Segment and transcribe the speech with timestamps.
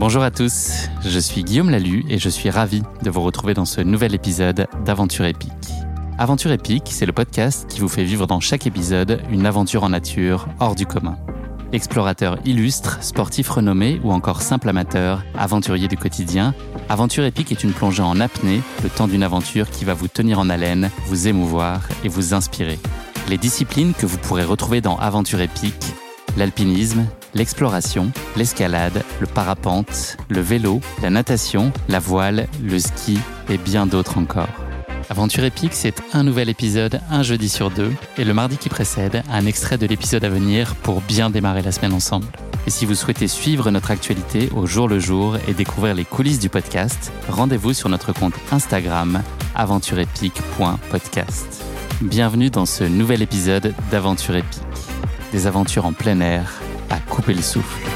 [0.00, 3.66] Bonjour à tous, je suis Guillaume Lalu et je suis ravi de vous retrouver dans
[3.66, 5.50] ce nouvel épisode d'Aventure épique.
[6.16, 9.90] Aventure épique, c'est le podcast qui vous fait vivre dans chaque épisode une aventure en
[9.90, 11.18] nature hors du commun.
[11.74, 16.54] Explorateur illustre, sportif renommé ou encore simple amateur, aventurier du quotidien,
[16.88, 20.38] Aventure épique est une plongée en apnée, le temps d'une aventure qui va vous tenir
[20.38, 22.78] en haleine, vous émouvoir et vous inspirer.
[23.28, 25.92] Les disciplines que vous pourrez retrouver dans Aventure épique,
[26.38, 27.04] l'alpinisme,
[27.34, 33.18] l'exploration, l'escalade, le parapente, le vélo, la natation, la voile, le ski
[33.48, 34.48] et bien d'autres encore.
[35.08, 39.24] Aventure épique, c'est un nouvel épisode, un jeudi sur deux, et le mardi qui précède,
[39.28, 42.26] un extrait de l'épisode à venir pour bien démarrer la semaine ensemble.
[42.66, 46.38] Et si vous souhaitez suivre notre actualité au jour le jour et découvrir les coulisses
[46.38, 49.22] du podcast, rendez-vous sur notre compte Instagram
[49.56, 51.64] aventureepique.podcast.
[52.02, 54.60] Bienvenue dans ce nouvel épisode d'Aventure épique.
[55.32, 57.88] Des aventures en plein air à couper le souffle.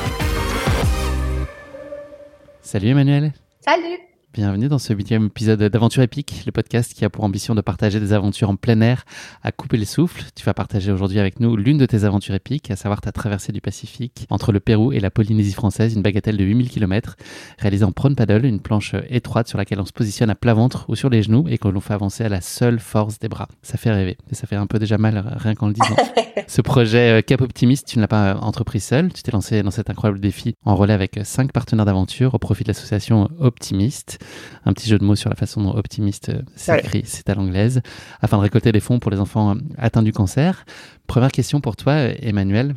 [2.63, 3.33] Salut Emmanuel.
[3.61, 3.99] Salut.
[4.35, 8.01] Bienvenue dans ce huitième épisode d'Aventure épique, le podcast qui a pour ambition de partager
[8.01, 9.05] des aventures en plein air
[9.45, 10.25] à couper le souffle.
[10.35, 13.53] Tu vas partager aujourd'hui avec nous l'une de tes aventures épiques, à savoir ta traversée
[13.53, 17.15] du Pacifique entre le Pérou et la Polynésie française, une bagatelle de 8000 km,
[17.61, 20.87] réalisée en prone paddle, une planche étroite sur laquelle on se positionne à plat ventre
[20.89, 23.47] ou sur les genoux et que l'on fait avancer à la seule force des bras.
[23.63, 25.95] Ça fait rêver, et ça fait un peu déjà mal rien qu'en le disant.
[26.49, 29.71] Ce projet euh, Cap Optimiste, tu ne l'as pas entrepris seul, tu t'es lancé dans
[29.71, 34.19] cet incroyable défi en relais avec cinq partenaires d'aventure au profit de l'association Optimiste
[34.65, 37.83] un petit jeu de mots sur la façon dont optimiste euh, s'écrit, c'est à l'anglaise,
[38.21, 40.65] afin de récolter des fonds pour les enfants euh, atteints du cancer.
[41.07, 42.75] Première question pour toi, euh, Emmanuel.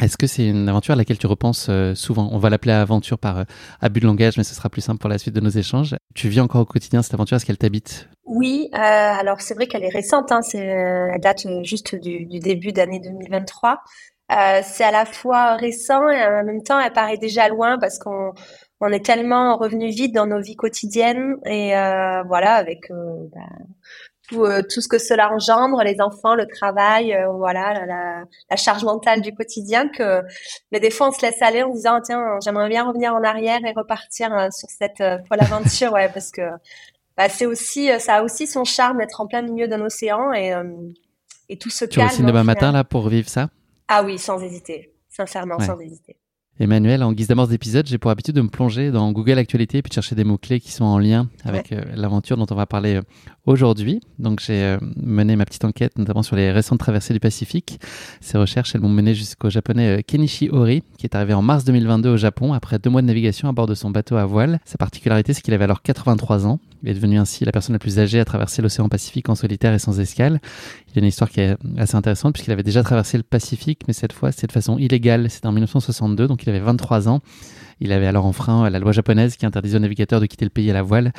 [0.00, 2.30] Est-ce que c'est une aventure à laquelle tu repenses souvent?
[2.32, 3.44] On va l'appeler aventure par
[3.82, 5.94] abus de langage, mais ce sera plus simple pour la suite de nos échanges.
[6.14, 7.36] Tu vis encore au quotidien cette aventure?
[7.36, 8.08] Est-ce qu'elle t'habite?
[8.24, 10.32] Oui, alors c'est vrai qu'elle est récente.
[10.32, 13.82] Hein, c'est, elle date juste du, du début d'année 2023.
[14.62, 18.32] c'est à la fois récent et en même temps, elle paraît déjà loin parce qu'on
[18.80, 23.40] on est tellement revenu vite dans nos vies quotidiennes et euh, voilà avec euh, bah,
[24.28, 28.84] tout, euh, tout, ce que cela engendre, les enfants, le travail, voilà la, la, charge
[28.84, 30.22] mentale du quotidien que
[30.72, 33.60] mais des fois on se laisse aller en disant tiens j'aimerais bien revenir en arrière
[33.64, 36.42] et repartir sur cette folle aventure ouais parce que
[37.16, 40.54] bah, c'est aussi ça a aussi son charme d'être en plein milieu d'un océan et
[41.48, 42.10] et tout se tu calme.
[42.14, 43.50] Tu demain matin là pour vivre ça?
[43.88, 46.16] Ah oui sans hésiter sincèrement sans hésiter.
[46.62, 49.82] Emmanuel, en guise d'amorce d'épisode, j'ai pour habitude de me plonger dans Google Actualité et
[49.82, 52.66] puis de chercher des mots-clés qui sont en lien avec euh, l'aventure dont on va
[52.66, 53.02] parler euh,
[53.50, 54.00] aujourd'hui.
[54.18, 57.80] Donc j'ai euh, mené ma petite enquête notamment sur les récentes traversées du Pacifique.
[58.20, 62.10] Ces recherches, elles m'ont mené jusqu'au japonais Kenichi Hori, qui est arrivé en mars 2022
[62.10, 64.60] au Japon après deux mois de navigation à bord de son bateau à voile.
[64.64, 66.60] Sa particularité, c'est qu'il avait alors 83 ans.
[66.82, 69.74] Il est devenu ainsi la personne la plus âgée à traverser l'océan Pacifique en solitaire
[69.74, 70.40] et sans escale.
[70.88, 73.82] Il y a une histoire qui est assez intéressante puisqu'il avait déjà traversé le Pacifique,
[73.86, 75.28] mais cette fois, c'est de façon illégale.
[75.30, 77.20] C'était en 1962, donc il avait 23 ans.
[77.80, 80.70] Il avait alors enfreint la loi japonaise qui interdisait aux navigateurs de quitter le pays
[80.70, 81.12] à la voile.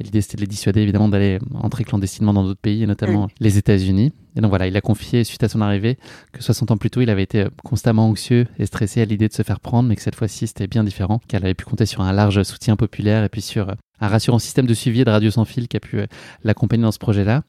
[0.00, 3.58] L'idée c'était de les dissuader évidemment d'aller entrer clandestinement dans d'autres pays, et notamment les
[3.58, 4.12] États-Unis.
[4.36, 5.98] Et donc voilà, il a confié suite à son arrivée
[6.32, 9.32] que 60 ans plus tôt, il avait été constamment anxieux et stressé à l'idée de
[9.32, 12.02] se faire prendre, mais que cette fois-ci c'était bien différent, qu'elle avait pu compter sur
[12.02, 15.30] un large soutien populaire et puis sur un rassurant système de suivi et de radio
[15.30, 16.06] sans fil qui a pu euh,
[16.44, 17.42] l'accompagner dans ce projet-là.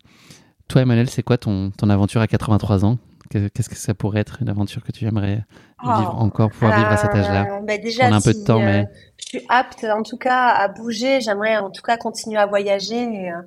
[0.67, 2.97] Toi, Emmanuel, c'est quoi ton, ton aventure à 83 ans?
[3.29, 5.45] Qu'est-ce que ça pourrait être une aventure que tu aimerais
[5.83, 7.45] vivre oh, encore, pouvoir vivre à cet âge-là?
[7.45, 8.85] euh, bah déjà, On a un peu de temps, mais euh,
[9.17, 11.21] je suis apte, en tout cas, à bouger.
[11.21, 13.41] J'aimerais, en tout cas, continuer à voyager et, euh,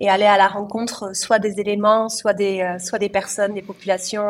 [0.00, 4.26] et, aller à la rencontre, soit des éléments, soit des, soit des personnes, des populations.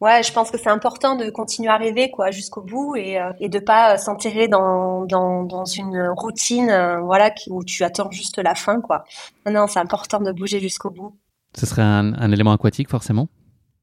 [0.00, 3.48] Ouais, je pense que c'est important de continuer à rêver, quoi, jusqu'au bout et, et
[3.48, 8.80] de pas s'enterrer dans, dans, dans une routine, voilà, où tu attends juste la fin,
[8.80, 9.04] quoi.
[9.46, 11.16] Non, non, c'est important de bouger jusqu'au bout.
[11.56, 13.28] Ce serait un, un élément aquatique, forcément?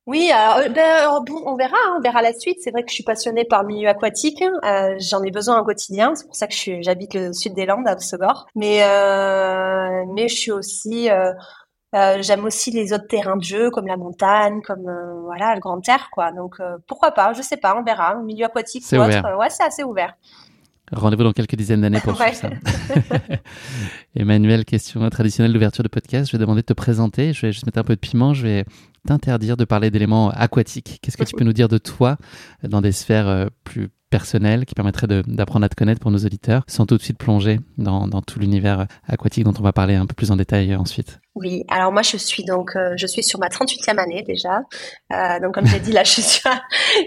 [0.10, 2.58] Oui, alors, euh, ben, bon, on verra, hein, on verra la suite.
[2.64, 4.44] C'est vrai que je suis passionnée par le milieu aquatique.
[4.66, 6.16] Euh, J'en ai besoin au quotidien.
[6.16, 8.48] C'est pour ça que j'habite le sud des Landes, à Ossegor.
[8.56, 11.32] Mais euh, mais je suis aussi, euh,
[11.94, 14.90] euh, j'aime aussi les autres terrains de jeu, comme la montagne, comme
[15.26, 16.32] voilà le grand air, quoi.
[16.32, 16.56] Donc
[16.88, 18.16] pourquoi pas Je sais pas, on verra.
[18.16, 20.16] Le milieu aquatique autre, ouais, c'est assez ouvert.
[20.92, 22.34] Rendez-vous dans quelques dizaines d'années pour ouais.
[22.34, 22.50] ça.
[24.16, 26.28] Emmanuel, question traditionnelle d'ouverture de podcast.
[26.32, 27.34] Je vais demander de te présenter.
[27.34, 28.34] Je vais juste mettre un peu de piment.
[28.34, 28.66] Je vais
[29.08, 31.00] t'interdire de parler d'éléments aquatiques.
[31.02, 32.18] Qu'est-ce que tu peux nous dire de toi
[32.64, 36.64] dans des sphères euh, plus personnelles qui permettraient d'apprendre à te connaître pour nos auditeurs,
[36.68, 40.06] sans tout de suite plonger dans, dans tout l'univers aquatique dont on va parler un
[40.06, 43.40] peu plus en détail ensuite Oui, alors moi je suis donc euh, je suis sur
[43.40, 44.62] ma 38e année déjà.
[45.14, 46.42] Euh, donc comme j'ai dit là je suis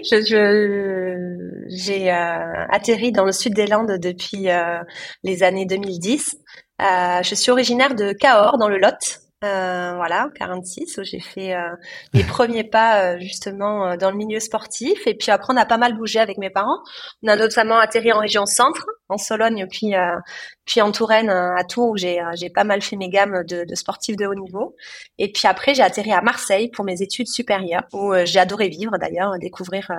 [0.03, 4.79] je j'ai euh, atterri dans le sud des Landes depuis euh,
[5.23, 6.37] les années 2010.
[6.79, 9.22] je suis originaire de Cahors dans le Lot.
[9.43, 11.75] Euh, voilà, 46, où j'ai fait euh,
[12.13, 15.05] mes premiers pas euh, justement euh, dans le milieu sportif.
[15.05, 16.79] Et puis après, on a pas mal bougé avec mes parents.
[17.23, 19.93] On a notamment atterri en région centre, en Sologne, puis
[20.65, 24.15] puis en Touraine, à Tours, où j'ai j'ai pas mal fait mes gammes de, sportifs
[24.15, 24.75] de haut niveau.
[25.17, 28.97] Et puis après, j'ai atterri à Marseille pour mes études supérieures, où j'ai adoré vivre
[28.97, 29.91] d'ailleurs, découvrir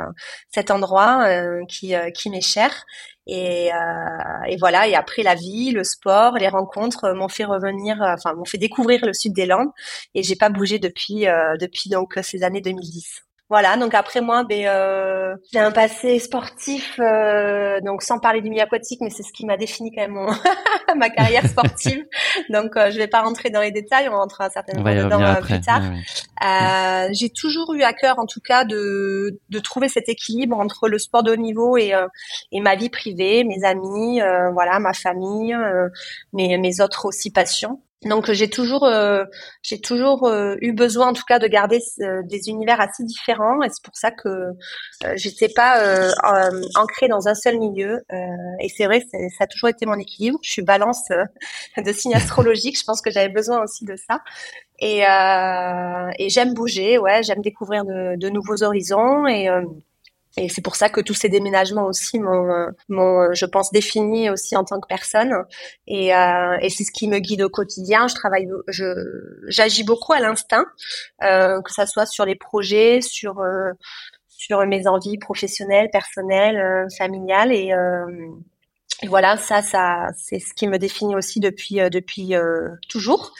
[0.50, 1.26] cet endroit
[1.68, 2.84] qui qui m'est cher.
[3.26, 4.86] Et, euh, et, voilà.
[4.88, 9.04] Et après la vie, le sport, les rencontres m'ont fait revenir, enfin m'ont fait découvrir
[9.04, 9.70] le sud des Landes.
[10.14, 11.26] Et j'ai pas bougé depuis
[11.60, 13.23] depuis donc ces années 2010.
[13.50, 18.48] Voilà, donc après moi, ben, euh, j'ai un passé sportif, euh, donc sans parler du
[18.48, 20.26] milieu aquatique, mais c'est ce qui m'a défini quand même mon
[20.96, 22.04] ma carrière sportive.
[22.50, 25.60] donc euh, je vais pas rentrer dans les détails, on rentrera certainement dedans euh, plus
[25.60, 25.82] tard.
[26.42, 30.88] Euh, j'ai toujours eu à cœur, en tout cas, de, de trouver cet équilibre entre
[30.88, 32.06] le sport de haut niveau et, euh,
[32.50, 34.20] et ma vie privée, mes amis,
[34.52, 35.56] voilà, ma famille,
[36.32, 37.80] mes, mes autres aussi passions.
[38.04, 39.24] Donc j'ai toujours euh,
[39.62, 43.62] j'ai toujours euh, eu besoin en tout cas de garder euh, des univers assez différents.
[43.62, 44.28] Et c'est pour ça que
[45.16, 46.10] j'étais pas
[46.76, 48.04] ancrée dans un seul milieu.
[48.60, 50.38] Et c'est vrai ça a toujours été mon équilibre.
[50.42, 51.08] Je suis balance
[51.76, 54.20] de signes astrologiques, je pense que j'avais besoin aussi de ça.
[54.80, 55.02] Et,
[56.18, 59.26] et j'aime bouger, ouais, j'aime découvrir de, de, nouveaux horizons.
[59.26, 59.48] Et
[60.36, 64.56] et c'est pour ça que tous ces déménagements aussi m'ont, m'ont je pense, défini aussi
[64.56, 65.32] en tant que personne.
[65.86, 68.08] Et, euh, et c'est ce qui me guide au quotidien.
[68.08, 68.84] Je travaille, je,
[69.46, 70.66] j'agis beaucoup à l'instinct,
[71.22, 73.72] euh, que ça soit sur les projets, sur euh,
[74.28, 77.52] sur mes envies professionnelles, personnelles, euh, familiales.
[77.52, 78.04] Et, euh,
[79.02, 83.32] et voilà, ça, ça, c'est ce qui me définit aussi depuis euh, depuis euh, toujours,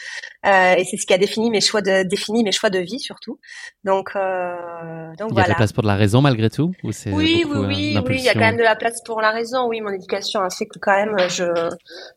[0.45, 2.99] euh, et c'est ce qui a défini mes choix de défini mes choix de vie
[2.99, 3.39] surtout.
[3.83, 4.55] Donc, euh,
[5.17, 7.11] donc il y a de la place pour de la raison malgré tout, ou c'est
[7.11, 9.67] oui, oui, oui, oui, il y a quand même de la place pour la raison.
[9.67, 11.45] Oui, mon éducation a fait que quand même, je,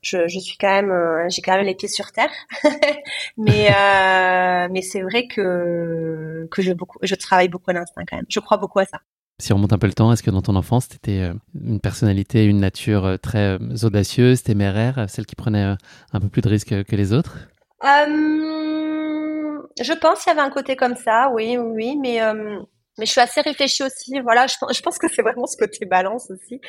[0.02, 2.32] je, je suis quand même, j'ai quand même les pieds sur terre.
[3.36, 3.68] mais
[4.70, 8.26] mais c'est vrai que que je beaucoup, je travaille beaucoup à l'instinct quand même.
[8.28, 8.98] Je crois beaucoup à ça.
[9.40, 11.32] Si on remonte un peu le temps, est-ce que dans ton enfance, tu euh,
[11.64, 15.76] une personnalité, une nature euh, très euh, audacieuse, téméraire, celle qui prenait
[16.12, 17.38] un peu plus de risques que les autres?
[19.80, 22.18] Je pense qu'il y avait un côté comme ça, oui, oui, mais
[22.98, 24.18] je suis assez réfléchie aussi.
[24.24, 26.60] Voilà, je, pense que c'est vraiment ce côté balance aussi.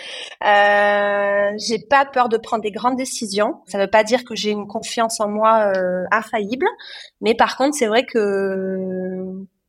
[0.45, 3.61] Euh, j'ai pas peur de prendre des grandes décisions.
[3.65, 5.73] Ça veut pas dire que j'ai une confiance en moi
[6.11, 6.67] infaillible,
[7.19, 8.77] mais par contre, c'est vrai que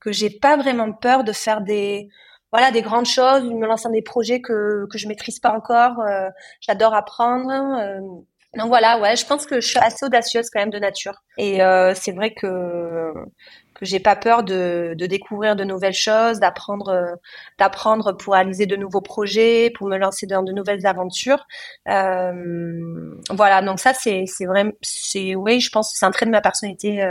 [0.01, 2.09] que j'ai pas vraiment peur de faire des
[2.53, 6.01] voilà des grandes choses, me lancer dans des projets que que je maîtrise pas encore.
[6.01, 6.29] Euh,
[6.61, 7.51] j'adore apprendre.
[7.51, 8.01] Euh,
[8.57, 11.23] donc voilà, ouais, je pense que je suis assez audacieuse quand même de nature.
[11.39, 13.13] Et euh, c'est vrai que
[13.75, 17.17] que j'ai pas peur de, de découvrir de nouvelles choses, d'apprendre
[17.59, 21.47] d'apprendre pour réaliser de nouveaux projets, pour me lancer dans de nouvelles aventures.
[21.87, 26.33] voilà, donc ça c'est c'est vrai, c'est oui, je pense que c'est un trait de
[26.33, 27.07] ma personnalité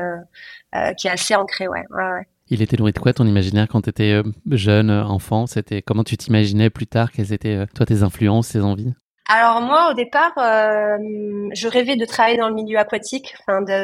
[0.97, 1.85] qui est assez ancré, ouais.
[1.89, 2.27] ouais, ouais.
[2.51, 5.45] Il était nourri de quoi ton imaginaire quand tu étais euh, jeune, euh, enfant?
[5.45, 8.93] C'était comment tu t'imaginais plus tard Quelles étaient euh, toi tes influences, tes envies?
[9.31, 13.35] Alors moi, au départ, je rêvais de travailler dans le milieu aquatique,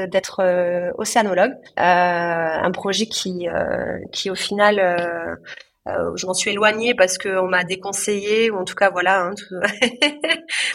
[0.09, 3.47] d'être océanologue, un projet qui,
[4.11, 5.37] qui au final
[5.87, 9.33] euh, je m'en suis éloignée parce qu'on m'a déconseillé, ou en tout cas voilà, hein,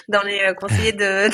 [0.08, 1.28] dans les euh, conseillers de,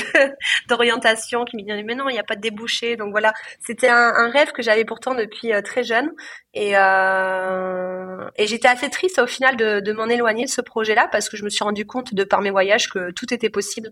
[0.68, 2.96] d'orientation qui me disaient mais non, il n'y a pas de débouché.
[2.96, 6.10] Donc voilà, c'était un, un rêve que j'avais pourtant depuis euh, très jeune,
[6.54, 11.06] et, euh, et j'étais assez triste au final de, de m'en éloigner de ce projet-là
[11.12, 13.90] parce que je me suis rendu compte de par mes voyages que tout était possible.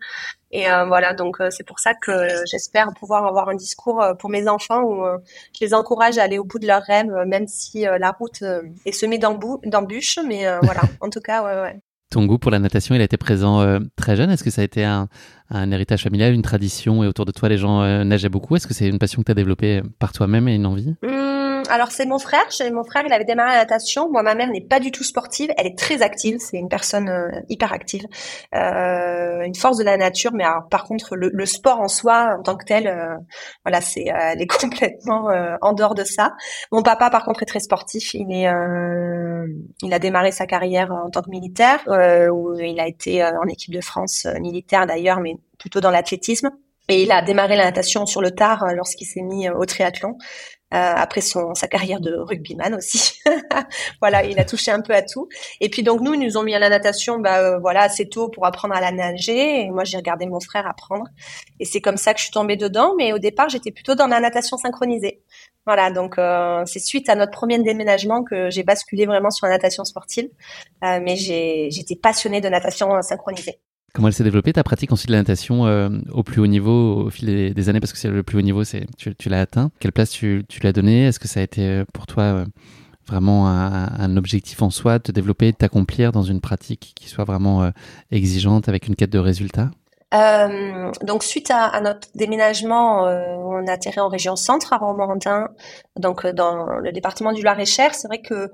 [0.51, 2.13] Et euh, voilà, donc c'est pour ça que
[2.47, 5.05] j'espère pouvoir avoir un discours pour mes enfants où
[5.53, 8.43] je les encourage à aller au bout de leurs rêves, même si la route
[8.87, 11.81] est semée d'embûches d'embûches, mais euh, voilà, en tout cas, ouais, ouais.
[12.11, 14.31] Ton goût pour la natation, il a été présent euh, très jeune.
[14.31, 15.09] Est-ce que ça a été un,
[15.51, 18.55] un, héritage familial, une tradition et autour de toi les gens euh, nageaient beaucoup?
[18.55, 20.95] Est-ce que c'est une passion que tu as développée par toi-même et une envie?
[21.03, 21.07] Mmh,
[21.69, 22.45] alors c'est mon frère.
[22.73, 24.11] Mon frère, il avait démarré la natation.
[24.11, 25.51] Moi, ma mère n'est pas du tout sportive.
[25.57, 26.39] Elle est très active.
[26.39, 28.07] C'est une personne euh, hyper active,
[28.55, 30.33] euh, une force de la nature.
[30.35, 33.17] Mais par contre, le, sport en soi, en tant que tel, euh,
[33.65, 35.29] voilà, c'est, elle est complètement
[35.61, 36.35] en dehors de ça.
[36.73, 38.15] Mon papa, par contre, est très sportif.
[38.15, 38.51] Il est,
[39.83, 41.81] il a démarré sa carrière en tant que militaire,
[42.33, 46.51] où il a été en équipe de France militaire d'ailleurs, mais plutôt dans l'athlétisme.
[46.89, 50.19] Et il a démarré la natation sur le tard lorsqu'il s'est mis au triathlon.
[50.75, 53.21] Euh, après son sa carrière de rugbyman aussi.
[54.01, 55.29] voilà, il a touché un peu à tout.
[55.61, 58.09] Et puis donc nous, ils nous ont mis à la natation, bah euh, voilà, assez
[58.09, 59.61] tôt pour apprendre à la nager.
[59.61, 61.05] Et moi, j'ai regardé mon frère apprendre.
[61.61, 62.95] Et c'est comme ça que je suis tombée dedans.
[62.99, 65.23] Mais au départ, j'étais plutôt dans la natation synchronisée.
[65.65, 69.53] Voilà, donc euh, c'est suite à notre premier déménagement que j'ai basculé vraiment sur la
[69.53, 70.29] natation sportive.
[70.83, 73.61] mais j'étais passionnée de natation synchronisée.
[73.95, 77.05] Comment elle s'est développée ta pratique ensuite de la natation euh, au plus haut niveau
[77.05, 79.71] au fil des, années parce que c'est le plus haut niveau c'est tu, l'as atteint
[79.79, 82.45] quelle place tu, tu l'as donné est-ce que ça a été euh, pour toi euh,
[83.07, 87.25] vraiment un, objectif en soi de te développer de t'accomplir dans une pratique qui soit
[87.25, 87.71] vraiment
[88.11, 89.71] exigeante avec une quête de résultats?
[90.11, 95.49] Donc suite à, notre déménagement, on a atterri en région centre à Romorantin,
[95.99, 97.95] donc dans le département du Loir-et-Cher.
[97.95, 98.51] C'est vrai que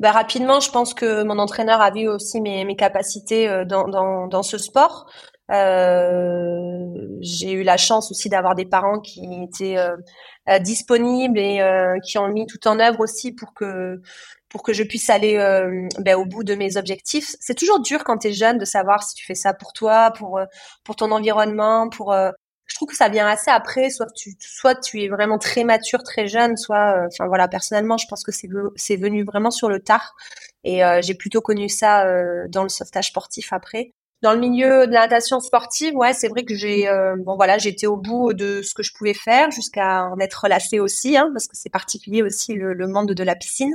[0.00, 3.86] bah, rapidement, je pense que mon entraîneur a vu aussi mes, mes capacités euh, dans,
[3.86, 5.08] dans, dans, ce sport.
[5.50, 6.86] Euh,
[7.20, 9.76] j'ai eu la chance aussi d'avoir des parents qui étaient
[10.60, 11.60] disponibles et
[12.04, 14.00] qui ont mis tout en œuvre aussi pour que
[14.50, 17.34] pour que je puisse aller euh, ben, au bout de mes objectifs.
[17.40, 20.10] C'est toujours dur quand tu es jeune de savoir si tu fais ça pour toi,
[20.10, 20.44] pour euh,
[20.84, 22.30] pour ton environnement, pour euh,
[22.70, 26.02] je trouve que ça vient assez après, soit tu soit tu es vraiment très mature,
[26.02, 29.80] très jeune, soit enfin voilà, personnellement, je pense que c'est c'est venu vraiment sur le
[29.80, 30.14] tard.
[30.64, 32.04] Et j'ai plutôt connu ça
[32.48, 33.92] dans le sauvetage sportif après.
[34.22, 37.56] Dans le milieu de la natation sportive, ouais, c'est vrai que j'ai euh, bon voilà,
[37.56, 41.30] j'étais au bout de ce que je pouvais faire jusqu'à en être lassée aussi, hein,
[41.32, 43.74] parce que c'est particulier aussi le, monde de la piscine.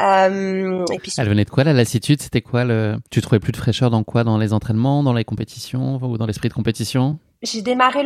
[0.00, 2.20] Euh, et puis, Elle venait de quoi la lassitude?
[2.20, 4.24] C'était quoi le Tu trouvais plus de fraîcheur dans quoi?
[4.24, 6.00] Dans les entraînements, dans les compétitions?
[6.02, 7.20] Ou dans l'esprit de compétition?
[7.42, 8.02] J'ai démarré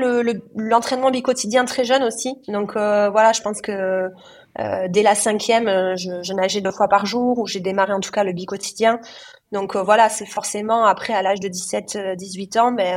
[0.55, 4.11] l'entraînement le, quotidien très jeune aussi, donc euh, voilà, je pense que
[4.59, 7.93] euh, dès la cinquième, euh, je, je, nageais deux fois par jour, ou j'ai démarré
[7.93, 8.99] en tout cas le bi-quotidien.
[9.53, 12.97] Donc euh, voilà, c'est forcément après à l'âge de 17-18 ans, mais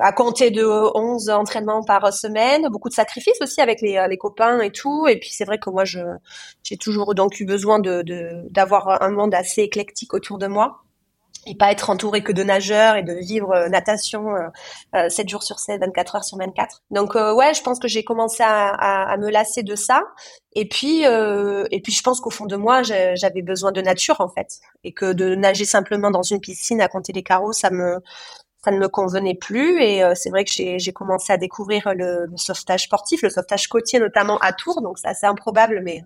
[0.00, 4.60] à compter de 11 entraînements par semaine, beaucoup de sacrifices aussi avec les, les copains
[4.60, 5.06] et tout.
[5.06, 8.02] Et puis c'est vrai que moi, j'ai toujours donc eu besoin de
[8.50, 10.82] d'avoir un monde assez éclectique autour de moi
[11.46, 14.34] et pas être entouré que de nageurs et de vivre euh, natation
[14.94, 16.82] euh, 7 euh, jours sur 7, 24 heures sur 24.
[16.90, 20.02] Donc euh, ouais, je pense que j'ai commencé à, à, à, me lasser de ça.
[20.54, 24.28] Et puis et puis je pense qu'au fond de moi, j'avais besoin de nature en
[24.28, 28.00] fait, et que de nager simplement dans une piscine à compter les carreaux, ça me
[28.64, 32.36] ça ne me convenait plus et c'est vrai que j'ai commencé à découvrir le, le,
[32.36, 36.02] sauvetage sportif, le sauvetage côtier notamment à Tours, donc c'est assez improbable, mais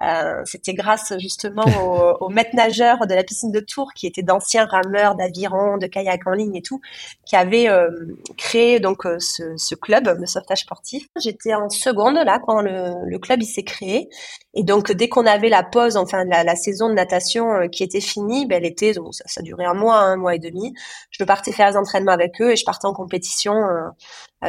[0.00, 4.22] euh, c'était grâce justement aux, aux maîtres nageurs de la piscine de Tours, qui étaient
[4.22, 6.80] d'anciens rameurs d'aviron, de kayak en ligne et tout,
[7.24, 7.88] qui avaient euh,
[8.36, 11.06] créé donc euh, ce, ce, club de sauvetage sportif.
[11.20, 14.08] J'étais en seconde là quand le, le club il s'est créé,
[14.54, 18.00] et donc dès qu'on avait la pause, enfin la, la saison de natation qui était
[18.00, 18.62] finie, ben,
[18.94, 20.74] donc ça, ça durait un mois, un mois et demi.
[21.10, 23.88] Je partais faire les entraînements avec eux et je partais en compétition euh,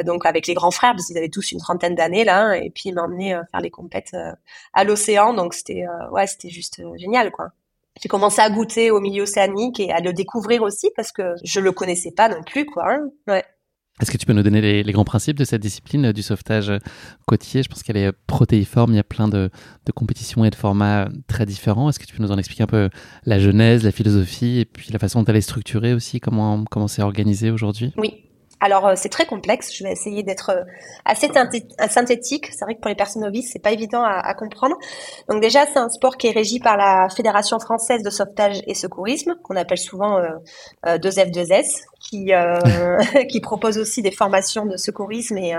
[0.02, 2.90] donc avec les grands frères, parce qu'ils avaient tous une trentaine d'années là, et puis
[2.90, 4.32] ils m'emmenaient euh, faire les compètes euh,
[4.74, 7.52] à l'océan, donc c'était ouais, c'était juste génial quoi.
[8.02, 11.60] J'ai commencé à goûter au milieu océanique et à le découvrir aussi parce que je
[11.60, 12.92] le connaissais pas non plus quoi.
[12.92, 13.10] Hein.
[13.28, 13.44] Ouais.
[14.02, 16.72] Est-ce que tu peux nous donner les, les, grands principes de cette discipline du sauvetage
[17.28, 17.62] côtier?
[17.62, 19.52] Je pense qu'elle est protéiforme, il y a plein de,
[19.86, 21.90] de, compétitions et de formats très différents.
[21.90, 22.90] Est-ce que tu peux nous en expliquer un peu
[23.26, 26.88] la genèse, la philosophie et puis la façon dont elle est structurée aussi, comment comment
[26.88, 27.94] c'est organisé aujourd'hui?
[27.98, 28.24] Oui,
[28.64, 29.76] alors euh, c'est très complexe.
[29.76, 30.64] Je vais essayer d'être euh,
[31.04, 31.30] assez
[31.90, 32.48] synthétique.
[32.54, 34.78] C'est vrai que pour les personnes novices, c'est pas évident à, comprendre.
[35.30, 38.74] Donc déjà, c'est un sport qui est régi par la Fédération française de sauvetage et
[38.74, 42.32] secourisme, qu'on appelle souvent euh, 2F2S, qui
[43.30, 45.54] qui propose aussi des formations de secourisme et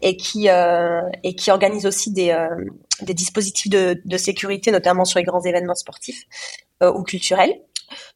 [0.00, 2.34] et qui et qui organise aussi des
[3.02, 6.24] des dispositifs de, de sécurité, notamment sur les grands événements sportifs
[6.82, 7.60] ou culturels.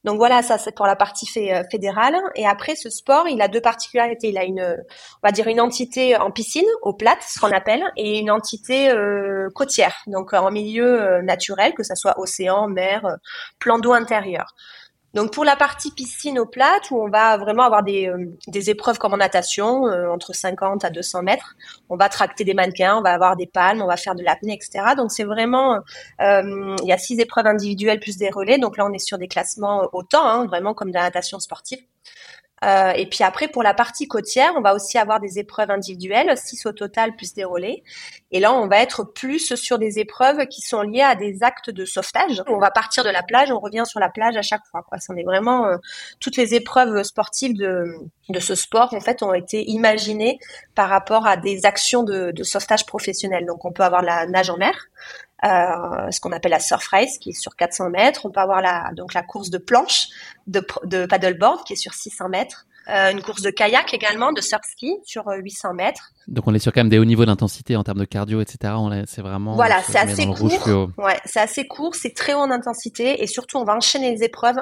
[0.04, 2.16] Donc voilà, ça c'est pour la partie euh, fédérale.
[2.34, 4.28] Et après, ce sport, il a deux particularités.
[4.28, 7.84] Il a une, on va dire une entité en piscine, au plat, ce qu'on appelle,
[7.96, 13.16] et une entité euh, côtière, donc en milieu euh, naturel, que ça soit océan, mer,
[13.58, 14.54] plan d'eau intérieur.
[15.14, 18.70] Donc pour la partie piscine au plat, où on va vraiment avoir des, euh, des
[18.70, 21.56] épreuves comme en natation, euh, entre 50 à 200 mètres,
[21.90, 24.54] on va tracter des mannequins, on va avoir des palmes, on va faire de l'apnée,
[24.54, 24.94] etc.
[24.96, 25.74] Donc c'est vraiment,
[26.20, 28.58] euh, il y a six épreuves individuelles plus des relais.
[28.58, 31.38] Donc là on est sur des classements au temps, hein, vraiment comme de la natation
[31.40, 31.80] sportive.
[32.62, 36.36] Euh, et puis après, pour la partie côtière, on va aussi avoir des épreuves individuelles,
[36.36, 37.82] 6 au total plus des.
[38.30, 41.70] Et là, on va être plus sur des épreuves qui sont liées à des actes
[41.70, 42.42] de sauvetage.
[42.46, 44.82] On va partir de la plage, on revient sur la plage à chaque fois.
[44.88, 44.98] Quoi.
[44.98, 45.76] Ça, est vraiment euh,
[46.20, 47.96] toutes les épreuves sportives de,
[48.28, 50.38] de ce sport en fait ont été imaginées
[50.74, 53.46] par rapport à des actions de, de sauvetage professionnel.
[53.46, 54.74] Donc, on peut avoir la nage en mer,
[55.44, 58.24] euh, ce qu'on appelle la surf race qui est sur 400 mètres.
[58.24, 60.08] On peut avoir la, donc la course de planche
[60.46, 62.66] de, de paddleboard qui est sur 600 mètres.
[62.88, 66.10] Euh, une course de kayak également, de surf ski sur 800 euh, mètres.
[66.26, 68.74] Donc on est sur quand même des hauts niveaux d'intensité en termes de cardio, etc.
[69.06, 70.90] C'est vraiment voilà, c'est assez court.
[70.98, 74.24] Ouais, c'est assez court, c'est très haut en intensité et surtout on va enchaîner les
[74.24, 74.58] épreuves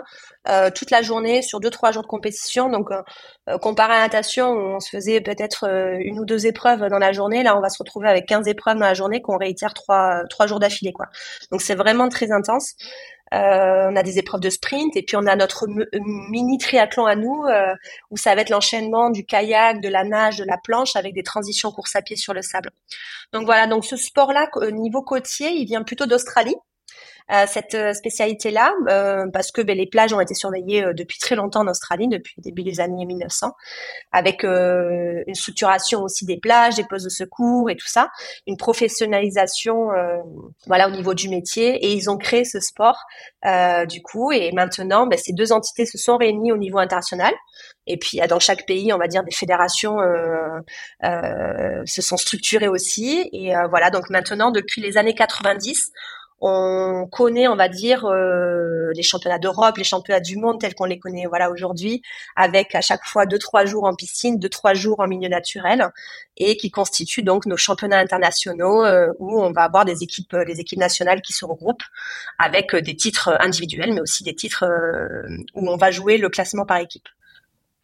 [0.49, 2.69] euh, toute la journée sur deux trois jours de compétition.
[2.69, 5.67] Donc euh, comparé à la natation où on se faisait peut-être
[6.00, 8.77] une ou deux épreuves dans la journée, là on va se retrouver avec 15 épreuves
[8.77, 11.07] dans la journée qu'on réitère trois trois jours d'affilée quoi.
[11.50, 12.75] Donc c'est vraiment très intense.
[13.32, 17.14] Euh, on a des épreuves de sprint et puis on a notre mini triathlon à
[17.14, 17.75] nous euh,
[18.10, 21.22] où ça va être l'enchaînement du kayak, de la nage, de la planche avec des
[21.22, 22.70] transitions course à pied sur le sable.
[23.32, 26.56] Donc voilà, donc ce sport-là au niveau côtier, il vient plutôt d'Australie.
[27.33, 31.37] Euh, cette euh, spécialité-là euh, parce que ben, les plages ont été surveillées depuis très
[31.37, 33.53] longtemps en Australie, depuis le début des années 1900,
[34.12, 38.11] avec une structuration aussi des plages, des postes de secours et tout ça,
[38.47, 39.89] une professionnalisation
[40.67, 42.99] voilà au niveau du métier et ils ont créé ce sport
[43.89, 47.33] du coup et maintenant ben, ces deux entités se sont réunies au niveau international
[47.87, 49.99] et puis dans chaque pays on va dire des fédérations
[51.03, 55.93] se sont structurées aussi et voilà donc maintenant depuis les années 90
[56.40, 60.87] on connaît, on va dire, euh, les championnats d'Europe, les championnats du monde tels qu'on
[60.87, 62.02] les connaît voilà aujourd'hui,
[62.37, 65.90] avec à chaque fois deux trois jours en piscine, deux trois jours en milieu naturel,
[66.37, 70.61] et qui constituent donc nos championnats internationaux euh, où on va avoir des équipes, les
[70.61, 71.85] équipes nationales qui se regroupent
[72.38, 76.64] avec des titres individuels, mais aussi des titres euh, où on va jouer le classement
[76.64, 77.09] par équipe.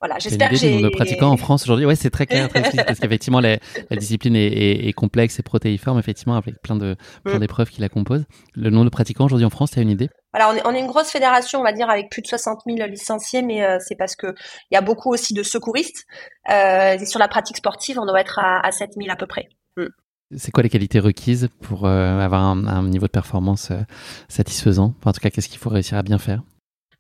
[0.01, 0.83] Voilà, j'espère que j'ai.
[0.83, 3.59] de pratiquants en France aujourd'hui, ouais, c'est très clair, très parce qu'effectivement la,
[3.91, 7.41] discipline est, complexe et protéiforme, effectivement, avec plein de plein mm.
[7.41, 8.27] d'épreuves qui la composent.
[8.55, 10.11] Le nombre de pratiquants aujourd'hui en France, tu as une idée?
[10.35, 12.61] Voilà, on est, on est, une grosse fédération, on va dire, avec plus de 60
[12.67, 14.35] 000 licenciés, mais euh, c'est parce que
[14.71, 16.05] il y a beaucoup aussi de secouristes.
[16.51, 19.27] Euh, et sur la pratique sportive, on doit être à, à 7 000 à peu
[19.27, 19.49] près.
[19.79, 19.87] Mm.
[20.37, 23.73] C'est quoi les qualités requises pour euh, avoir un, un, niveau de performance
[24.29, 24.93] satisfaisant?
[25.05, 26.43] En tout cas, qu'est-ce qu'il faut réussir à bien faire?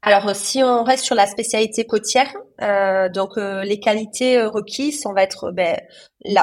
[0.06, 2.32] Alors, si on reste sur la spécialité côtière,
[2.62, 5.80] euh, donc euh, les qualités euh, requises, on va être ben,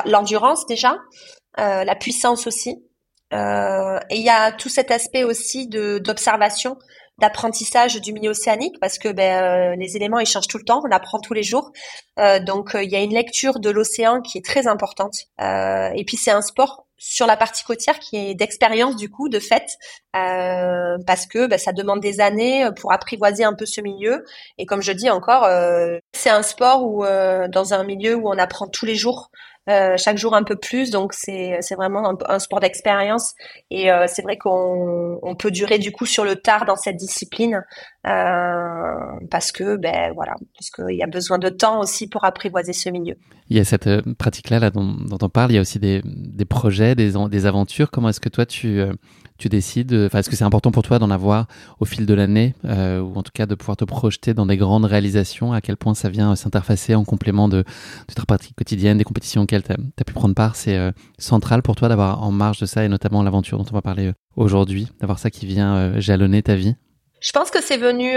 [0.05, 0.97] l'endurance déjà,
[1.57, 2.83] la puissance aussi,
[3.31, 6.77] et il y a tout cet aspect aussi de d'observation,
[7.19, 10.91] d'apprentissage du milieu océanique, parce que ben, les éléments ils changent tout le temps, on
[10.91, 11.71] apprend tous les jours,
[12.41, 16.31] donc il y a une lecture de l'océan qui est très importante, et puis c'est
[16.31, 19.77] un sport sur la partie côtière qui est d'expérience du coup de fait
[20.15, 24.23] euh, parce que bah, ça demande des années pour apprivoiser un peu ce milieu.
[24.57, 28.29] Et comme je dis encore euh, c'est un sport où euh, dans un milieu où
[28.29, 29.31] on apprend tous les jours
[29.69, 30.91] euh, chaque jour un peu plus.
[30.91, 33.33] Donc c'est c'est vraiment un, sport d'expérience
[33.71, 36.97] et euh, c'est vrai qu'on on peut durer du coup sur le tard dans cette
[36.97, 37.63] discipline
[38.05, 38.95] euh,
[39.31, 42.89] parce que ben voilà parce qu'il y a besoin de temps aussi pour apprivoiser ce
[42.89, 43.15] milieu.
[43.49, 45.51] Il y a cette pratique là, dont on parle.
[45.51, 47.91] Il y a aussi des, des projets, des, des aventures.
[47.91, 48.81] Comment est-ce que toi tu
[49.43, 51.47] tu décides Enfin, est-ce que c'est important pour toi d'en avoir
[51.81, 54.55] au fil de l'année, euh, ou en tout cas de pouvoir te projeter dans des
[54.55, 55.51] grandes réalisations?
[55.51, 57.65] À quel point ça vient s'interfacer en complément de,
[58.15, 60.55] ta pratique quotidienne, des compétitions auxquelles tu as, pu prendre part?
[60.55, 63.75] C'est euh, central pour toi d'avoir en marge de ça, et notamment l'aventure dont on
[63.75, 66.75] va parler euh, aujourd'hui, d'avoir ça qui vient jalonner ta vie?
[67.19, 68.11] Je pense que c'est venu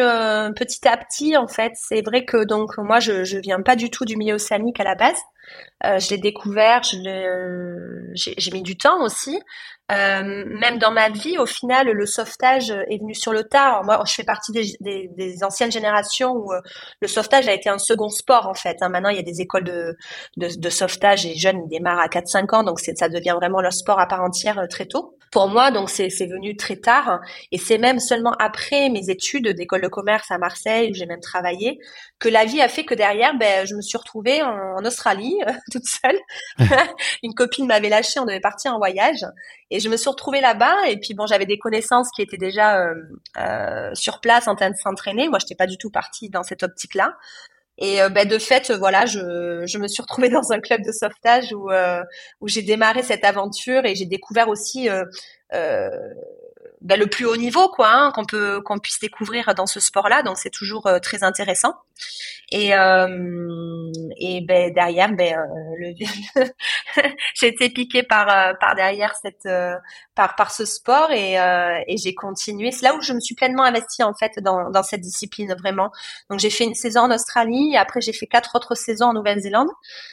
[0.54, 1.72] petit à petit en fait.
[1.74, 4.84] C'est vrai que donc moi je je viens pas du tout du milieu océanique à
[4.84, 5.18] la base.
[5.82, 9.38] Je l'ai découvert, j'ai mis du temps aussi.
[9.92, 13.84] Euh, même dans ma vie, au final, le sauvetage est venu sur le tard.
[13.84, 16.60] moi, je fais partie des, des, des anciennes générations où euh,
[17.00, 18.78] le sauvetage a été un second sport en fait.
[18.80, 18.88] Hein.
[18.88, 19.96] Maintenant, il y a des écoles de,
[20.36, 23.72] de, de sauvetage et jeunes ils démarrent à 4-5 ans, donc ça devient vraiment leur
[23.72, 25.16] sport à part entière euh, très tôt.
[25.36, 27.20] Pour moi, donc c'est venu très tard
[27.52, 31.20] et c'est même seulement après mes études d'école de commerce à Marseille où j'ai même
[31.20, 31.78] travaillé
[32.18, 35.36] que la vie a fait que derrière, ben, je me suis retrouvée en, Australie
[35.70, 36.18] toute seule.
[37.22, 39.26] Une copine m'avait lâchée, on devait partir en voyage
[39.70, 42.80] et je me suis retrouvée là-bas et puis bon, j'avais des connaissances qui étaient déjà
[42.80, 42.94] euh,
[43.36, 45.28] euh, sur place en train de s'entraîner.
[45.28, 47.14] Moi, je n'étais pas du tout partie dans cette optique-là.
[47.78, 50.92] Et euh, ben, de fait, voilà, je, je me suis retrouvée dans un club de
[50.92, 51.70] sauvetage où,
[52.40, 54.88] où j'ai démarré cette aventure et j'ai découvert aussi
[56.82, 60.22] ben, le plus haut niveau quoi hein, qu'on peut qu'on puisse découvrir dans ce sport-là.
[60.22, 61.74] Donc c'est toujours euh, très intéressant.
[62.52, 66.44] Et euh, et ben derrière ben euh,
[67.34, 69.48] j'ai été piquée par euh, par derrière cette
[70.14, 71.34] par par ce sport et
[71.88, 72.70] et j'ai continué.
[72.70, 75.90] C'est là où je me suis pleinement investie en fait dans dans cette discipline vraiment.
[76.30, 79.68] Donc j'ai fait une saison en Australie après j'ai fait quatre autres saisons en Nouvelle-Zélande.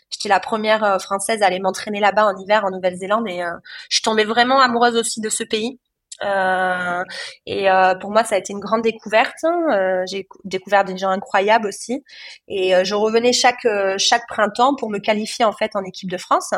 [0.10, 3.44] J'étais la première française à aller m'entraîner là-bas en hiver en Nouvelle-Zélande et
[3.90, 5.80] je tombais vraiment amoureuse aussi de ce pays.
[6.22, 7.04] Euh,
[7.46, 9.44] et euh, pour moi, ça a été une grande découverte.
[9.44, 9.62] Hein.
[9.72, 12.04] Euh, j'ai découvert des gens incroyables aussi.
[12.48, 16.54] Et je revenais chaque chaque printemps pour me qualifier en fait en équipe de France.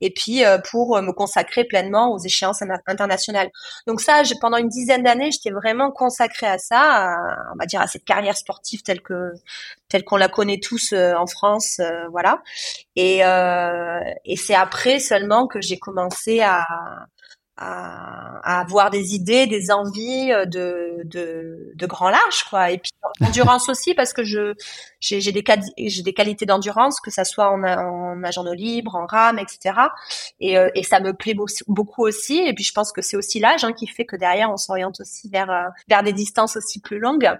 [0.00, 3.50] Et puis pour me consacrer pleinement aux échéances internationales.
[3.86, 7.16] Donc ça, pendant une dizaine d'années, j'étais vraiment consacrée à ça,
[7.54, 9.32] on va dire à cette carrière sportive telle que
[9.88, 12.42] telle qu'on la connaît tous en France, voilà.
[12.96, 16.66] Et et c'est après seulement que j'ai commencé à
[17.56, 22.70] à, avoir des idées, des envies euh, de, de, de grand large, quoi.
[22.70, 24.54] Et puis endurance aussi parce que je
[25.00, 25.44] j'ai des
[25.78, 29.74] j'ai des qualités d'endurance, que ça soit en, en eau libre, en rame, etc.
[30.40, 31.34] Et, euh, et ça me plaît
[31.66, 32.38] beaucoup aussi.
[32.38, 35.00] Et puis je pense que c'est aussi l'âge hein, qui fait que derrière on s'oriente
[35.00, 37.30] aussi vers euh, vers des distances aussi plus longues.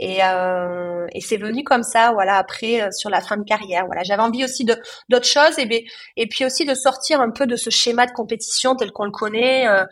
[0.00, 3.84] Et, euh, et c'est venu comme ça, voilà, après euh, sur la fin de carrière.
[3.86, 4.76] Voilà, j'avais envie aussi de
[5.08, 8.76] d'autres choses et et puis aussi de sortir un peu de ce schéma de compétition
[8.76, 9.66] tel qu'on le connaît.
[9.66, 9.84] Euh,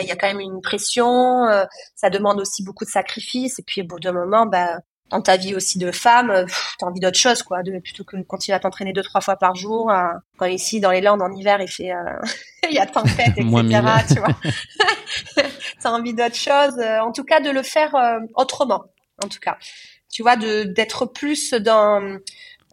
[0.00, 1.46] il y a quand même une pression,
[1.94, 4.78] ça demande aussi beaucoup de sacrifices et puis au bout d'un moment, bah
[5.10, 6.46] dans ta vie aussi de femme,
[6.78, 9.20] tu as envie d'autre chose, quoi, de, plutôt que de continuer à t'entraîner deux trois
[9.20, 9.92] fois par jour.
[10.38, 11.90] quand ici dans les Landes en hiver il fait,
[12.70, 13.82] il y a tempête, etc.
[14.08, 15.44] tu vois,
[15.82, 16.78] t'as envie d'autre chose.
[17.02, 17.94] En tout cas, de le faire
[18.34, 18.84] autrement
[19.22, 19.58] en tout cas.
[20.10, 22.18] Tu vois, de d'être plus dans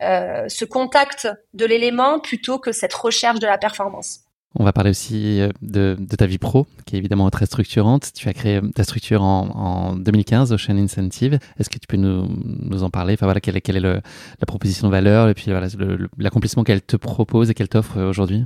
[0.02, 4.21] euh, ce contact de l'élément plutôt que cette recherche de la performance.
[4.56, 8.12] On va parler aussi euh, de, ta vie pro, qui est évidemment très structurante.
[8.15, 11.38] Tu as créé ta structure en, 2015, Ocean Incentive.
[11.60, 13.13] Est-ce que tu peux nous, en parler?
[13.13, 14.02] Enfin voilà, quelle est, quelle est la
[14.47, 15.67] proposition de valeur et puis voilà,
[16.17, 18.45] l'accomplissement qu'elle te propose et qu'elle t'offre aujourd'hui?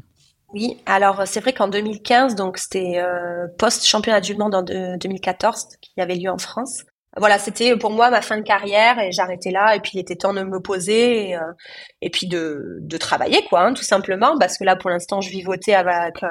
[0.53, 5.77] Oui, alors c'est vrai qu'en 2015, donc c'était euh, post championnat du monde en 2014
[5.81, 6.83] qui avait lieu en France
[7.17, 9.75] voilà, c'était pour moi ma fin de carrière et j'arrêtais là.
[9.75, 13.61] Et puis il était temps de me poser et, euh, puis de, de travailler, quoi,
[13.61, 16.27] hein, tout simplement, parce que là pour l'instant je vivotais avec euh,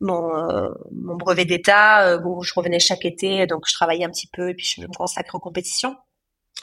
[0.00, 2.18] mon, euh, mon brevet d'état.
[2.18, 4.86] bon, je revenais chaque été, donc je travaillais un petit peu et puis je me
[4.86, 5.96] consacrais aux compétitions.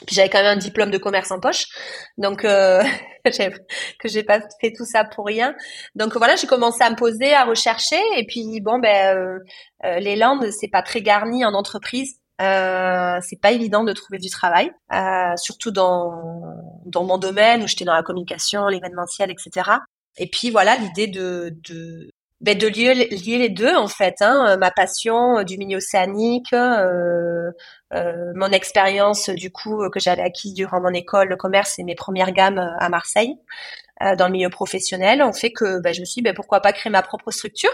[0.06, 1.66] Puis j'avais quand même un diplôme de commerce en poche,
[2.18, 2.82] donc euh,
[3.24, 5.54] que j'ai pas fait tout ça pour rien.
[5.94, 9.40] Donc voilà, j'ai commencé à me poser, à rechercher, et puis bon ben
[9.84, 12.18] les Landes c'est pas très garni en entreprise.
[12.42, 16.12] Euh, c'est pas évident de trouver du travail, euh, surtout dans
[16.84, 19.70] dans mon domaine où j'étais dans la communication, l'événementiel, etc.
[20.18, 22.10] Et puis voilà l'idée de de
[22.42, 27.50] ben de lier, lier les deux en fait, hein, ma passion du milieu océanique, euh,
[27.94, 31.94] euh, mon expérience du coup que j'avais acquise durant mon école de commerce et mes
[31.94, 33.34] premières gammes à Marseille
[34.18, 36.74] dans le milieu professionnel, ont fait que ben, je me suis dit ben, pourquoi pas
[36.74, 37.72] créer ma propre structure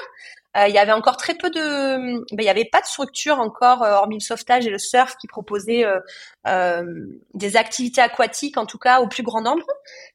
[0.57, 3.38] euh, il y avait encore très peu de, ben, il y avait pas de structure
[3.38, 5.99] encore euh, hormis le sauvetage et le surf qui proposait euh,
[6.47, 9.65] euh, des activités aquatiques en tout cas au plus grand nombre,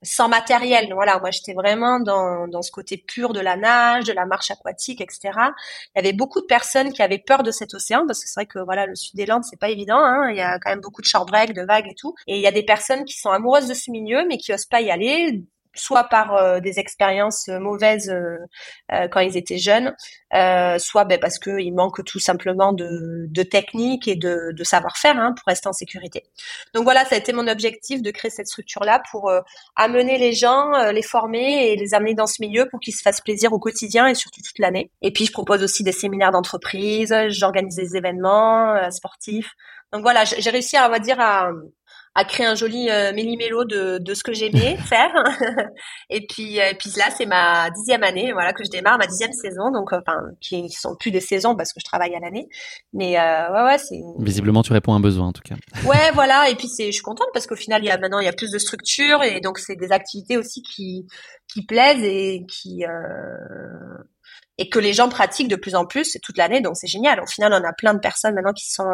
[0.04, 0.90] sans matériel.
[0.94, 4.52] Voilà, moi j'étais vraiment dans, dans ce côté pur de la nage, de la marche
[4.52, 5.32] aquatique, etc.
[5.96, 8.40] Il y avait beaucoup de personnes qui avaient peur de cet océan parce que c'est
[8.40, 10.70] vrai que voilà le sud des Landes c'est pas évident, hein, il y a quand
[10.70, 12.14] même beaucoup de short de vagues et tout.
[12.28, 14.66] Et il y a des personnes qui sont amoureuses de ce milieu mais qui osent
[14.66, 15.44] pas y aller
[15.80, 19.96] soit par euh, des expériences euh, mauvaises euh, quand ils étaient jeunes,
[20.80, 25.34] soit ben, parce qu'il manque tout simplement de, de technique et de, de savoir-faire hein,
[25.34, 26.24] pour rester en sécurité.
[26.74, 29.32] Donc voilà, ça a été mon objectif de créer cette structure-là pour
[29.76, 33.22] amener les gens, les former et les amener dans ce milieu pour qu'ils se fassent
[33.22, 34.92] plaisir au quotidien et surtout toute l'année.
[35.02, 39.54] Et puis je propose aussi des séminaires d'entreprise, j'organise des événements sportifs.
[39.94, 41.50] Donc voilà, j'ai réussi, à, on va dire, à,
[42.18, 45.14] à créer un joli euh, méli-mélo de, de ce que j'aimais faire.
[46.10, 49.06] et puis, euh, et puis là, c'est ma dixième année, voilà, que je démarre, ma
[49.06, 52.50] dixième saison, donc enfin, qui sont plus des saisons parce que je travaille à l'année.
[52.92, 54.02] Mais euh, ouais, ouais, c'est.
[54.18, 55.56] Visiblement, tu réponds à un besoin en tout cas.
[55.88, 56.50] ouais, voilà.
[56.50, 58.30] Et puis c'est, je suis contente parce qu'au final, il y a maintenant, il y
[58.30, 61.06] a plus de structure et donc c'est des activités aussi qui
[61.54, 63.98] qui plaisent et qui euh,
[64.58, 67.20] et que les gens pratiquent de plus en plus toute l'année, donc c'est génial.
[67.22, 68.90] Au final, on a plein de personnes maintenant qui sont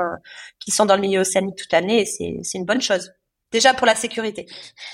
[0.60, 3.12] qui sont dans le milieu océanique toute l'année, et c'est c'est une bonne chose.
[3.54, 4.48] Déjà pour la sécurité.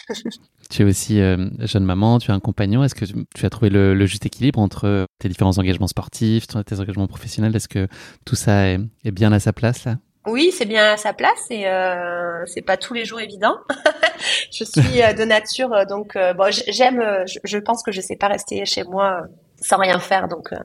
[0.69, 2.83] tu es aussi euh, jeune maman, tu as un compagnon.
[2.83, 7.07] Est-ce que tu as trouvé le, juste équilibre entre tes différents engagements sportifs, tes engagements
[7.07, 7.55] professionnels?
[7.55, 7.87] Est-ce que
[8.25, 9.95] tout ça est, est, bien à sa place là?
[10.27, 13.55] Oui, c'est bien à sa place et euh, c'est pas tous les jours évident.
[14.51, 17.01] je suis euh, de nature euh, donc bon, j'aime.
[17.25, 19.23] Je, je, pense que je sais pas rester chez moi
[19.61, 20.27] sans rien faire.
[20.27, 20.57] Donc euh,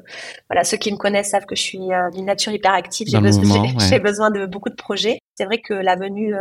[0.48, 3.09] voilà, ceux qui me connaissent savent que je suis euh, d'une nature hyperactive.
[3.09, 5.18] J'ai besoin, j'ai besoin de beaucoup de projets.
[5.37, 6.33] C'est vrai que la venue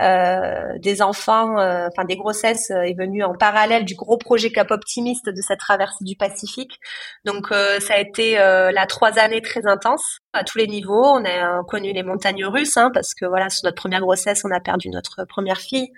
[0.00, 5.28] euh, des enfants, enfin des grossesses, est venue en parallèle du gros projet Cap Optimiste
[5.28, 6.80] de cette traversée du Pacifique.
[7.24, 11.04] Donc ça a été la trois années très intenses à tous les niveaux.
[11.04, 14.50] On a connu les montagnes russes, hein, parce que voilà, sur notre première grossesse, on
[14.50, 15.92] a perdu notre première fille.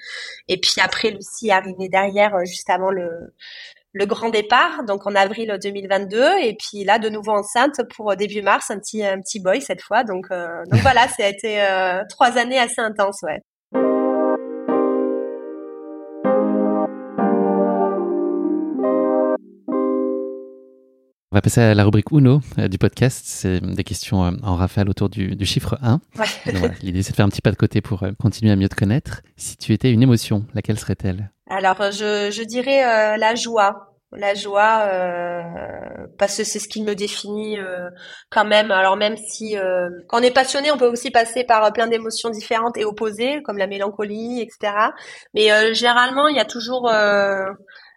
[0.48, 3.32] Et puis après, Lucie est arrivée derrière, juste avant le
[3.92, 8.42] le grand départ, donc en avril 2022, et puis là de nouveau enceinte pour début
[8.42, 10.04] mars, un petit un petit boy cette fois.
[10.04, 13.40] Donc euh, donc voilà, ça a été euh, trois années assez intenses, ouais.
[21.30, 23.22] On va passer à la rubrique Uno euh, du podcast.
[23.26, 26.00] C'est des questions en rafale autour du, chiffre 1.
[26.18, 26.72] Ouais.
[26.82, 29.22] L'idée, c'est de faire un petit pas de côté pour continuer à mieux te connaître.
[29.36, 31.30] Si tu étais une émotion, laquelle serait-elle?
[31.48, 35.42] Alors, je, je dirais la joie la joie euh,
[36.18, 37.90] parce que c'est ce qui me définit euh,
[38.30, 41.70] quand même alors même si euh, quand on est passionné on peut aussi passer par
[41.74, 44.72] plein d'émotions différentes et opposées comme la mélancolie etc
[45.34, 46.88] mais généralement il y a toujours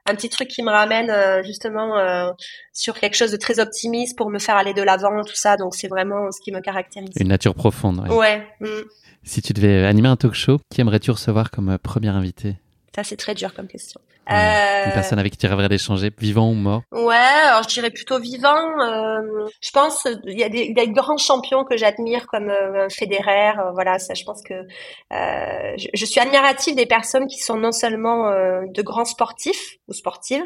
[0.05, 2.31] un petit truc qui me ramène euh, justement euh,
[2.73, 5.57] sur quelque chose de très optimiste pour me faire aller de l'avant, tout ça.
[5.57, 7.09] Donc c'est vraiment ce qui me caractérise.
[7.19, 7.99] Une nature profonde.
[8.09, 8.15] Ouais.
[8.15, 8.47] ouais.
[8.59, 8.83] Mm.
[9.23, 12.55] Si tu devais animer un talk show, qui aimerais-tu recevoir comme premier invité?
[12.95, 14.01] Ça c'est très dur comme question.
[14.29, 14.85] Euh...
[14.85, 18.19] Une personne avec qui tu rêverais d'échanger, vivant ou mort Ouais, alors je dirais plutôt
[18.19, 18.79] vivant.
[18.79, 23.59] Euh, je pense il y a des, des grands champions que j'admire comme euh, Federer.
[23.59, 27.57] Euh, voilà, ça, je pense que euh, je, je, suis admirative des personnes qui sont
[27.57, 30.45] non seulement euh, de grands sportifs ou sportives,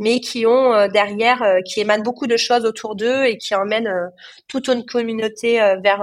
[0.00, 4.10] mais qui ont derrière, qui émanent beaucoup de choses autour d'eux et qui emmènent
[4.48, 5.98] toute une communauté vers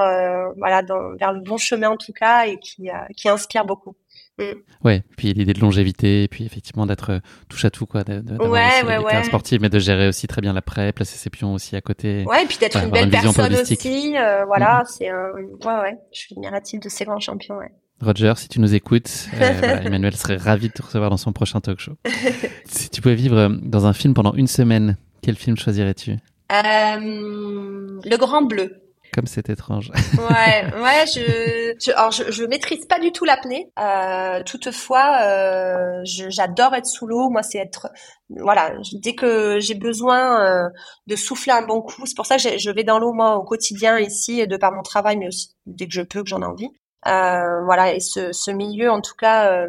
[0.57, 3.95] voilà dans, vers le bon chemin en tout cas et qui qui inspire beaucoup.
[4.39, 4.85] Mm.
[4.85, 8.21] Ouais, puis l'idée de longévité, et puis effectivement d'être euh, touche à tout, quoi, de,
[8.21, 9.23] de, ouais, ouais, ouais.
[9.23, 12.23] sportive, mais de gérer aussi très bien l'après, placer ses pions aussi à côté.
[12.25, 14.85] Ouais, et puis d'être une belle personne aussi, euh, voilà, mm.
[14.87, 17.71] c'est un, ouais, ouais, je suis admirative de ces grands champions, ouais.
[18.01, 21.33] Roger, si tu nous écoutes, euh, voilà, Emmanuel serait ravi de te recevoir dans son
[21.33, 21.97] prochain talk show.
[22.65, 26.15] si tu pouvais vivre dans un film pendant une semaine, quel film choisirais-tu?
[26.49, 28.88] Le Grand Bleu.
[29.19, 29.91] Comme c'est étrange.
[30.13, 33.69] ouais, ouais, je, je, alors je, je maîtrise pas du tout l'apnée.
[33.77, 37.29] Euh, toutefois, euh, j'adore être sous l'eau.
[37.29, 37.89] Moi, c'est être,
[38.29, 40.69] voilà, dès que j'ai besoin euh,
[41.07, 43.43] de souffler un bon coup, c'est pour ça que je vais dans l'eau moi au
[43.43, 46.45] quotidien ici, de par mon travail, mais aussi dès que je peux, que j'en ai
[46.45, 46.69] envie.
[47.03, 49.67] Voilà, et ce, ce milieu, en tout cas,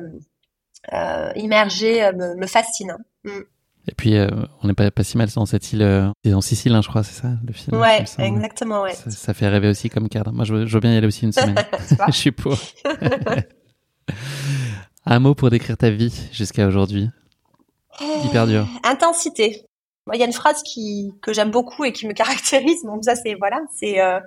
[1.34, 2.96] immergé, me, me fascine.
[3.24, 3.40] Mm.
[3.88, 4.28] Et puis, euh,
[4.62, 7.02] on n'est pas, pas si mal dans cette île, euh, en Sicile, hein, je crois,
[7.02, 8.94] c'est ça, le film Ouais, exactement, ouais.
[8.94, 10.32] Ça, fait rêver aussi comme cadre.
[10.32, 11.56] Moi, je veux, bien y aller aussi une semaine.
[12.06, 12.56] je suis pour.
[15.06, 17.08] Un mot pour décrire ta vie jusqu'à aujourd'hui.
[18.24, 18.66] Hyper dur.
[18.84, 19.64] Intensité.
[20.12, 22.82] Il y a une phrase qui que j'aime beaucoup et qui me caractérise.
[22.84, 24.18] Donc ça, c'est voilà, c'est euh,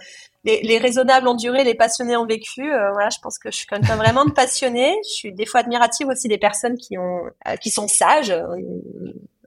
[0.44, 2.62] les, les, raisonnables ont duré, les passionnés ont vécu.
[2.62, 4.96] Euh, voilà, je pense que je suis quelqu'un vraiment de passionné.
[5.04, 8.34] Je suis des fois admirative aussi des personnes qui ont euh, qui sont sages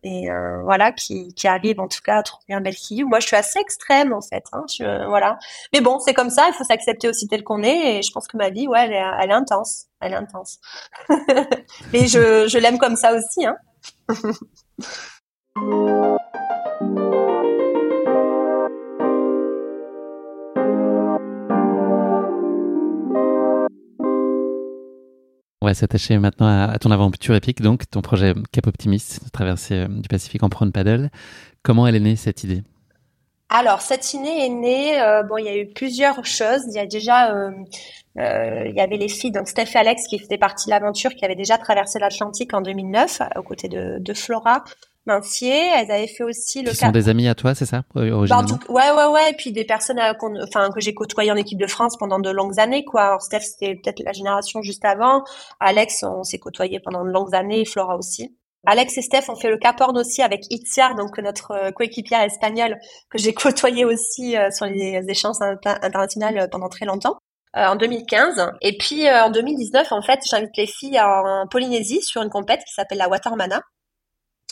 [0.07, 3.11] et euh, voilà qui, arrive en tout cas à trouver un bel équilibre.
[3.11, 4.45] Moi, je suis assez extrême en fait.
[4.53, 4.65] Hein.
[5.73, 6.47] Mais bon, c'est comme ça.
[6.49, 7.99] Il faut s'accepter aussi tel qu'on est.
[7.99, 9.87] Et je pense que ma vie, ouais, elle est, elle est intense.
[10.01, 10.61] Elle est intense.
[11.93, 13.47] Mais je, je l'aime comme ça aussi.
[13.47, 13.57] Hein.
[25.67, 29.89] va s'attacher maintenant à, ton aventure épique, donc ton projet Cap Optimiste, de traverser euh,
[29.89, 31.11] du Pacifique en prone paddle.
[31.63, 32.63] Comment elle est née cette idée?
[33.49, 35.01] Alors cette idée est née.
[35.01, 36.63] Euh, bon, il y a eu plusieurs choses.
[36.69, 37.51] Il y a déjà, euh,
[38.17, 41.25] il y avait les filles, donc Steph et Alex, qui faisaient partie de l'aventure, qui
[41.25, 44.65] avaient déjà traversé l'Atlantique en 2009 aux côtés de Flora.
[45.07, 45.71] Mincier.
[45.77, 46.71] Elles avaient fait aussi le.
[46.71, 49.31] Qui sont des amis à toi, c'est ça euh, originalement Ouais, ouais, ouais.
[49.31, 52.31] Et puis des personnes, euh, enfin que j'ai côtoyées en équipe de France pendant de
[52.31, 53.03] longues années, quoi.
[53.03, 55.23] Alors, Steph, c'était peut-être la génération juste avant.
[55.61, 57.61] Alex, on s'est côtoyé pendant de longues années.
[57.61, 58.37] Et Flora aussi.
[58.67, 62.23] Alex et Steph ont fait le Cap Horn aussi avec Itziar, donc notre euh, coéquipière
[62.23, 62.77] espagnole
[63.11, 67.17] que j'ai côtoyé aussi sur les échanges internationales pendant très longtemps.
[67.55, 68.51] en 2015.
[68.63, 72.75] Et puis en 2019, en fait, j'invite les filles en Polynésie sur une compète qui
[72.75, 73.63] s'appelle la Watermana.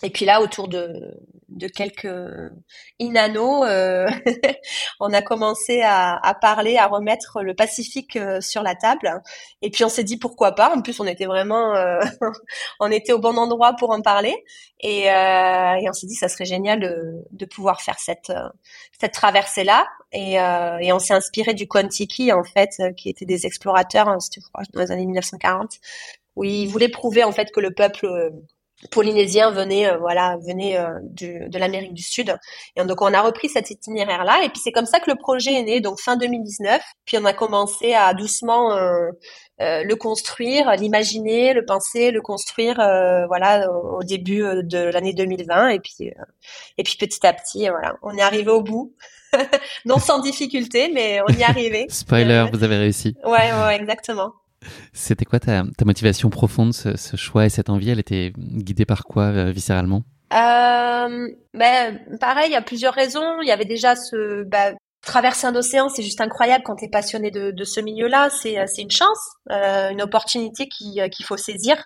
[0.04, 2.52] Et puis là, autour de, de quelques
[2.98, 4.06] inanos, euh,
[5.00, 9.22] on a commencé à, à, parler, à remettre le Pacifique euh, sur la table.
[9.62, 10.76] Et puis on s'est dit pourquoi pas.
[10.76, 12.00] En plus, on était vraiment, euh,
[12.80, 14.44] on était au bon endroit pour en parler.
[14.80, 18.30] Et, euh, et on s'est dit ça serait génial de, de pouvoir faire cette
[19.00, 19.86] cette traversée là.
[20.12, 24.42] Et, et on s'est inspiré du Kontiki en fait, qui étaient des explorateurs, hein, c'était
[24.74, 25.78] dans les années 1940,
[26.36, 28.32] où ils voulaient prouver en fait que le peuple
[28.90, 32.34] polynésiens venaient euh, voilà venaient euh, de l'Amérique du Sud.
[32.76, 35.16] Et donc on a repris cet itinéraire là et puis c'est comme ça que le
[35.16, 35.80] projet est né.
[35.80, 39.10] Donc fin 2019 puis on a commencé à doucement euh,
[39.58, 42.76] le construire l'imaginer le penser le construire
[43.28, 46.10] voilà au, début de l'année 2020 et puis
[46.76, 48.94] et puis petit à petit voilà on est arrivé au bout.
[49.84, 51.86] Non sans difficulté mais on y est arrivé.
[51.88, 53.16] Spoiler vous avez réussi.
[53.24, 54.32] Ouais ouais exactement
[54.92, 57.90] c'était quoi ta, motivation profonde, ce, choix et cette envie?
[57.90, 60.02] Elle était guidée par quoi euh, viscéralement?
[60.32, 63.40] Euh, ben, pareil, il y a plusieurs raisons.
[63.42, 64.72] Il y avait déjà ce bah,
[65.04, 68.30] traverser un océan, c'est juste incroyable quand tu es passionné de, ce milieu-là.
[68.30, 69.18] C'est c'est une chance,
[69.50, 71.76] euh, une opportunité qu'il faut saisir.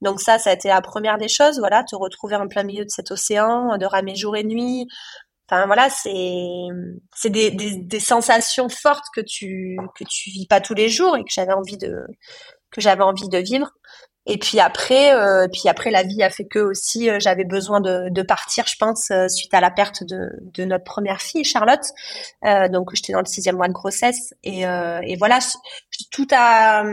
[0.00, 1.58] Donc ça, ça a été la première des choses.
[1.58, 4.88] Voilà, te retrouver en plein milieu de cet océan, de ramer jour et nuit,
[5.48, 6.12] Enfin voilà, c'est
[7.14, 11.16] c'est des, des, des, sensations fortes que tu que tu vis pas tous les jours
[11.16, 12.06] et que j'avais envie de
[12.70, 13.70] que j'avais envie de vivre.
[14.26, 17.80] Et puis après, euh, puis après, la vie a fait que aussi euh, j'avais besoin
[17.80, 21.44] de, de, partir, je pense, euh, suite à la perte de, de notre première fille,
[21.44, 21.82] Charlotte.
[22.44, 25.40] Euh, donc j'étais dans le sixième mois de grossesse et, et voilà,
[26.12, 26.84] tout a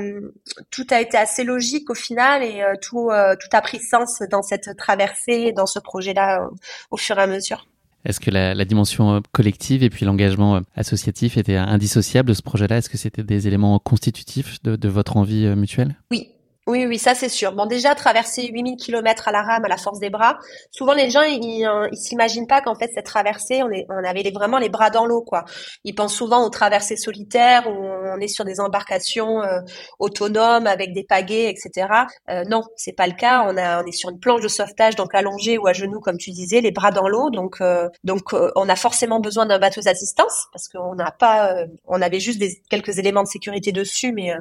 [0.71, 3.09] tout a été assez logique au final et tout
[3.39, 6.49] tout a pris sens dans cette traversée, dans ce projet-là,
[6.91, 7.65] au fur et à mesure.
[8.05, 12.77] Est-ce que la, dimension collective et puis l'engagement associatif étaient indissociables de ce projet-là?
[12.77, 15.95] Est-ce que c'était des éléments constitutifs de, de votre envie mutuelle?
[16.11, 16.29] Oui,
[16.69, 17.53] oui, oui, ça c'est sûr.
[17.53, 20.37] Bon, déjà traverser 8000 km à la rame à la force des bras.
[20.69, 21.43] Souvent les gens ils,
[21.91, 25.07] ils, s'imaginent pas qu'en fait cette traversée, on est, on avait vraiment les bras dans
[25.07, 25.45] l'eau quoi.
[25.83, 29.61] Ils pensent souvent aux traversées solitaires où on est sur des embarcations euh,
[29.97, 31.87] autonomes avec des pagaies, etc.
[32.29, 33.45] Euh, non, c'est pas le cas.
[33.47, 36.17] On a, on est sur une planche de sauvetage donc allongée ou à genoux comme
[36.17, 37.31] tu disais, les bras dans l'eau.
[37.31, 41.65] Donc, euh, donc euh, on a forcément besoin d'un bateau d'assistance parce qu'on n'a pas,
[41.87, 44.33] on avait juste des, quelques éléments de sécurité dessus, mais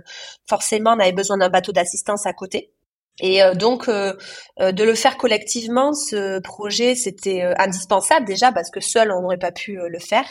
[0.46, 2.72] forcément on avait besoin d'un bateau d'assistance à côté.
[3.20, 4.14] Et euh, donc euh,
[4.60, 9.38] euh, de le faire collectivement, ce projet, c'était indispensable déjà parce que seul on n'aurait
[9.38, 10.26] pas pu le faire.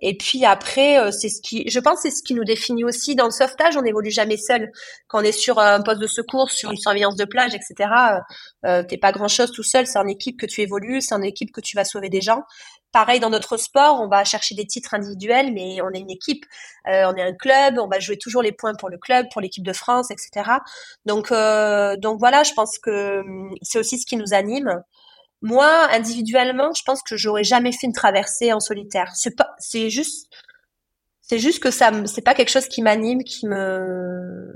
[0.00, 3.24] et puis après, c'est ce qui, je pense, c'est ce qui nous définit aussi dans
[3.24, 3.76] le sauvetage.
[3.76, 4.70] On n'évolue jamais seul.
[5.08, 7.90] Quand on est sur un poste de secours, sur une surveillance de plage, etc.
[8.66, 9.86] Euh, t'es pas grand chose tout seul.
[9.86, 12.42] C'est en équipe que tu évolues, c'est en équipe que tu vas sauver des gens.
[12.92, 16.44] Pareil dans notre sport, on va chercher des titres individuels, mais on est une équipe,
[16.86, 19.42] euh, on est un club, on va jouer toujours les points pour le club, pour
[19.42, 20.50] l'équipe de France, etc.
[21.04, 24.82] Donc, euh, donc voilà, je pense que hum, c'est aussi ce qui nous anime.
[25.42, 29.12] Moi, individuellement, je pense que j'aurais jamais fait une traversée en solitaire.
[29.14, 30.32] C'est pas, c'est juste,
[31.20, 34.48] c'est juste que ça, c'est pas quelque chose qui m'anime, qui me,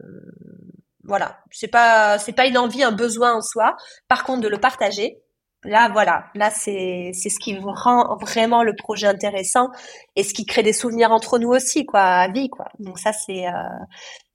[1.04, 3.76] voilà, c'est pas, c'est pas une envie, un besoin en soi.
[4.08, 5.22] Par contre, de le partager,
[5.64, 9.68] Là, voilà, là c'est ce qui rend vraiment le projet intéressant
[10.16, 12.66] et ce qui crée des souvenirs entre nous aussi, quoi, à vie, quoi.
[12.80, 13.52] Donc ça c'est euh,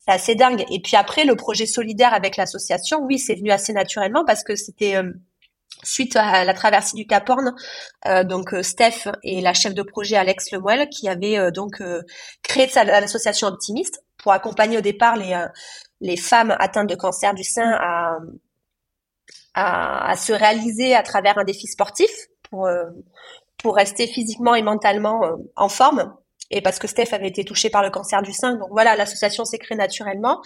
[0.07, 0.63] assez dingue.
[0.71, 4.55] Et puis après, le projet solidaire avec l'association, oui, c'est venu assez naturellement parce que
[4.55, 5.11] c'était euh,
[5.83, 7.53] suite à la traversée du Cap Horn,
[8.05, 11.83] euh, donc Steph et la chef de projet Alex Lemuel qui avaient donc
[12.41, 15.45] créé l'association Optimiste pour accompagner au départ les
[15.99, 18.17] les femmes atteintes de cancer du sein à
[19.57, 22.09] à, se réaliser à travers un défi sportif
[22.49, 22.85] pour euh,
[23.57, 26.13] pour rester physiquement et mentalement euh, en forme.
[26.51, 29.45] Et parce que Steph avait été touchée par le cancer du sein, donc voilà, l'association
[29.45, 30.41] s'est créée naturellement.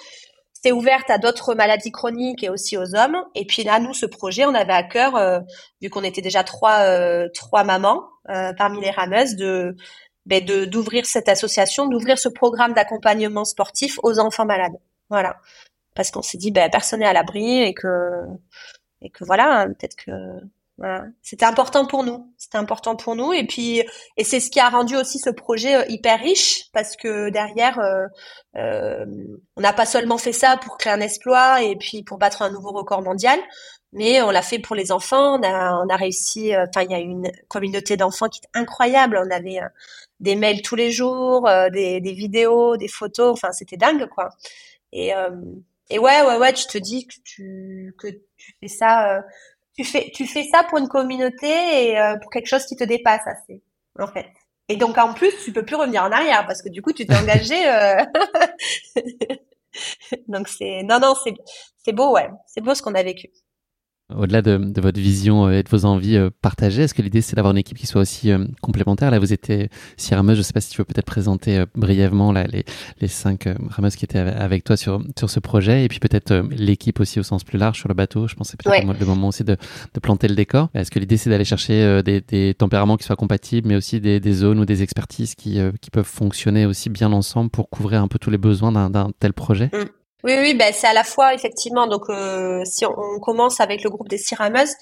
[0.53, 3.17] C'est ouverte à d'autres maladies chroniques et aussi aux hommes.
[3.35, 5.39] Et puis là, nous, ce projet, on avait à cœur, euh,
[5.81, 6.85] vu qu'on était déjà trois
[7.33, 8.03] trois mamans
[8.57, 9.75] parmi les rameuses, de
[10.25, 14.77] ben, d'ouvrir cette association, d'ouvrir ce programme d'accompagnement sportif aux enfants malades.
[15.09, 15.35] Voilà,
[15.95, 17.87] parce qu'on s'est dit, ben personne n'est à l'abri et que
[19.01, 20.11] et que voilà, peut-être que
[20.77, 21.05] voilà.
[21.21, 23.33] c'était important pour nous, c'était important pour nous.
[23.33, 23.83] Et puis
[24.17, 27.79] et c'est ce qui a rendu aussi ce projet euh, hyper riche parce que derrière
[27.79, 28.07] euh,
[28.57, 29.05] euh,
[29.57, 32.49] on n'a pas seulement fait ça pour créer un exploit et puis pour battre un
[32.51, 33.39] nouveau record mondial,
[33.93, 36.95] mais on l'a fait pour les enfants, on a on a réussi enfin il y
[36.95, 39.59] a une communauté d'enfants qui est incroyable, on avait
[40.19, 44.29] des mails tous les jours, des, des vidéos, des photos, enfin c'était dingue quoi.
[44.93, 45.13] Et
[45.91, 49.21] et ouais, ouais, ouais, tu te dis que tu que tu fais ça, euh,
[49.75, 52.83] tu fais tu fais ça pour une communauté et euh, pour quelque chose qui te
[52.83, 53.61] dépasse assez,
[53.99, 54.27] en fait.
[54.69, 57.05] Et donc en plus, tu peux plus revenir en arrière parce que du coup, tu
[57.05, 57.67] t'es engagé.
[57.67, 58.05] Euh...
[60.27, 61.33] donc c'est non non c'est
[61.83, 63.29] c'est beau ouais, c'est beau ce qu'on a vécu.
[64.17, 67.21] Au-delà de, de, votre vision euh, et de vos envies euh, partagées, est-ce que l'idée
[67.21, 69.11] c'est d'avoir une équipe qui soit aussi euh, complémentaire?
[69.11, 70.35] Là, vous étiez six rameuses.
[70.35, 72.65] Je ne sais pas si tu veux peut-être présenter brièvement là, les,
[72.99, 76.99] les cinq rameuses qui étaient avec toi sur, sur ce projet, et puis peut-être l'équipe
[76.99, 78.27] aussi au sens plus large sur le bateau.
[78.27, 79.57] Je pense que c'est peut-être le moment aussi de,
[79.93, 80.69] de planter le décor.
[80.73, 84.19] Est-ce que l'idée c'est d'aller chercher des, des, tempéraments qui soient compatibles, mais aussi des,
[84.19, 88.07] des zones ou des expertises qui, qui peuvent fonctionner aussi bien ensemble pour couvrir un
[88.07, 89.69] peu tous les besoins d'un tel projet?
[89.73, 90.00] Mm.
[90.23, 91.87] Oui, oui, ben c'est à la fois effectivement.
[91.87, 94.75] Donc, euh, si on, commence avec le groupe des cirameuses,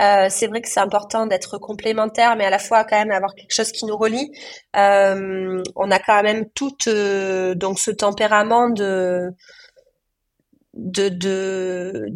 [0.00, 3.34] euh, c'est vrai que c'est important d'être complémentaire, mais à la fois quand même avoir
[3.34, 4.30] quelque chose qui nous relie.
[4.76, 9.30] Euh, on a quand même tout euh, donc ce tempérament de
[10.74, 12.06] de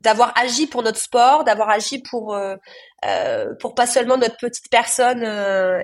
[0.00, 2.36] d'avoir agi pour notre sport, d'avoir agi pour
[3.60, 5.22] pour pas seulement notre petite personne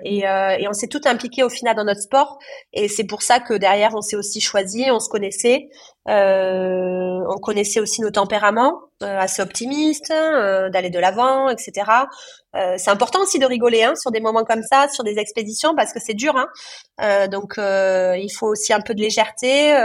[0.04, 2.38] et, et, on s'est tout impliqué au final dans notre sport
[2.72, 5.68] et c'est pour ça que derrière on s'est aussi choisi, on se connaissait,
[6.08, 11.88] euh, on connaissait aussi nos tempéraments assez optimistes, d'aller de l'avant, etc.
[12.76, 15.92] c'est important aussi de rigoler hein, sur des moments comme ça, sur des expéditions parce
[15.92, 16.34] que c'est dur.
[16.36, 17.28] Hein.
[17.28, 19.76] donc il faut aussi un peu de légèreté.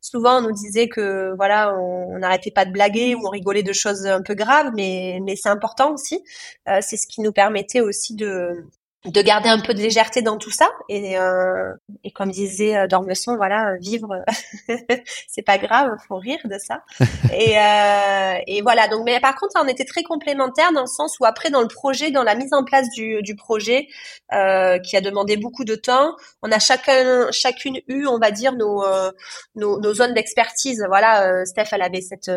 [0.00, 3.72] souvent on nous disait que voilà on n'arrêtait pas de blaguer ou on rigolait de
[3.72, 6.24] choses un peu graves, mais mais c'est important aussi.
[6.68, 8.64] Euh, c'est ce qui nous permettait aussi de
[9.04, 12.86] de garder un peu de légèreté dans tout ça et euh, et comme disait euh,
[12.88, 14.24] Dormesson voilà vivre
[15.28, 16.82] c'est pas grave faut rire de ça.
[17.32, 21.18] Et euh, et voilà donc mais par contre on était très complémentaires dans le sens
[21.20, 23.86] où après dans le projet dans la mise en place du du projet
[24.32, 28.52] euh, qui a demandé beaucoup de temps on a chacun chacune eu on va dire
[28.54, 29.12] nos euh,
[29.54, 30.84] nos, nos zones d'expertise.
[30.88, 32.30] Voilà euh, Steph elle avait cette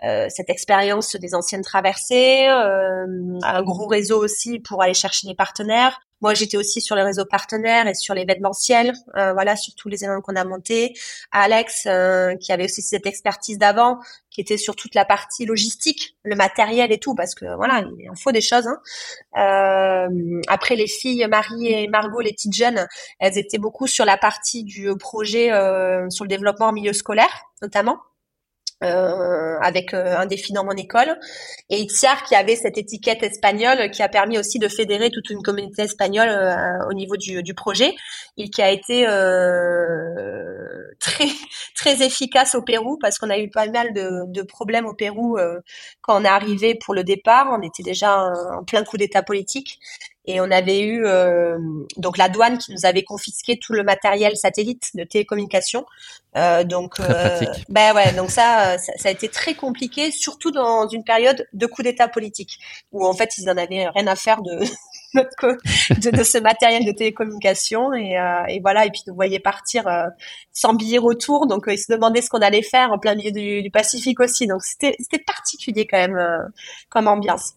[0.00, 6.34] cette expérience des anciennes traversées un gros réseau aussi pour aller chercher des partenaires moi,
[6.34, 10.20] j'étais aussi sur les réseaux partenaires et sur l'événementiel, euh, voilà, sur tous les événements
[10.20, 10.94] qu'on a montés.
[11.30, 13.98] Alex, euh, qui avait aussi cette expertise d'avant,
[14.30, 18.10] qui était sur toute la partie logistique, le matériel et tout, parce que voilà, il
[18.10, 18.66] en faut des choses.
[18.66, 18.80] Hein.
[19.36, 22.86] Euh, après, les filles, Marie et Margot, les petites jeunes,
[23.20, 27.44] elles étaient beaucoup sur la partie du projet euh, sur le développement en milieu scolaire,
[27.62, 27.98] notamment.
[28.84, 31.18] Euh, avec euh, un défi dans mon école.
[31.68, 35.42] Et Itziar qui avait cette étiquette espagnole qui a permis aussi de fédérer toute une
[35.42, 37.92] communauté espagnole euh, au niveau du, du, projet.
[38.36, 39.02] Et qui a été
[41.00, 41.26] très
[41.74, 45.36] très efficace au Pérou parce qu'on a eu pas mal de, de problèmes au Pérou
[46.00, 47.48] quand on est arrivé pour le départ.
[47.50, 49.80] On était déjà en plein coup d'état politique
[50.28, 51.58] et on avait eu euh,
[51.96, 55.86] donc la douane qui nous avait confisqué tout le matériel satellite de télécommunication.
[56.36, 61.02] Euh, donc, euh, ben ouais, donc ça, ça, a été très compliqué, surtout dans une
[61.02, 62.58] période de coup d'État politique
[62.92, 64.60] où en fait ils en avaient rien à faire de
[65.14, 67.94] de, de, ce matériel de télécommunication.
[67.94, 70.08] Et, euh, et, voilà et puis nous voyaient partir euh,
[70.52, 71.46] sans billet retour.
[71.46, 74.46] Donc ils se demandaient ce qu'on allait faire en plein milieu du, du Pacifique aussi.
[74.46, 76.50] Donc c'était c'était particulier quand même
[76.90, 77.54] comme ambiance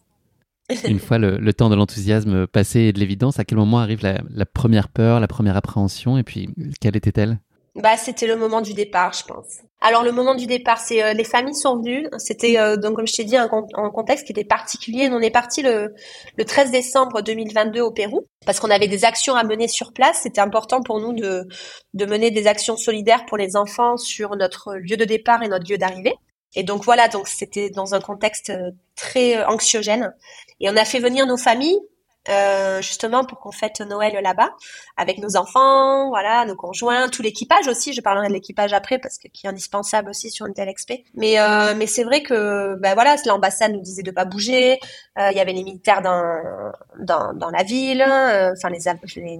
[0.84, 4.46] une fois le, temps de l'enthousiasme passé et de l'évidence, à quel moment arrive la,
[4.46, 6.48] première peur, la première appréhension et puis
[6.80, 7.38] quelle était-elle?
[7.74, 9.60] Bah, c'était le moment du départ, je pense.
[9.80, 12.06] Alors le moment du départ, c'est euh, les familles sont venues.
[12.18, 15.08] C'était euh, donc comme je t'ai dit un, contexte qui était particulier.
[15.10, 15.94] On est parti le,
[16.36, 20.20] le 13 décembre 2022 au Pérou parce qu'on avait des actions à mener sur place.
[20.22, 21.48] C'était important pour nous de
[21.94, 25.68] de mener des actions solidaires pour les enfants sur notre lieu de départ et notre
[25.68, 26.14] lieu d'arrivée.
[26.54, 30.14] Et donc voilà, donc c'était dans un contexte euh, très anxiogène.
[30.60, 31.80] Et on a fait venir nos familles
[32.28, 34.54] euh, justement pour qu'on fête Noël là-bas
[34.96, 37.92] avec nos enfants, voilà, nos conjoints, tout l'équipage aussi.
[37.92, 41.04] Je parlerai de l'équipage après parce que qui est indispensable aussi sur une telle expé.
[41.14, 44.78] Mais euh, mais c'est vrai que ben voilà, l'ambassade nous disait de pas bouger.
[45.18, 48.02] Euh, il y avait les militaires dans dans, dans la ville.
[48.02, 48.78] Euh, enfin les,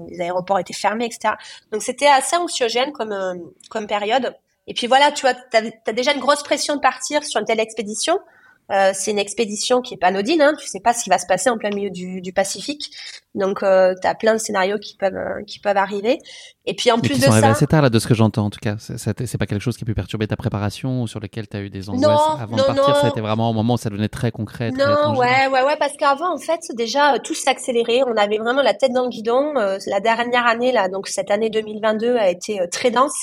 [0.08, 1.34] les, aéroports étaient fermés, etc.
[1.70, 3.34] Donc c'était assez anxiogène comme euh,
[3.70, 4.34] comme période.
[4.66, 7.60] Et puis voilà, tu vois, as, déjà une grosse pression de partir sur une telle
[7.60, 8.18] expédition.
[8.70, 10.54] Euh, c'est une expédition qui est pas anodine, hein.
[10.58, 12.96] tu sais pas ce qui va se passer en plein milieu du, du Pacifique,
[13.34, 16.18] donc euh, tu as plein de scénarios qui peuvent euh, qui peuvent arriver.
[16.64, 18.60] Et puis en plus de ça, assez tard là de ce que j'entends en tout
[18.60, 18.76] cas.
[18.78, 21.60] C'est pas quelque chose qui a pu perturber ta préparation ou sur lequel tu as
[21.60, 22.96] eu des angoisses avant de partir.
[22.96, 24.70] Ça a été vraiment au moment où ça devenait très concret.
[24.70, 28.02] non, ouais, ouais, ouais, parce qu'avant en fait déjà euh, tout s'accélérait.
[28.06, 29.54] On avait vraiment la tête dans le guidon.
[29.56, 33.14] Euh, la dernière année là, donc cette année 2022 a été très dense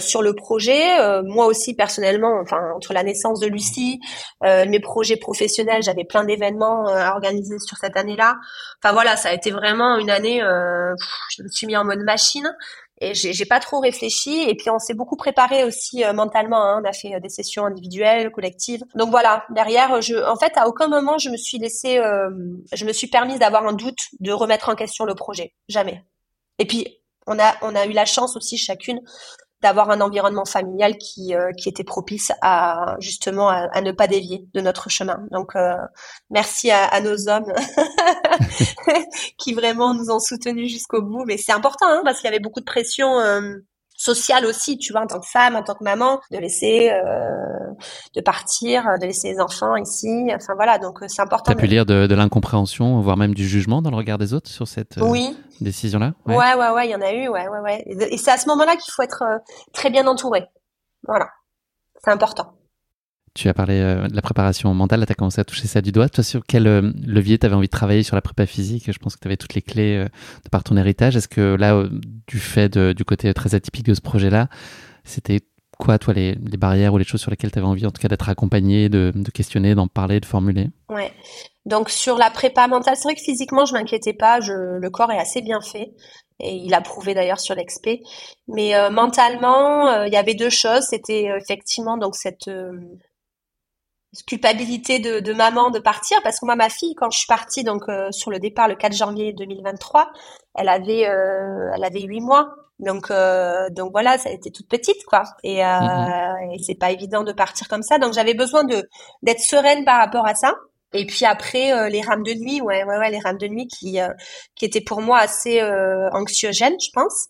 [0.00, 1.22] sur le projet.
[1.24, 4.00] moi aussi personnellement, enfin entre la naissance de Lucie,
[4.42, 8.36] mes projets professionnels, j'avais plein d'événements à organiser sur cette année-là.
[8.82, 10.42] Enfin voilà, ça a été vraiment une année.
[10.42, 10.94] Euh,
[11.36, 12.48] je me suis mis en mode machine
[13.10, 14.42] et j'ai pas trop réfléchi.
[14.48, 16.62] Et puis on s'est beaucoup préparé aussi euh, mentalement.
[16.62, 16.80] Hein.
[16.82, 18.84] On a fait euh, des sessions individuelles, collectives.
[18.94, 19.44] Donc voilà.
[19.50, 22.00] Derrière, je, en fait, à aucun moment je me suis laissé,
[22.72, 25.54] je me suis permise d'avoir un doute, de remettre en question le projet.
[25.68, 26.04] Jamais.
[26.58, 29.00] Et puis on a on a eu la chance aussi chacune
[29.62, 34.44] d'avoir un environnement familial qui, euh, qui était propice à justement à, ne pas dévier
[34.54, 35.24] de notre chemin.
[35.30, 35.76] Donc euh,
[36.30, 37.52] merci à, nos hommes
[39.38, 41.24] qui vraiment nous ont soutenus jusqu'au bout.
[41.26, 43.20] Mais c'est important hein, parce qu'il y avait beaucoup de pression.
[43.20, 43.54] Euh,
[44.02, 47.72] sociale aussi, tu vois, en tant que femme, en tant que maman, de laisser, euh,
[48.16, 50.28] de partir, de laisser les enfants ici.
[50.34, 51.52] Enfin voilà, donc euh, c'est important.
[51.52, 54.50] T'as pu lire de, de l'incompréhension, voire même du jugement dans le regard des autres
[54.50, 55.36] sur cette euh, oui.
[55.60, 56.14] décision-là?
[56.26, 56.36] Ouais.
[56.36, 57.84] ouais, ouais, ouais, il y en a eu, ouais, ouais, ouais.
[57.86, 59.38] Et c'est à ce moment-là qu'il faut être euh,
[59.72, 60.46] très bien entouré.
[61.06, 61.28] Voilà,
[62.02, 62.54] c'est important.
[63.34, 65.90] Tu as parlé euh, de la préparation mentale, tu as commencé à toucher ça du
[65.90, 66.08] doigt.
[66.10, 68.92] Toi, sur quel euh, levier tu avais envie de travailler sur la prépa physique?
[68.92, 70.04] Je pense que tu avais toutes les clés euh,
[70.44, 71.16] de par ton héritage.
[71.16, 71.82] Est-ce que là,
[72.26, 74.48] du fait du côté très atypique de ce projet-là,
[75.04, 75.40] c'était
[75.78, 78.08] quoi, toi, les, barrières ou les choses sur lesquelles tu avais envie, en tout cas,
[78.08, 80.68] d'être accompagné, de, questionner, d'en parler, de formuler?
[80.90, 81.10] Ouais.
[81.64, 84.40] Donc, sur la prépa mentale, c'est vrai que physiquement, je m'inquiétais pas.
[84.40, 85.92] Le corps est assez bien fait.
[86.38, 88.02] Et il a prouvé d'ailleurs sur l'expé.
[88.46, 90.82] Mais mentalement, il y avait deux choses.
[90.90, 92.50] C'était effectivement donc cette
[94.26, 97.64] culpabilité de, de, maman de partir parce que moi ma fille quand je suis partie
[97.64, 100.10] donc euh, sur le départ le 4 janvier 2023
[100.54, 104.68] elle avait euh, elle avait huit mois donc euh, donc voilà ça a été toute
[104.68, 106.54] petite quoi et, mm-hmm.
[106.54, 108.86] et c'est pas évident de partir comme ça donc j'avais besoin de
[109.22, 110.54] d'être sereine par rapport à ça
[110.94, 113.98] Et puis après les rames de nuit, ouais, ouais, ouais, les rames de nuit qui
[114.56, 115.62] qui étaient pour moi assez
[116.12, 117.28] anxiogènes, je pense.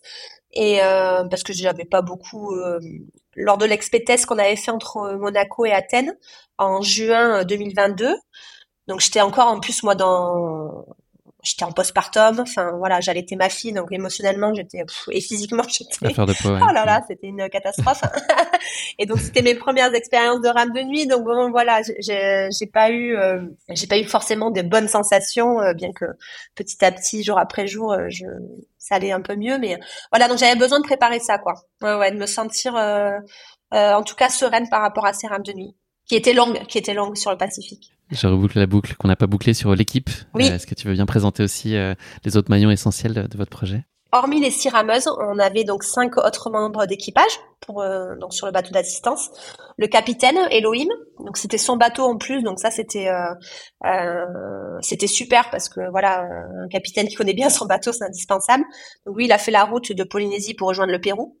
[0.51, 0.79] Et
[1.29, 2.53] parce que j'avais pas beaucoup
[3.35, 6.15] lors de l'expétesse qu'on avait fait entre Monaco et Athènes
[6.57, 8.15] en juin 2022.
[8.87, 10.85] Donc j'étais encore en plus moi dans
[11.43, 16.13] j'étais en postpartum, enfin voilà, j'allaitais ma fille, donc émotionnellement j'étais et physiquement j'étais.
[16.17, 18.01] Oh là là, c'était une catastrophe.
[18.99, 22.89] et donc c'était mes premières expériences de rame de nuit, donc bon voilà, j'ai pas
[22.89, 26.05] eu euh, j'ai pas eu forcément des bonnes sensations, euh, bien que
[26.55, 28.25] petit à petit, jour après jour, euh, je
[28.79, 29.79] ça allait un peu mieux, mais
[30.11, 31.53] voilà, donc j'avais besoin de préparer ça quoi.
[31.81, 32.75] Ouais ouais, de me sentir
[33.71, 35.75] en tout cas sereine par rapport à ces rames de nuit
[36.07, 37.93] qui étaient longues, qui étaient longues sur le Pacifique.
[38.11, 40.09] Je reboucle la boucle qu'on n'a pas bouclée sur l'équipe.
[40.33, 40.49] Oui.
[40.49, 41.95] Euh, est-ce que tu veux bien présenter aussi euh,
[42.25, 43.83] les autres maillons essentiels de, votre projet?
[44.11, 47.31] Hormis les six rameuses, on avait donc cinq autres membres d'équipage
[47.61, 49.31] pour euh, donc sur le bateau d'assistance.
[49.79, 53.09] Le capitaine Elohim, donc c'était son bateau en plus, donc ça c'était
[54.81, 56.27] c'était super parce que voilà
[56.63, 58.65] un capitaine qui connaît bien son bateau c'est indispensable.
[59.07, 61.39] Donc oui, il a fait la route de Polynésie pour rejoindre le Pérou.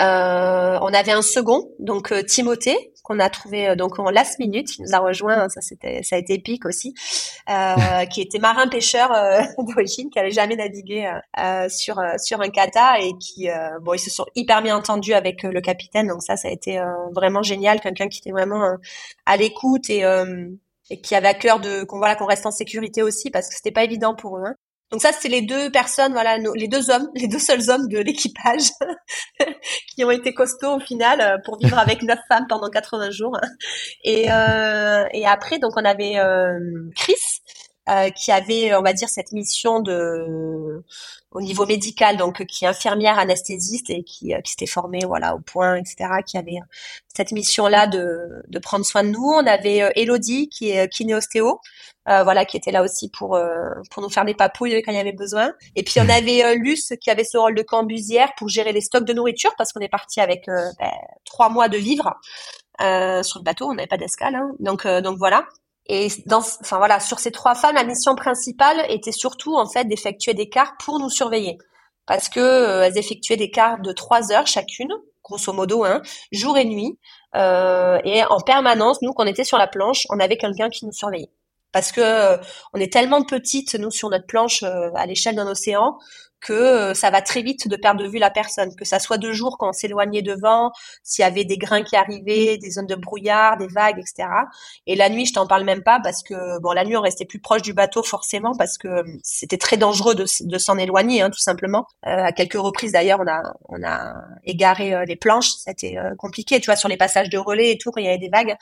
[0.00, 4.38] Euh, on avait un second, donc euh, Timothée, qu'on a trouvé euh, donc en last
[4.38, 6.94] minute, qui nous a rejoint, ça c'était, ça a été épique aussi,
[8.10, 9.10] qui était marin pêcheur
[9.58, 11.12] d'origine, qui avait jamais navigué
[11.68, 13.48] sur sur un kata et qui,
[13.82, 16.80] bon, ils se sont hyper bien entendus avec le capitaine, donc ça, ça a été
[17.14, 18.76] vraiment génial, quelqu'un qui était vraiment
[19.26, 20.04] à l'écoute et
[20.90, 23.54] et qui avait à cœur de qu'on voilà qu'on reste en sécurité aussi parce que
[23.54, 24.42] c'était pas évident pour eux.
[24.44, 24.54] Hein.
[24.90, 27.98] Donc ça, c'est les deux personnes, voilà, les deux hommes, les deux seuls hommes de
[27.98, 28.70] l'équipage
[29.94, 33.38] qui ont été costauds au final euh, pour vivre avec neuf femmes pendant 80 jours.
[34.04, 36.58] Et, euh, et après, donc on avait euh,
[36.96, 37.14] Chris
[37.88, 40.82] euh, qui avait, on va dire, cette mission de
[41.32, 45.40] au niveau médical, donc qui est infirmière anesthésiste et qui, qui s'était formée, voilà, au
[45.40, 46.58] point, etc., qui avait
[47.14, 49.24] cette mission-là de, de prendre soin de nous.
[49.24, 51.60] On avait Elodie qui est kinéostéo,
[52.08, 54.96] euh, voilà, qui était là aussi pour euh, pour nous faire des papouilles quand il
[54.96, 55.52] y avait besoin.
[55.76, 56.10] Et puis on hmm.
[56.10, 59.52] avait euh, Luce qui avait ce rôle de cambusière pour gérer les stocks de nourriture
[59.58, 60.90] parce qu'on est parti avec ben,
[61.24, 62.14] trois mois de vivres
[62.78, 64.52] sur le bateau, on n'avait pas d'escale, hein.
[64.58, 65.46] donc donc voilà.
[65.92, 70.34] Et enfin voilà, sur ces trois femmes, la mission principale était surtout en fait d'effectuer
[70.34, 71.58] des quarts pour nous surveiller,
[72.06, 74.92] parce que elles effectuaient des quarts de trois heures chacune,
[75.24, 76.98] grosso modo, hein, jour et nuit,
[77.34, 80.92] et en permanence, nous, quand on était sur la planche, on avait quelqu'un qui nous
[80.92, 81.30] surveillait.
[81.72, 82.36] Parce que euh,
[82.72, 85.98] on est tellement petite nous sur notre planche euh, à l'échelle d'un océan
[86.40, 89.18] que euh, ça va très vite de perdre de vue la personne, que ça soit
[89.18, 90.72] deux jours quand on s'éloignait devant,
[91.02, 94.28] s'il y avait des grains qui arrivaient, des zones de brouillard, des vagues, etc.
[94.86, 97.26] Et la nuit, je t'en parle même pas parce que bon, la nuit on restait
[97.26, 101.30] plus proche du bateau forcément parce que c'était très dangereux de, de s'en éloigner, hein,
[101.30, 101.86] tout simplement.
[102.06, 104.14] Euh, à quelques reprises d'ailleurs, on a on a
[104.44, 108.04] égaré les planches, c'était compliqué, tu vois, sur les passages de relais et tout il
[108.04, 108.56] y avait des vagues.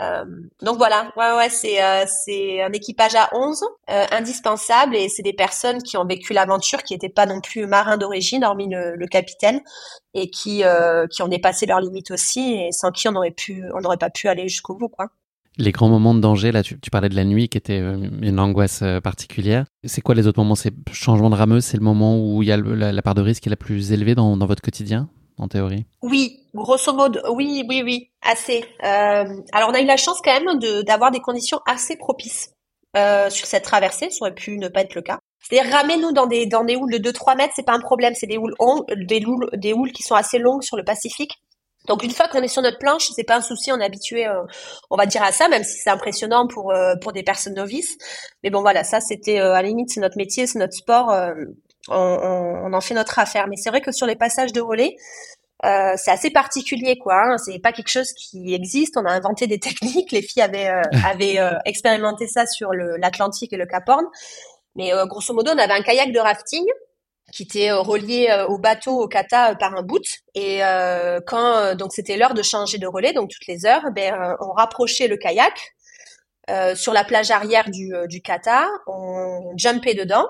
[0.00, 0.24] Euh,
[0.62, 5.34] donc voilà, ouais, ouais, c'est euh, un équipage à 11, euh, indispensable, et c'est des
[5.34, 9.60] personnes qui ont vécu l'aventure, qui n'étaient pas non plus marins d'origine, hormis le, capitaine,
[10.14, 10.62] et qui
[11.10, 14.74] qui ont dépassé leurs limites aussi, et sans qui on n'aurait pas pu aller jusqu'au
[14.74, 15.08] bout, quoi.
[15.58, 18.82] Les grands moments de danger, là, tu, parlais de la nuit qui était une angoisse
[19.04, 19.66] particulière.
[19.84, 20.54] C'est quoi les autres moments?
[20.54, 23.20] C'est changement de rameuse, c'est le moment où il y a la, la, part de
[23.20, 25.10] risque est la plus élevée dans, dans votre quotidien?
[25.38, 28.64] En théorie Oui, grosso modo, oui, oui, oui, assez.
[28.84, 32.50] Euh, alors on a eu la chance quand même d'avoir des conditions assez propices
[32.96, 35.18] euh, sur cette traversée, ça aurait pu ne pas être le cas.
[35.40, 38.14] C'est-à-dire ramer nous dans des dans des houles de 2-3 mètres, c'est pas un problème,
[38.14, 38.54] c'est des houles
[38.96, 41.32] des houles des houles qui sont assez longues sur le Pacifique.
[41.88, 44.24] Donc une fois qu'on est sur notre planche, c'est pas un souci, on est habitué,
[44.28, 44.44] euh,
[44.88, 47.96] on va dire à ça, même si c'est impressionnant pour pour des personnes novices.
[48.44, 51.10] Mais bon voilà, ça c'était à la limite c'est notre métier, c'est notre sport
[51.88, 53.46] on, en fait notre affaire.
[53.48, 54.96] Mais c'est vrai que sur les passages de relais,
[55.64, 57.14] euh, c'est assez particulier, quoi.
[57.14, 57.38] Hein.
[57.38, 58.96] C'est pas quelque chose qui existe.
[58.96, 60.12] On a inventé des techniques.
[60.12, 64.04] Les filles avaient, euh, avaient euh, expérimenté ça sur l'Atlantique et le Cap Horn.
[64.74, 66.64] Mais grosso modo, on avait un kayak de rafting
[67.30, 70.02] qui était relié au bateau au kata par un bout.
[70.34, 70.60] Et
[71.26, 75.08] quand donc c'était l'heure de changer de relais, donc toutes les heures, ben on rapprochait
[75.08, 75.74] le kayak
[76.74, 80.24] sur la plage arrière du, du kata, on jumpait dedans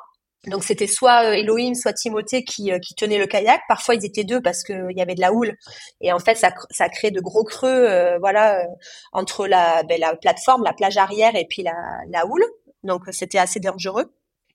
[0.47, 3.61] donc c'était soit euh, Elohim, soit Timothée qui, euh, qui tenait le kayak.
[3.69, 5.57] Parfois ils étaient deux parce qu'il y avait de la houle
[6.01, 8.67] et en fait ça, ça crée de gros creux, euh, voilà,
[9.13, 11.75] entre la, ben, la plateforme, la plage arrière et puis la,
[12.09, 12.45] la houle.
[12.83, 14.13] Donc c'était assez dangereux.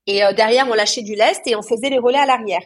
[0.07, 2.61] Et derrière on lâchait du lest et on faisait les relais à l'arrière.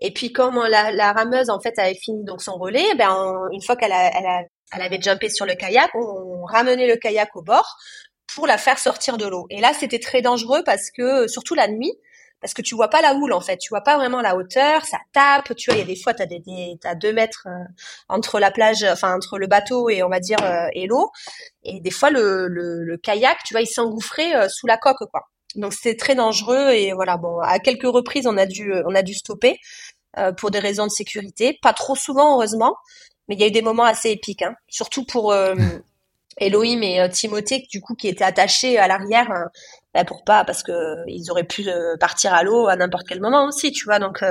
[0.00, 3.62] Et puis comme la, la, rameuse en fait avait fini donc son relais, ben une
[3.62, 4.42] fois qu'elle elle, a,
[4.74, 7.76] elle avait jumpé sur le kayak, on ramenait le kayak au bord
[8.34, 9.46] pour la faire sortir de l'eau.
[9.50, 11.92] Et là c'était très dangereux parce que surtout la nuit
[12.44, 14.84] parce que tu vois pas la houle en fait, tu vois pas vraiment la hauteur,
[14.84, 17.46] ça tape, tu vois, il y a des fois t'as des, des t'as deux mètres
[17.46, 17.64] euh,
[18.10, 21.10] entre la plage, enfin entre le bateau et on va dire euh, et l'eau,
[21.62, 25.08] et des fois le, le, le kayak, tu vois, il s'engouffrait euh, sous la coque
[25.10, 25.22] quoi.
[25.54, 27.16] Donc c'était très dangereux et voilà.
[27.16, 29.58] Bon à quelques reprises on a dû on a dû stopper
[30.36, 32.76] pour des raisons de sécurité, pas trop souvent heureusement,
[33.26, 34.54] mais il y a eu des moments assez épiques, hein.
[34.68, 35.34] surtout pour
[36.36, 39.32] Elohim et Timothée, du coup, qui étaient attachés à l'arrière,
[40.02, 40.72] pour pas, parce que
[41.06, 44.00] ils auraient pu euh, partir à l'eau à n'importe quel moment aussi, tu vois.
[44.00, 44.24] Donc,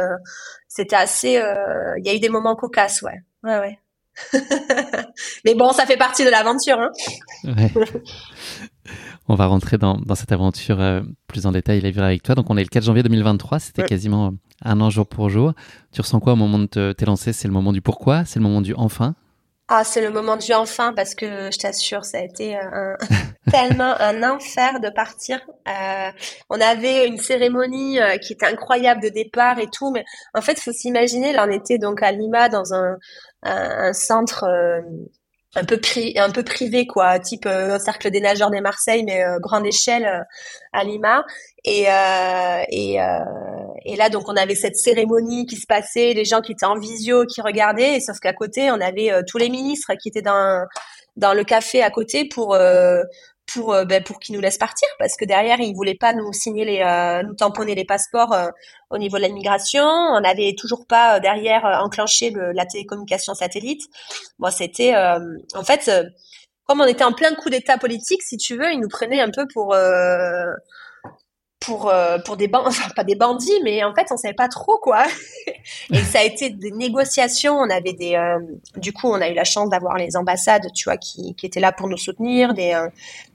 [0.68, 1.42] c'était assez.
[1.98, 3.80] Il y a eu des moments cocasses, ouais, ouais, ouais.
[5.46, 6.80] Mais bon, ça fait partie de l'aventure.
[6.80, 6.92] Hein.
[7.46, 7.72] Ouais.
[9.28, 10.80] on va rentrer dans, dans cette aventure
[11.28, 12.36] plus en détail, la vivre avec toi.
[12.36, 13.60] Donc, on est le 4 janvier 2023.
[13.60, 14.34] C'était quasiment
[14.64, 15.54] un an jour pour jour.
[15.92, 18.26] Tu ressens quoi au moment de t'es lancé C'est le moment du pourquoi?
[18.26, 19.16] C'est le moment du enfin?
[19.70, 22.96] Ah, c'est le moment du enfin parce que je t'assure, ça a été un,
[23.52, 25.40] tellement un enfer de partir.
[25.68, 26.12] Euh,
[26.50, 30.04] on avait une cérémonie euh, qui était incroyable de départ et tout, mais
[30.34, 32.98] en fait, faut s'imaginer, là, on était donc à Lima dans un,
[33.44, 34.82] un, centre euh,
[35.56, 39.24] un peu pri un peu privé quoi type euh, cercle des nageurs des Marseille mais
[39.24, 40.24] euh, grande échelle euh,
[40.72, 41.24] à Lima.
[41.66, 42.98] Et et
[43.86, 46.78] et là donc on avait cette cérémonie qui se passait les gens qui étaient en
[46.78, 50.66] visio qui regardaient et sauf qu'à côté on avait tous les ministres qui étaient dans
[51.16, 52.58] dans le café à côté pour
[53.46, 56.32] pour euh, ben, pour qu'ils nous laissent partir parce que derrière ils voulaient pas nous
[56.34, 58.50] signer les euh, nous tamponner les passeports euh,
[58.90, 59.84] au niveau de l'immigration.
[59.84, 63.82] On n'avait toujours pas derrière enclenché le, la télécommunication satellite.
[64.40, 65.92] Bon c'était en fait
[66.66, 69.32] comme on était en plein coup d'état politique si tu veux ils nous prenaient un
[69.32, 69.76] peu pour
[71.64, 74.48] pour euh, pour des bandits, enfin pas des bandits, mais en fait on savait pas
[74.48, 75.06] trop quoi.
[75.92, 77.56] et ça a été des négociations.
[77.56, 78.40] On avait des, euh,
[78.78, 81.60] du coup on a eu la chance d'avoir les ambassades, tu vois, qui, qui étaient
[81.60, 82.88] là pour nous soutenir, des euh,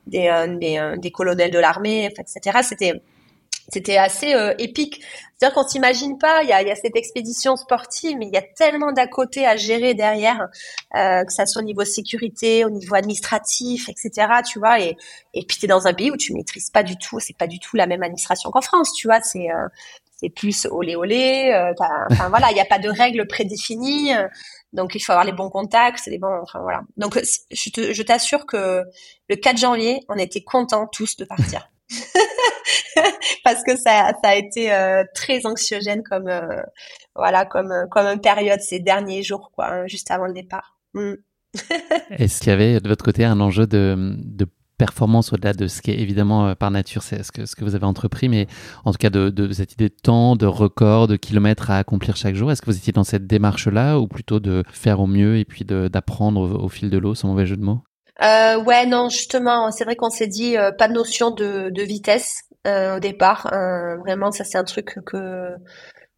[0.06, 2.60] des, des, des colonels de l'armée, etc.
[2.62, 3.02] C'était
[3.72, 5.00] c'était assez euh, épique.
[5.36, 8.36] C'est-à-dire qu'on s'imagine pas, il y a, y a, cette expédition sportive, mais il y
[8.36, 10.48] a tellement d'à côté à gérer derrière,
[10.96, 14.28] euh, que ça soit au niveau sécurité, au niveau administratif, etc.
[14.50, 14.96] Tu vois, et,
[15.34, 17.46] et puis tu es dans un pays où tu maîtrises pas du tout, c'est pas
[17.46, 19.68] du tout la même administration qu'en France, tu vois, c'est euh,
[20.16, 24.10] c'est plus olé olé, euh, enfin voilà, il n'y a pas de règles prédéfinies,
[24.72, 26.80] donc il faut avoir les bons contacts, des bons, enfin voilà.
[26.96, 27.16] Donc
[27.52, 28.82] je t'assure que
[29.28, 31.70] le 4 janvier, on était contents tous de partir.
[33.44, 36.60] parce que ça, a été euh, très anxiogène comme euh,
[37.14, 40.78] voilà comme comme une période ces derniers jours quoi, hein, juste avant le départ.
[40.94, 41.14] Mm.
[42.10, 44.16] Est-ce qu'il y avait de votre côté un enjeu de,
[44.76, 47.64] performance au-delà de ce qui est évidemment euh, par nature, c'est ce que, ce que
[47.64, 48.46] vous avez entrepris, mais
[48.84, 52.36] en tout cas de, cette idée de temps, de record, de kilomètres à accomplir chaque
[52.36, 52.52] jour?
[52.52, 55.64] Est-ce que vous étiez dans cette démarche-là ou plutôt de faire au mieux et puis
[55.64, 57.80] d'apprendre au, fil de l'eau, sans mauvais jeu de mots?
[58.22, 61.82] Euh, ouais, non, justement, c'est vrai qu'on s'est dit euh, pas de notion de, de
[61.82, 63.52] vitesse euh, au départ.
[63.52, 65.54] Euh, vraiment, ça c'est un truc que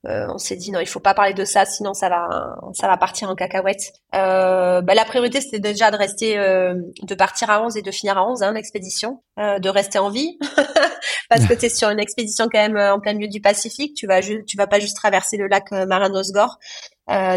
[0.02, 2.96] on s'est dit non, il faut pas parler de ça, sinon ça va, ça va
[2.96, 3.92] partir en cacahuète.
[4.12, 8.26] bah, la priorité c'était déjà de rester, de partir à 11 et de finir à
[8.26, 10.38] 11, hein, l'expédition, de rester en vie,
[11.28, 13.94] parce que tu es sur une expédition quand même en plein milieu du Pacifique.
[13.94, 16.58] Tu vas, tu vas pas juste traverser le lac Maranosgore,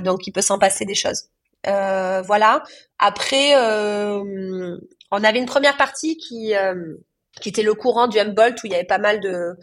[0.01, 1.28] donc il peut s'en passer des choses.
[1.68, 2.64] Euh, voilà.
[2.99, 4.78] Après, euh,
[5.11, 6.95] on avait une première partie qui euh,
[7.41, 9.55] qui était le courant du Humboldt où il y avait pas mal de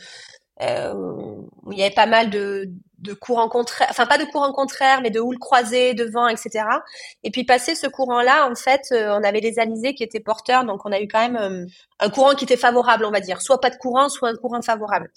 [0.62, 2.68] où il y avait pas mal de,
[3.18, 6.66] courants contraires, enfin pas de courants contraires, mais de houles croisées, de vent, etc.
[7.22, 10.84] Et puis passé ce courant-là, en fait, on avait les alizés qui étaient porteurs, donc
[10.84, 11.66] on a eu quand même
[11.98, 14.60] un courant qui était favorable, on va dire, soit pas de courant, soit un courant
[14.60, 15.10] favorable.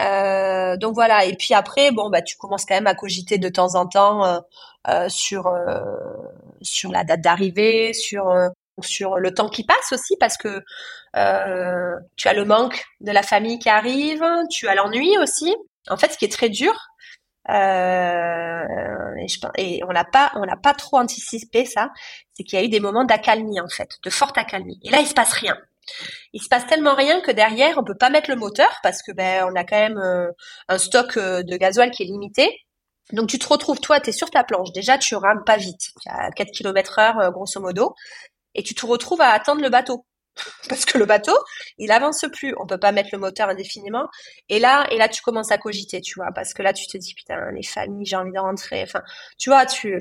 [0.00, 1.24] Euh, donc voilà.
[1.24, 4.24] Et puis après, bon bah tu commences quand même à cogiter de temps en temps
[4.24, 4.38] euh,
[5.08, 5.80] sur euh,
[6.62, 8.48] sur la date d'arrivée, sur euh,
[8.80, 10.60] sur le temps qui passe aussi parce que
[12.16, 15.54] tu as le manque de la famille qui arrive, tu as l'ennui aussi.
[15.88, 16.74] En fait, ce qui est très dur,
[17.50, 21.90] euh, et, je, et, on l'a pas, on n'a pas trop anticipé ça,
[22.34, 24.78] c'est qu'il y a eu des moments d'accalmie en fait, de forte accalmie.
[24.82, 25.56] Et là, il se passe rien.
[26.34, 29.10] Il se passe tellement rien que derrière, on peut pas mettre le moteur parce que
[29.12, 30.00] ben on a quand même
[30.68, 32.60] un stock de gasoil qui est limité.
[33.12, 34.72] Donc tu te retrouves, toi, tu es sur ta planche.
[34.72, 37.94] Déjà, tu rames pas vite, à 4 km heure, euh, grosso modo.
[38.54, 40.04] Et tu te retrouves à attendre le bateau.
[40.68, 41.36] Parce que le bateau,
[41.78, 42.54] il avance plus.
[42.60, 44.08] On peut pas mettre le moteur indéfiniment.
[44.48, 46.30] Et là, et là, tu commences à cogiter, tu vois.
[46.34, 48.82] Parce que là, tu te dis, putain, les familles, j'ai envie de rentrer.
[48.82, 49.02] Enfin,
[49.38, 49.98] tu vois, tu,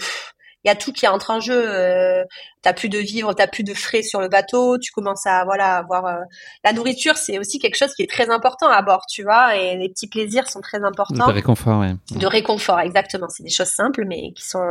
[0.64, 1.56] il y a tout qui entre en jeu.
[1.56, 2.24] Euh,
[2.62, 4.78] t'as plus de vivres, t'as plus de frais sur le bateau.
[4.78, 6.20] Tu commences à voilà avoir euh,
[6.64, 9.56] la nourriture, c'est aussi quelque chose qui est très important à bord, tu vois.
[9.56, 11.28] Et les petits plaisirs sont très importants.
[11.28, 11.94] De réconfort, ouais.
[12.12, 13.30] De réconfort, exactement.
[13.30, 14.66] C'est des choses simples, mais qui sont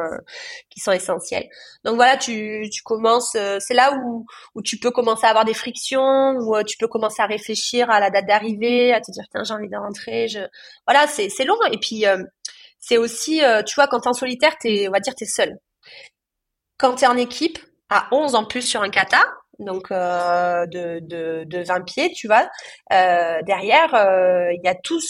[0.70, 1.48] qui sont essentielles.
[1.84, 3.34] Donc voilà, tu tu commences.
[3.36, 6.88] Euh, c'est là où où tu peux commencer à avoir des frictions, où tu peux
[6.88, 10.28] commencer à réfléchir à la date d'arrivée, à te dire tiens j'ai envie de rentrer.
[10.28, 10.40] Je
[10.86, 11.56] voilà, c'est c'est long.
[11.72, 12.04] Et puis
[12.78, 15.58] c'est aussi, tu vois, quand t'es en solitaire, t'es, on va dire, t'es seul.
[16.78, 17.58] Quand tu es en équipe,
[17.88, 19.22] à 11 en plus sur un kata,
[19.58, 22.48] donc euh, de, de, de 20 pieds, tu vois,
[22.92, 25.00] euh, derrière, euh, il y a tout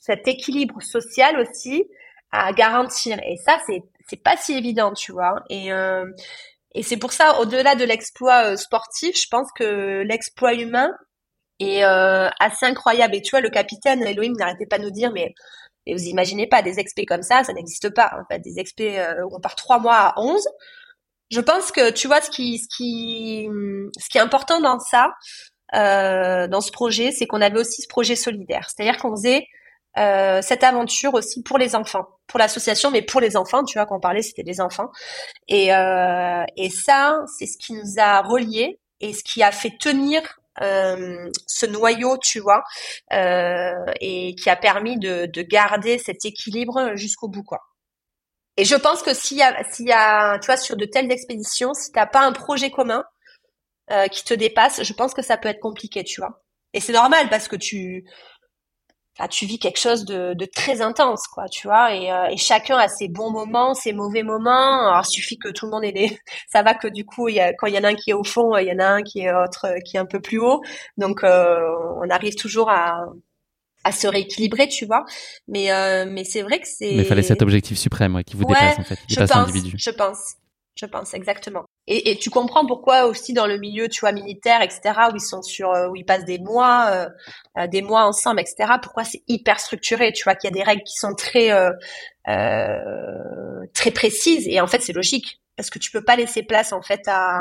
[0.00, 1.84] cet équilibre social aussi
[2.32, 3.18] à garantir.
[3.26, 5.42] Et ça, c'est c'est pas si évident, tu vois.
[5.50, 6.06] Et euh,
[6.74, 10.90] et c'est pour ça, au-delà de l'exploit euh, sportif, je pense que l'exploit humain
[11.60, 13.16] est euh, assez incroyable.
[13.16, 15.34] Et tu vois, le capitaine Elohim n'arrêtait pas de nous dire, mais
[15.88, 18.12] et vous imaginez pas des expés comme ça, ça n'existe pas.
[18.20, 20.46] En fait, des expés euh, on part trois mois à 11.
[21.30, 23.48] Je pense que tu vois ce qui, ce qui,
[23.98, 25.14] ce qui est important dans ça,
[25.74, 28.68] euh, dans ce projet, c'est qu'on avait aussi ce projet solidaire.
[28.68, 29.46] C'est-à-dire qu'on faisait
[29.98, 33.64] euh, cette aventure aussi pour les enfants, pour l'association, mais pour les enfants.
[33.64, 34.90] Tu vois, quand on parlait, c'était des enfants.
[35.48, 39.72] Et, euh, et ça, c'est ce qui nous a reliés et ce qui a fait
[39.78, 42.62] tenir euh, ce noyau, tu vois,
[43.12, 47.60] euh, et qui a permis de, de garder cet équilibre jusqu'au bout, quoi.
[48.56, 51.74] Et je pense que s'il y a, y a, tu vois, sur de telles expéditions,
[51.74, 53.04] si t'as pas un projet commun
[53.92, 56.42] euh, qui te dépasse, je pense que ça peut être compliqué, tu vois.
[56.74, 58.04] Et c'est normal parce que tu,
[59.26, 61.92] tu vis quelque chose de, de, très intense, quoi, tu vois.
[61.92, 64.88] Et, euh, et, chacun a ses bons moments, ses mauvais moments.
[64.88, 66.16] Alors, il suffit que tout le monde ait des.
[66.52, 68.10] Ça va que du coup, il y a, quand il y en a un qui
[68.10, 70.20] est au fond, il y en a un qui est autre, qui est un peu
[70.20, 70.62] plus haut.
[70.98, 71.58] Donc, euh,
[72.00, 73.06] on arrive toujours à
[73.84, 75.04] à se rééquilibrer, tu vois.
[75.46, 76.92] Mais euh, mais c'est vrai que c'est.
[76.92, 79.76] Mais il fallait cet objectif suprême ouais, qui vous dépasse en fait, qui dépasse l'individu.
[79.78, 80.34] Je pense
[80.78, 81.64] je pense exactement.
[81.88, 85.20] Et, et, tu comprends pourquoi aussi dans le milieu, tu vois, militaire, etc., où ils
[85.20, 87.08] sont sur, euh, où ils passent des mois, euh,
[87.58, 88.74] euh, des mois ensemble, etc.
[88.80, 91.72] Pourquoi c'est hyper structuré, tu vois, qu'il y a des règles qui sont très, euh,
[93.74, 94.46] très précises.
[94.46, 97.40] Et en fait, c'est logique parce que tu peux pas laisser place en fait à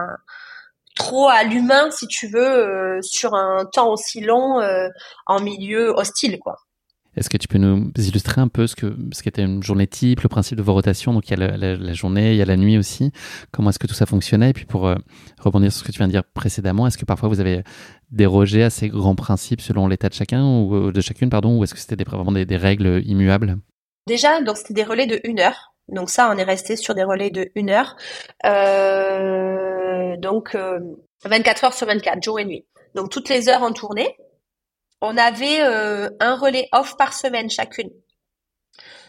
[0.96, 4.60] trop à l'humain si tu veux sur un temps aussi long
[5.28, 6.58] en milieu hostile, quoi.
[7.18, 10.22] Est-ce que tu peux nous illustrer un peu ce que ce qu'était une journée type,
[10.22, 11.14] le principe de vos rotations?
[11.14, 13.12] Donc il y a la, journée, il y a la nuit aussi.
[13.52, 14.52] Comment est-ce que tout ça fonctionnait?
[14.52, 14.96] Et puis pour euh,
[15.40, 17.64] rebondir sur ce que tu viens de dire précédemment, est-ce que parfois vous avez
[18.12, 21.64] dérogé à ces grands principes selon l'état de chacun ou euh, de chacune, pardon, ou
[21.64, 23.58] est-ce que c'était vraiment des, règles immuables?
[24.06, 25.74] Déjà, donc c'était des relais de une heure.
[25.90, 27.96] Donc ça, on est resté sur des relais de une heure.
[28.46, 30.56] Euh, donc
[31.26, 32.66] 24 heures sur 24, jour et nuit.
[32.94, 34.16] Donc toutes les heures en tournée
[35.02, 37.90] on avait euh, un relais off par semaine chacune.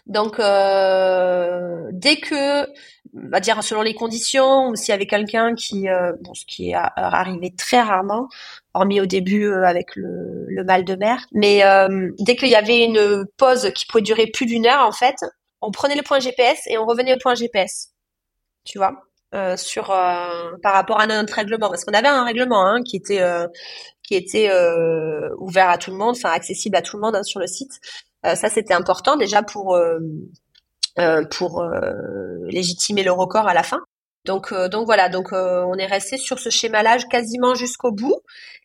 [0.05, 5.53] Donc euh, dès que, on va dire selon les conditions, ou s'il y avait quelqu'un
[5.55, 8.27] qui, euh, bon, ce qui est arrivé très rarement,
[8.73, 11.61] hormis au début avec le, le, mal de mer, mais
[12.19, 15.15] dès qu'il y avait une pause qui pouvait durer plus d'une heure, en fait,
[15.61, 17.93] on prenait le point GPS et on revenait au point GPS.
[18.63, 19.08] Tu vois?
[19.35, 22.95] Euh, sur euh, par rapport à notre règlement parce qu'on avait un règlement hein, qui
[22.95, 23.47] était euh,
[24.01, 24.51] qui était
[25.37, 27.73] ouvert à tout le monde, enfin accessible à tout le monde hein, sur le site.
[28.23, 29.79] ça c'était important déjà pour
[31.29, 31.63] pour
[32.45, 33.81] légitimer le record à la fin.
[34.25, 38.19] Donc donc voilà, donc on est resté sur ce schéma-là quasiment jusqu'au bout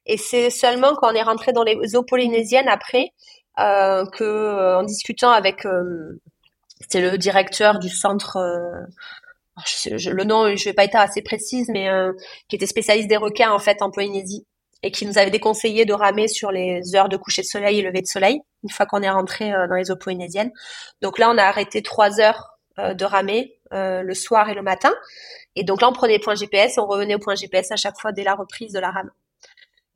[0.07, 3.11] et c'est seulement quand on est rentré dans les eaux polynésiennes après
[3.59, 5.67] que en discutant avec
[6.81, 8.39] c'était le directeur du centre
[9.87, 12.13] le nom, je vais pas être assez précise, mais euh,
[12.49, 14.47] qui était spécialiste des requins en fait en Polynésie
[14.83, 17.83] et qui nous avait déconseillé de ramer sur les heures de coucher de soleil et
[17.83, 20.51] lever de soleil une fois qu'on est rentré euh, dans les eaux polynésiennes.
[21.03, 24.95] Donc là, on a arrêté trois heures euh, de ramer le soir et le matin.
[25.57, 28.13] Et donc là, on prenait point GPS on revenait au point GPS à chaque fois
[28.13, 29.11] dès la reprise de la rame.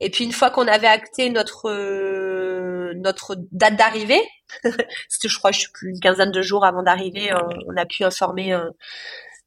[0.01, 1.71] Et puis une fois qu'on avait acté notre
[2.93, 4.21] notre date d'arrivée,
[5.07, 7.31] c'était je crois je sais plus une quinzaine de jours avant d'arriver,
[7.67, 8.53] on a pu informer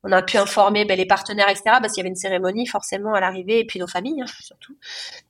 [0.05, 1.77] on a pu informer ben, les partenaires, etc.
[1.81, 4.77] Parce qu'il y avait une cérémonie forcément à l'arrivée et puis nos familles hein, surtout.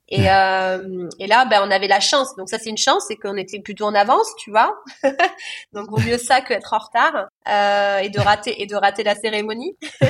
[0.08, 2.36] Et, euh, et là, ben, on avait la chance.
[2.36, 4.82] Donc ça, c'est une chance, c'est qu'on était plutôt en avance, tu vois.
[5.72, 9.04] Donc vaut mieux ça que être en retard euh, et de rater et de rater
[9.04, 9.76] la cérémonie.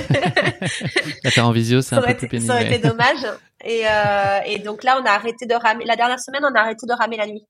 [1.25, 2.49] faire en visio, c'est un peu plus pénible.
[2.49, 3.27] Ça aurait été dommage.
[3.65, 5.85] Et, euh, et donc là, on a arrêté de ramer.
[5.85, 7.47] La dernière semaine, on a arrêté de ramer la nuit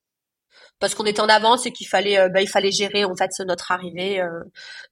[0.83, 3.31] parce qu'on était en avance et qu'il fallait euh, bah, il fallait gérer en fait
[3.47, 4.43] notre arrivée euh,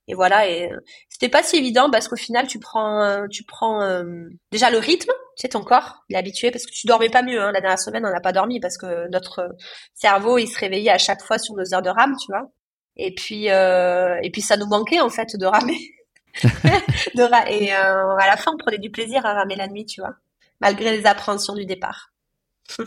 [0.07, 0.77] et voilà et euh,
[1.09, 4.03] c'était pas si évident parce qu'au final tu prends tu prends
[4.51, 7.21] déjà le rythme tu sais ton corps il est habitué parce que tu dormais pas
[7.21, 7.51] mieux hein.
[7.51, 9.49] la dernière semaine on n'a pas dormi parce que notre
[9.93, 12.49] cerveau il se réveillait à chaque fois sur nos heures de rame tu vois
[12.95, 15.77] et puis et puis ça nous manquait en fait de ramer
[17.13, 20.15] et euh, à la fin, on prenait du plaisir à ramer la nuit, tu vois,
[20.59, 22.11] malgré les appréhensions du départ.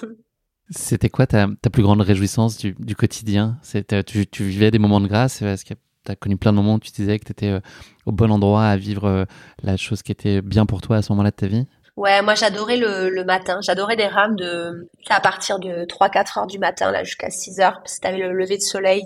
[0.70, 3.58] C'était quoi ta, ta, plus grande réjouissance du, quotidien?
[4.06, 6.74] Tu, tu, vivais des moments de grâce Est-ce que tu as connu plein de moments
[6.74, 7.60] où tu disais que tu étais euh,
[8.06, 9.24] au bon endroit à vivre euh,
[9.62, 11.66] la chose qui était bien pour toi à ce moment-là de ta vie?
[11.96, 13.60] Ouais, moi j'adorais le, le matin.
[13.62, 17.80] J'adorais des rames de à partir de 3-4 heures du matin là jusqu'à 6 heures
[17.80, 19.02] parce que t'avais le lever de soleil,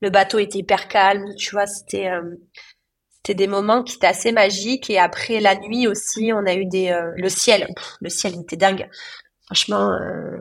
[0.00, 2.36] le bateau était hyper calme, tu vois, c'était euh,
[3.10, 6.66] c'était des moments qui étaient assez magiques et après la nuit aussi, on a eu
[6.66, 7.66] des le ciel,
[8.00, 8.88] le ciel était dingue.
[9.46, 10.38] Franchement euh,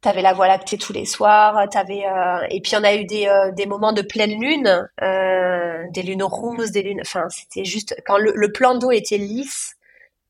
[0.00, 3.26] T'avais la Voie lactée tous les soirs, t'avais euh, et puis on a eu des,
[3.26, 7.00] euh, des moments de pleine lune, euh, des lunes roses, des lunes.
[7.00, 9.74] Enfin, c'était juste quand le, le plan d'eau était lisse,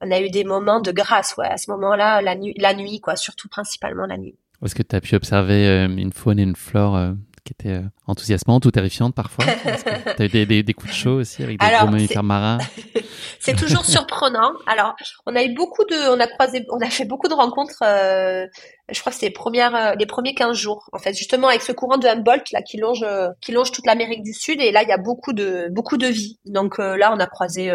[0.00, 1.46] on a eu des moments de grâce, ouais.
[1.46, 4.38] À ce moment-là, la nuit, la nuit, quoi, surtout principalement la nuit.
[4.64, 7.14] Est-ce que tu as pu observer une faune et une flore
[7.48, 9.46] qui étaient euh, enthousiasmantes ou terrifiantes parfois
[10.16, 12.58] Tu as eu des, des, coups de chaud aussi avec des Alors, gros mammifères marins
[13.40, 14.52] C'est toujours surprenant.
[14.66, 14.94] Alors,
[15.24, 17.82] on a eu beaucoup de, on a croisé, on a fait beaucoup de rencontres.
[17.82, 18.46] Euh,
[18.90, 20.90] je crois que c'était les premières, euh, les premiers 15 jours.
[20.92, 23.04] En fait, justement avec ce courant de Humboldt là qui longe,
[23.40, 26.06] qui longe toute l'Amérique du Sud et là il y a beaucoup de, beaucoup de
[26.06, 26.38] vie.
[26.44, 27.72] Donc là, on a croisé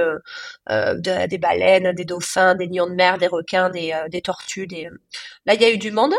[0.70, 4.68] des baleines, des dauphins, des lions de mer, des requins, des, des tortues.
[4.68, 4.90] Des...
[5.46, 6.14] Là, il y a eu du monde.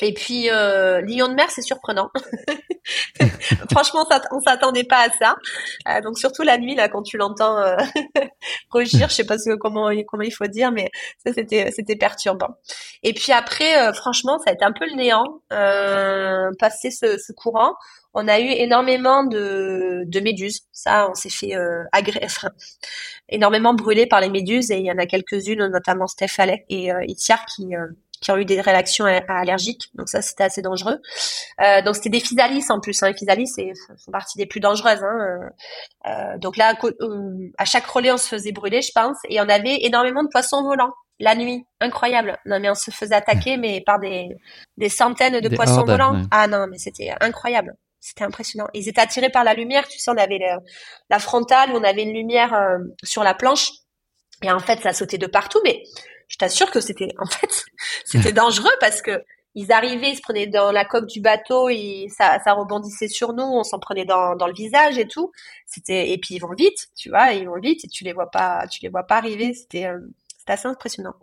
[0.00, 2.10] Et puis, euh, lion de mer, c'est surprenant.
[3.70, 5.36] Franchement, on s'attendait pas à ça.
[5.88, 7.76] Euh, donc surtout la nuit là, quand tu l'entends euh,
[8.70, 10.90] rugir, je sais pas comment il faut dire, mais
[11.24, 12.56] ça c'était perturbant.
[13.02, 15.40] Et puis après, euh, franchement, ça a été un peu le néant.
[15.52, 17.74] Euh, passer ce, ce, courant,
[18.12, 20.62] on a eu énormément de, de méduses.
[20.72, 22.46] Ça, on s'est fait euh, agresser,
[23.28, 26.92] énormément brûler par les méduses et il y en a quelques-unes, notamment Steph Alec et
[26.92, 27.74] euh, Itiar, qui
[28.24, 29.90] qui ont eu des réactions allergiques.
[29.94, 30.98] Donc ça, c'était assez dangereux.
[31.60, 33.02] Euh, donc c'était des physalis en plus.
[33.02, 33.08] Hein.
[33.08, 33.52] Les physalis,
[34.02, 35.02] font partie des plus dangereuses.
[35.04, 35.18] Hein.
[35.20, 36.74] Euh, euh donc là,
[37.58, 40.62] à chaque relais, on se faisait brûler, je pense, et on avait énormément de poissons
[40.62, 41.64] volants la nuit.
[41.80, 42.38] Incroyable.
[42.46, 44.28] Non mais on se faisait attaquer, mais par des
[44.78, 46.22] des centaines de poissons volants.
[46.30, 47.76] Ah non, mais c'était incroyable.
[48.00, 48.68] C'était impressionnant.
[48.74, 49.86] Ils étaient attirés par la lumière.
[49.88, 50.40] Tu sais, on avait
[51.08, 53.70] la frontale, on avait une lumière euh, sur la planche.
[54.42, 55.58] Et en fait, ça sautait de partout.
[55.64, 55.82] Mais
[56.34, 57.64] je t'assure que c'était, en fait,
[58.04, 59.22] c'était dangereux parce que
[59.54, 63.34] ils arrivaient, ils se prenaient dans la coque du bateau, et ça, ça rebondissait sur
[63.34, 65.30] nous, on s'en prenait dans, dans le visage et tout.
[65.64, 68.32] C'était et puis ils vont vite, tu vois, ils vont vite et tu les vois
[68.32, 69.54] pas, tu les vois pas arriver.
[69.54, 70.00] C'était euh,
[70.36, 71.14] c'était assez impressionnant.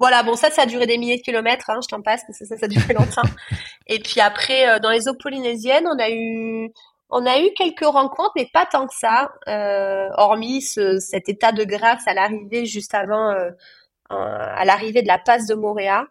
[0.00, 2.40] Voilà, bon ça, ça a duré des milliers de kilomètres, hein, je t'en passe, parce
[2.40, 3.22] que ça, ça a duré longtemps.
[3.86, 6.72] et puis après, euh, dans les eaux polynésiennes, on a eu
[7.10, 11.52] on a eu quelques rencontres, mais pas tant que ça, euh, hormis ce, cet état
[11.52, 13.50] de grâce à l'arrivée juste avant euh,
[14.10, 16.06] à l'arrivée de la passe de Moréa.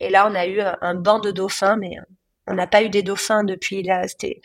[0.00, 2.02] Et là, on a eu un, banc de dauphins, mais euh,
[2.46, 4.06] on n'a pas eu des dauphins depuis là.
[4.06, 4.40] C'était,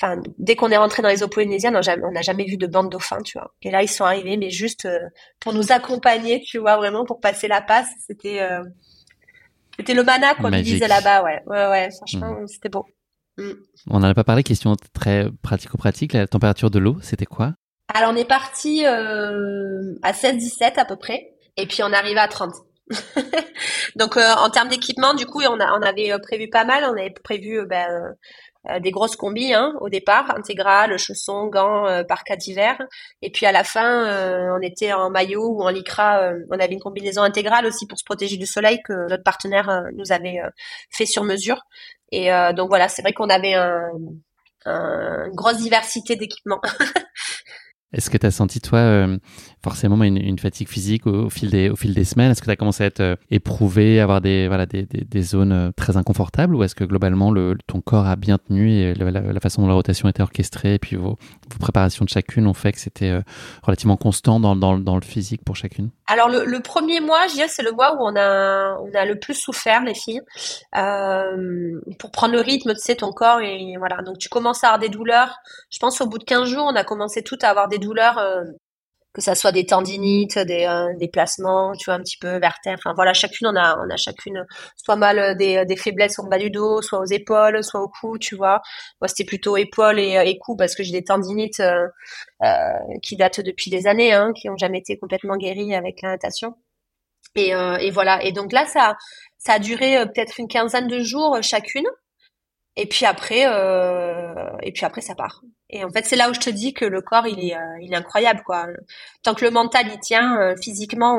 [0.00, 2.84] enfin, dès qu'on est rentré dans les eaux polynésiennes, on n'a jamais vu de banc
[2.84, 3.54] de dauphins, tu vois.
[3.62, 4.98] Et là, ils sont arrivés, mais juste euh,
[5.40, 7.88] pour nous accompagner, tu vois, vraiment pour passer la passe.
[8.06, 8.64] C'était, euh,
[9.78, 11.90] c'était le mana, ils disait là-bas, ouais, ouais, ouais.
[11.92, 12.48] Franchement, mm.
[12.48, 12.84] c'était beau.
[13.38, 13.52] Mm.
[13.90, 14.42] On n'en a pas parlé.
[14.42, 16.14] Question très pratico-pratique.
[16.14, 17.54] La température de l'eau, c'était quoi?
[17.92, 21.33] Alors, on est parti à 7-17 à peu près.
[21.56, 22.54] Et puis on arrive à 30.
[23.96, 26.84] Donc euh, en termes d'équipement, du coup, on, a, on avait euh, prévu pas mal.
[26.84, 28.14] On avait prévu euh, ben,
[28.80, 32.78] des grosses combis hein, au départ, intégrales, chaussons, gants, euh, parkas d'hiver.
[33.22, 36.30] Et puis à la fin, on était en maillot ou en lycra.
[36.50, 40.12] on avait une combinaison intégrale aussi pour se protéger du soleil que notre partenaire nous
[40.12, 40.40] avait
[40.90, 41.62] fait sur mesure.
[42.10, 43.90] Et donc voilà, c'est vrai qu'on avait un,
[44.64, 46.60] un, une grosse diversité d'équipements.
[47.94, 49.18] Est-ce que tu as senti, toi, euh,
[49.62, 52.32] forcément une, une, fatigue physique au, fil des, semaines?
[52.32, 55.70] Est-ce que tu as commencé à être euh, éprouvé, avoir des, voilà, des, zones euh,
[55.76, 56.56] très inconfortables?
[56.56, 59.74] Ou est-ce que globalement, le, ton corps a bien tenu et la, façon dont la
[59.74, 61.16] rotation était orchestrée et puis vos,
[61.60, 63.20] préparations de chacune ont fait que c'était
[63.62, 65.90] relativement constant dans, dans, le physique pour chacune?
[66.06, 69.18] Alors, le, premier mois, je dirais, c'est le mois où on a, on a le
[69.18, 70.20] plus souffert, les filles.
[70.76, 74.02] Euh, pour prendre le rythme, tu sais, ton corps, et voilà.
[74.02, 75.38] Donc, tu commences à avoir des douleurs.
[75.70, 78.18] Je pense au bout de 15 jours, on a commencé tout à avoir des douleurs,
[78.18, 78.42] euh,
[79.14, 82.80] que ça soit des tendinites, des, euh, des placements, tu vois, un petit peu vertèbres.
[82.84, 84.44] Enfin voilà, chacune on a on a chacune
[84.76, 87.88] soit mal euh, des, des faiblesses au bas du dos, soit aux épaules, soit au
[87.88, 88.60] cou, tu vois.
[89.00, 91.86] Moi c'était plutôt épaules et, et cou parce que j'ai des tendinites euh,
[93.02, 96.54] qui datent depuis des années, hein, qui ont jamais été complètement guéries avec la natation.
[97.36, 98.22] Et, et voilà.
[98.24, 98.96] Et donc là ça
[99.38, 101.86] ça a duré peut-être une quinzaine de jours chacune.
[102.76, 105.42] Et puis après, euh, et puis après ça part.
[105.74, 107.78] Et en fait, c'est là où je te dis que le corps, il est, euh,
[107.82, 108.68] il est incroyable, quoi.
[109.24, 111.18] Tant que le mental il tient, euh, physiquement,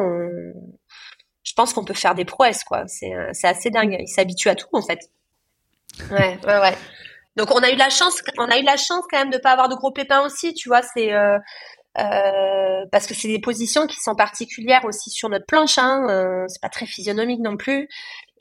[1.44, 2.88] je pense qu'on peut faire des prouesses, quoi.
[2.88, 3.98] C'est, euh, c'est assez dingue.
[4.00, 5.12] Il s'habitue à tout, en fait.
[6.10, 6.78] Ouais, ouais, ouais.
[7.36, 9.52] Donc on a eu la chance, on a eu la chance quand même de pas
[9.52, 10.82] avoir de gros pépins aussi, tu vois.
[10.82, 11.12] C'est
[12.92, 15.78] parce que c'est des positions qui sont particulières aussi sur notre planche.
[15.78, 17.90] Hein, euh, c'est pas très physionomique non plus.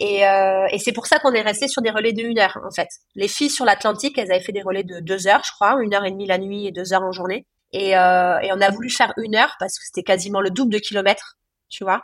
[0.00, 2.58] Et, euh, et c'est pour ça qu'on est resté sur des relais de une heure
[2.66, 2.88] en fait.
[3.14, 5.94] Les filles sur l'Atlantique, elles avaient fait des relais de deux heures, je crois, une
[5.94, 7.46] heure et demie la nuit et deux heures en journée.
[7.72, 10.72] Et, euh, et on a voulu faire une heure parce que c'était quasiment le double
[10.72, 11.36] de kilomètres,
[11.68, 12.02] tu vois.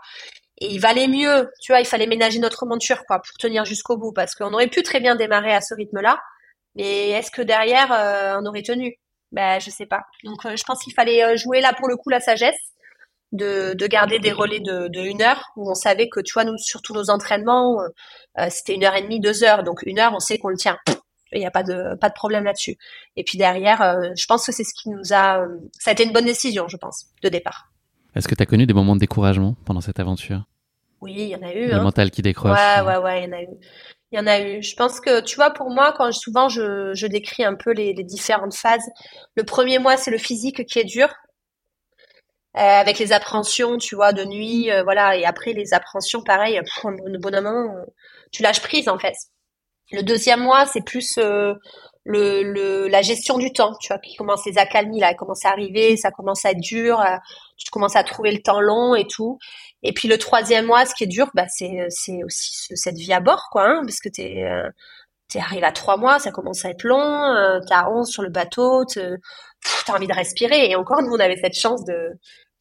[0.60, 3.96] Et il valait mieux, tu vois, il fallait ménager notre monture quoi pour tenir jusqu'au
[3.96, 6.20] bout parce qu'on aurait pu très bien démarrer à ce rythme-là,
[6.74, 8.96] mais est-ce que derrière euh, on aurait tenu?
[9.32, 10.02] Ben je sais pas.
[10.24, 12.58] Donc euh, je pense qu'il fallait euh, jouer là pour le coup la sagesse
[13.32, 16.44] de, de garder des relais de, de une heure où on savait que tu vois
[16.44, 17.78] nous sur tous nos entraînements
[18.48, 20.78] c'était une heure et demie, deux heures, donc une heure on sait qu'on le tient.
[21.32, 22.76] Il n'y a pas de pas de problème là-dessus.
[23.16, 25.46] Et puis derrière, je pense que c'est ce qui nous a,
[25.78, 27.70] ça a été une bonne décision, je pense, de départ.
[28.14, 30.44] Est-ce que tu as connu des moments de découragement pendant cette aventure?
[31.00, 31.68] Oui, il y en a eu.
[31.68, 31.82] Le hein.
[31.82, 32.58] mental qui décroche.
[32.58, 33.48] Ouais, ouais, ouais, il y en a eu.
[34.12, 34.62] Il y en a eu.
[34.62, 37.92] Je pense que, tu vois, pour moi, quand souvent je, je décris un peu les,
[37.94, 38.84] les différentes phases,
[39.36, 41.08] le premier mois, c'est le physique qui est dur.
[42.56, 46.60] Euh, avec les appréhensions, tu vois, de nuit, euh, voilà, et après les appréhensions, pareil,
[46.84, 47.84] au bout d'un moment, euh,
[48.32, 49.14] tu lâches prise en fait.
[49.92, 51.54] Le deuxième mois, c'est plus euh,
[52.04, 55.50] le, le, la gestion du temps, tu vois, qui commence les accalmies là, commence à
[55.50, 57.16] arriver, ça commence à être dur, euh,
[57.58, 59.38] tu commences à trouver le temps long et tout.
[59.82, 62.96] Et puis le troisième mois, ce qui est dur, bah c'est c'est aussi ce- cette
[62.96, 64.44] vie à bord, quoi, hein, parce que t'es
[65.30, 68.22] t'es arrivé à trois mois, ça commence à être long, euh, t'es à 11 sur
[68.22, 70.68] le bateau, t'as envie de respirer.
[70.70, 71.94] Et encore, nous, on avait cette chance de,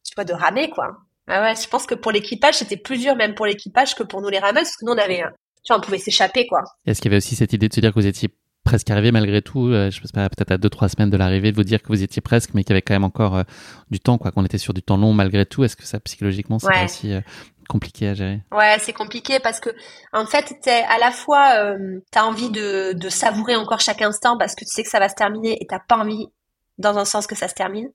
[0.04, 0.96] tu vois, de ramer, quoi.
[1.26, 4.20] Ah ouais, je pense que pour l'équipage, c'était plus dur même pour l'équipage que pour
[4.22, 5.22] nous les rameurs, parce que nous, on avait,
[5.64, 6.62] tu vois, on pouvait s'échapper, quoi.
[6.86, 8.30] Est-ce qu'il y avait aussi cette idée de se dire que vous étiez
[8.64, 11.50] presque arrivé malgré tout, euh, je sais pas, peut-être à deux trois semaines de l'arrivée,
[11.50, 13.42] de vous dire que vous étiez presque, mais qu'il y avait quand même encore euh,
[13.90, 15.64] du temps, quoi, qu'on était sur du temps long malgré tout?
[15.64, 16.84] Est-ce que ça psychologiquement c'est Ouais.
[16.84, 17.20] aussi euh,
[17.70, 19.70] compliqué à gérer Ouais, c'est compliqué parce que
[20.12, 24.54] en fait, t'es à la fois euh, t'as envie de, savourer encore chaque instant parce
[24.54, 26.26] que tu sais que ça va se terminer et t'as pas envie
[26.78, 27.88] dans un sens que ça se termine.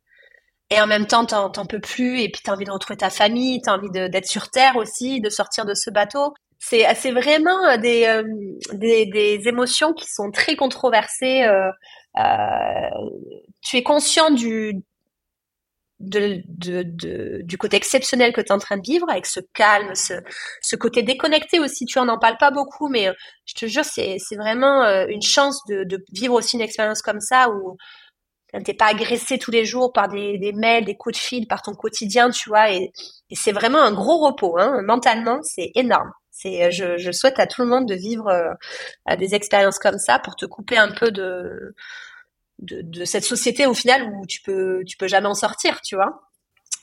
[0.71, 3.09] Et en même temps, t'en, t'en peux plus et puis t'as envie de retrouver ta
[3.09, 6.33] famille, t'as envie d'être sur terre aussi, de sortir de ce bateau.
[6.57, 8.23] C'est, c'est vraiment des, euh,
[8.73, 11.43] des émotions qui sont très controversées.
[11.43, 11.69] euh,
[12.17, 12.89] euh,
[13.61, 14.81] tu es conscient du,
[15.99, 19.39] de, de, de- du côté exceptionnel que tu es en train de vivre, avec ce
[19.53, 20.13] calme, ce,
[20.61, 21.85] ce côté déconnecté aussi.
[21.85, 23.09] Tu on n'en parle pas beaucoup, mais
[23.45, 27.21] je te jure, c'est, vraiment euh, une chance de, de vivre aussi une expérience comme
[27.21, 27.77] ça où
[28.63, 31.61] t'es pas agressé tous les jours par des, des mails, des coups de fil, par
[31.61, 32.71] ton quotidien, tu vois.
[32.71, 32.91] Et,
[33.29, 34.81] et c'est vraiment un gros repos, hein.
[34.83, 36.11] Mentalement, c'est énorme.
[36.31, 40.19] C'est, je, je souhaite à tout le monde de vivre euh, des expériences comme ça
[40.19, 41.75] pour te couper un peu de,
[42.59, 45.95] de, de cette société au final où tu peux, tu peux jamais en sortir, tu
[45.95, 46.21] vois.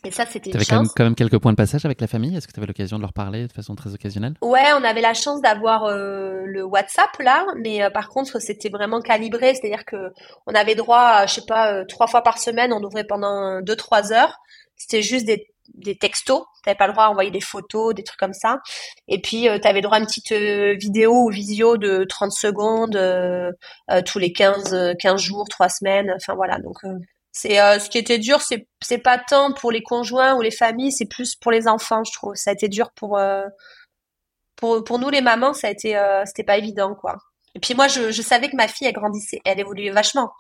[0.05, 2.01] Et ça, c'était Tu une avais quand même, quand même quelques points de passage avec
[2.01, 2.37] la famille?
[2.37, 4.35] Est-ce que tu avais l'occasion de leur parler de façon très occasionnelle?
[4.43, 8.69] Ouais, on avait la chance d'avoir euh, le WhatsApp là, mais euh, par contre c'était
[8.69, 10.13] vraiment calibré, c'est-à-dire que
[10.49, 13.61] on avait droit, à, je sais pas, euh, trois fois par semaine, on ouvrait pendant
[13.61, 14.41] deux trois heures.
[14.77, 18.19] C'était juste des, des textos, t'avais pas le droit à envoyer des photos, des trucs
[18.19, 18.61] comme ça.
[19.09, 22.97] Et puis euh, t'avais droit à une petite euh, vidéo ou visio de 30 secondes
[22.97, 23.51] euh,
[23.91, 26.13] euh, tous les 15 euh, 15 jours, trois semaines.
[26.17, 26.79] Enfin voilà, donc
[27.33, 30.93] c'est ce qui était dur, c'est c'est pas tant pour les conjoints ou les familles,
[30.93, 32.35] c'est plus pour les enfants, je trouve.
[32.35, 33.19] Ça a été dur pour
[34.57, 37.17] pour, pour nous les mamans, ça a été, c'était pas évident, quoi.
[37.55, 40.33] Et puis moi, je, je savais que ma fille, elle grandissait, elle évoluait vachement.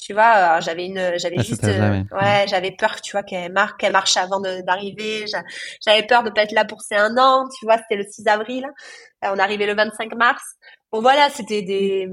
[0.00, 2.04] Tu vois, alors j'avais une, j'avais cet juste, euh, ouais.
[2.12, 5.26] ouais, j'avais peur, tu vois, qu'elle marque, qu'elle marche avant d'arriver.
[5.26, 5.42] J'a-
[5.84, 8.26] J'avais peur de pas être là pour ses un an, tu vois, c'était le 6
[8.26, 8.66] avril.
[9.24, 10.42] Euh, on arrivait le 25 mars.
[10.92, 12.08] Bon, voilà, c'était des,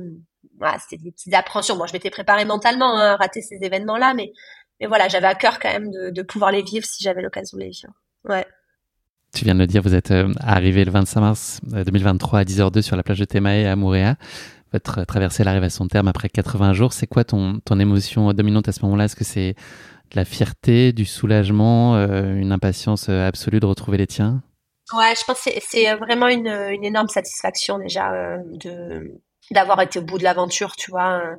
[0.57, 1.75] voilà, c'était des petites appréhensions.
[1.75, 4.32] Bon, je m'étais préparée mentalement, hein, à rater ces événements-là, mais,
[4.79, 7.57] mais voilà, j'avais à cœur quand même de, de pouvoir les vivre si j'avais l'occasion
[7.57, 7.91] de les vivre.
[8.29, 8.45] Ouais.
[9.34, 12.43] Tu viens de le dire, vous êtes euh, arrivé le 25 mars euh, 2023 à
[12.43, 14.15] 10h02 sur la plage de Temae à Moorea.
[14.74, 16.93] Votre euh, traversée arrive à son terme après 80 jours.
[16.93, 19.05] C'est quoi ton, ton émotion dominante à ce moment-là?
[19.05, 19.53] Est-ce que c'est
[20.11, 24.41] de la fierté, du soulagement, euh, une impatience euh, absolue de retrouver les tiens?
[24.93, 29.13] Ouais, je pense que c'est c'est vraiment une, une énorme satisfaction déjà euh, de
[29.51, 31.22] d'avoir été au bout de l'aventure, tu vois.
[31.24, 31.36] euh,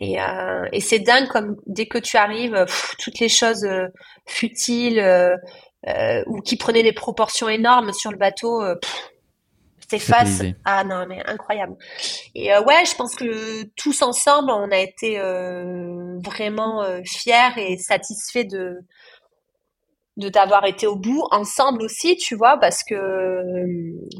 [0.00, 2.66] Et, euh, et c'est dingue comme dès que tu arrives,
[3.02, 3.88] toutes les choses euh,
[4.26, 5.36] futiles euh,
[5.88, 8.76] euh, ou qui prenaient des proportions énormes sur le bateau, euh,
[9.90, 10.38] s'effacent.
[10.38, 10.56] Dépaysé.
[10.64, 11.76] Ah non, mais incroyable.
[12.34, 17.52] Et euh, ouais, je pense que tous ensemble, on a été euh, vraiment euh, fiers
[17.56, 18.78] et satisfaits de
[20.16, 23.42] de d'avoir été au bout ensemble aussi, tu vois, parce que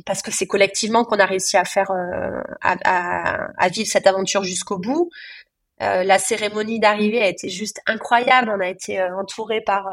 [0.06, 4.06] parce que c'est collectivement qu'on a réussi à faire euh, à, à, à vivre cette
[4.06, 5.10] aventure jusqu'au bout.
[5.80, 8.50] La cérémonie d'arrivée a été juste incroyable.
[8.52, 9.86] On a été entouré par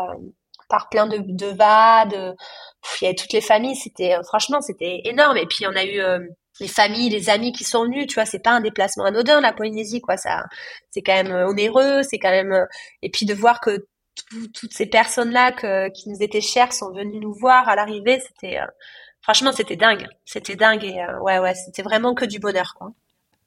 [0.70, 2.36] par plein de de vades.
[2.82, 3.76] Pff, Il y avait toutes les familles.
[3.76, 5.38] C'était euh, franchement c'était énorme.
[5.38, 6.20] Et puis on a eu euh,
[6.60, 8.08] les familles, les amis qui sont venus.
[8.08, 10.18] Tu vois, c'est pas un déplacement anodin la Polynésie quoi.
[10.18, 10.46] Ça
[10.92, 12.04] c'est quand même euh, onéreux.
[12.04, 12.66] C'est quand même euh,
[13.02, 13.86] et puis de voir que
[14.54, 15.52] toutes ces personnes-là
[15.92, 18.22] qui nous étaient chères sont venues nous voir à l'arrivée.
[18.22, 18.60] C'était
[19.22, 20.08] franchement, c'était dingue.
[20.26, 22.92] C'était dingue et ouais, ouais, c'était vraiment que du bonheur, quoi.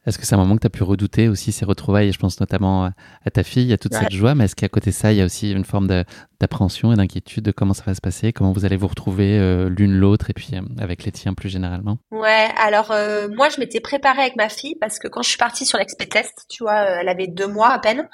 [0.09, 2.12] Est-ce que c'est un moment que tu as pu redouter aussi ces retrouvailles?
[2.12, 4.94] Je pense notamment à ta fille, à toute cette joie, mais est-ce qu'à côté de
[4.94, 8.00] ça, il y a aussi une forme d'appréhension et d'inquiétude de comment ça va se
[8.00, 11.34] passer, comment vous allez vous retrouver euh, l'une l'autre et puis euh, avec les tiens
[11.34, 11.98] plus généralement?
[12.11, 15.36] Ouais, alors euh, moi je m'étais préparée avec ma fille parce que quand je suis
[15.36, 18.09] partie sur l'expé test, tu vois, elle avait deux mois à peine.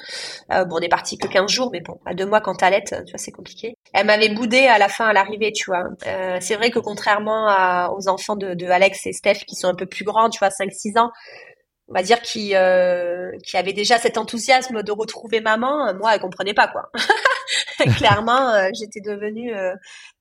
[0.50, 3.12] bon, on est parti que 15 jours, mais bon, à deux mois quand t'allaites, tu
[3.12, 3.76] vois, c'est compliqué.
[3.92, 5.84] Elle m'avait boudé à la fin à l'arrivée, tu vois.
[6.40, 9.86] c'est vrai que contrairement aux enfants de, de Alex et Steph qui sont un peu
[9.86, 11.12] plus grands, tu vois, 5-6 ans,
[11.88, 16.20] on va dire qui euh, qui avait déjà cet enthousiasme de retrouver maman moi elle
[16.20, 16.90] comprenait pas quoi.
[17.98, 19.74] Clairement euh, j'étais devenue euh,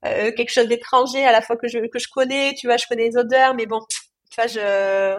[0.05, 2.85] euh, quelque chose d'étranger à la fois que je que je connais tu vois je
[2.87, 3.79] connais les odeurs mais bon
[4.29, 5.15] tu vois je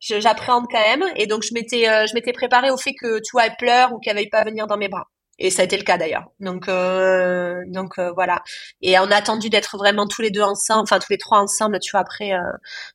[0.00, 1.04] j'appréhende quand même.
[1.16, 3.98] Et donc je m'étais je m'étais préparée au fait que tu vois elle pleure ou
[3.98, 5.08] qu'elle veuille pas venir dans mes bras
[5.40, 6.30] et ça a été le cas d'ailleurs.
[6.38, 8.42] Donc euh, donc euh, voilà.
[8.82, 11.80] Et on a attendu d'être vraiment tous les deux ensemble, enfin tous les trois ensemble,
[11.80, 12.00] tu vois.
[12.00, 12.40] Après, euh,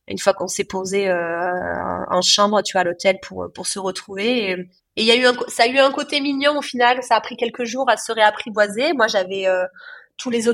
[0.08, 4.50] une fois qu'on s'est posé en chambre, tu vois, à l'hôtel pour pour se retrouver.
[4.50, 4.68] Et,
[4.98, 7.02] il y a eu un, ça a eu un côté mignon au final.
[7.02, 8.94] Ça a pris quelques jours à se réapprivoiser.
[8.94, 9.46] Moi, j'avais
[10.18, 10.44] tous les,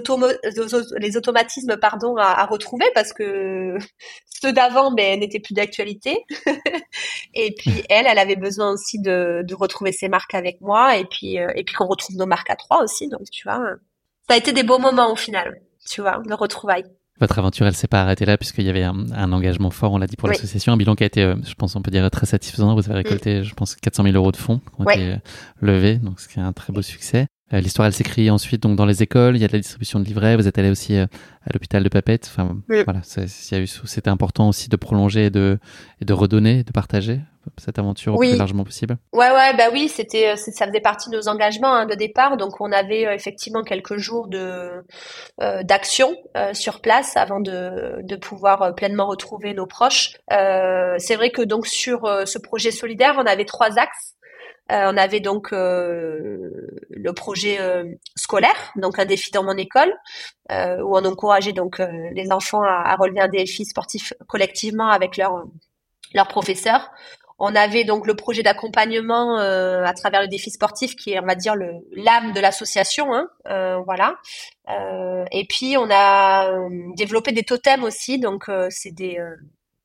[0.98, 3.76] les automatismes pardon à, à, retrouver parce que
[4.26, 6.24] ceux d'avant ben n'étaient plus d'actualité.
[7.34, 11.04] Et puis elle elle avait besoin aussi de, de retrouver ses marques avec moi et
[11.04, 13.08] puis euh, et puis qu'on retrouve nos marques à trois aussi.
[13.08, 13.60] Donc tu vois
[14.28, 16.84] ça a été des beaux moments au final tu vois de retrouvailles.
[17.20, 20.06] Votre aventure, elle s'est pas arrêtée là puisqu'il y avait un, engagement fort, on l'a
[20.06, 22.26] dit pour l'association, un bilan qui a été, euh, je pense, on peut dire très
[22.26, 22.74] satisfaisant.
[22.74, 25.16] Vous avez récolté, je pense, 400 000 euros de fonds qui ont été euh,
[25.60, 27.26] levés, donc ce qui est un très beau succès.
[27.52, 29.36] Euh, l'histoire, elle s'écrit ensuite donc dans les écoles.
[29.36, 30.36] Il y a de la distribution de livrets.
[30.36, 31.06] Vous êtes allé aussi euh,
[31.46, 32.30] à l'hôpital de Papette.
[32.32, 35.58] Enfin, voilà, c'était important aussi de prolonger et de,
[36.00, 37.20] et de redonner, de partager
[37.58, 38.28] cette aventure oui.
[38.28, 38.98] au plus largement possible.
[39.12, 42.36] Ouais, ouais, bah oui, c'était, euh, ça faisait partie de nos engagements hein, de départ.
[42.36, 44.84] Donc, on avait effectivement quelques jours de
[45.62, 46.14] d'action
[46.52, 50.12] sur place avant de, de pouvoir pleinement retrouver nos proches.
[50.30, 54.14] c'est vrai que donc sur ce projet solidaire, on avait trois axes.
[54.70, 56.50] Euh, on avait donc euh,
[56.88, 57.84] le projet euh,
[58.16, 59.92] scolaire, donc un défi dans mon école,
[60.50, 61.80] où on encourageait donc
[62.12, 65.44] les enfants à, relever un défi sportif collectivement avec leurs
[66.12, 66.90] leur professeurs.
[67.38, 71.34] On avait donc le projet d'accompagnement à travers le défi sportif, qui est, on va
[71.34, 73.28] dire, le l'âme de l'association, hein,
[73.86, 74.16] voilà.
[74.68, 76.52] et puis on a
[76.96, 79.18] développé des totems aussi, donc c'est des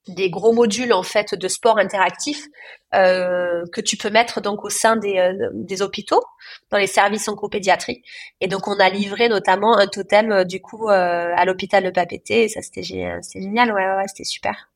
[0.06, 2.46] des gros modules en fait de sport interactif
[2.94, 6.22] euh, que tu peux mettre donc au sein des, euh, des hôpitaux
[6.70, 8.02] dans les services oncopédiatrie
[8.40, 12.30] et donc on a livré notamment un totem euh, du coup à l'hôpital de Papeete.
[12.30, 13.72] Et ça c'était génial.
[13.72, 14.70] Ouais ouais, c'était super.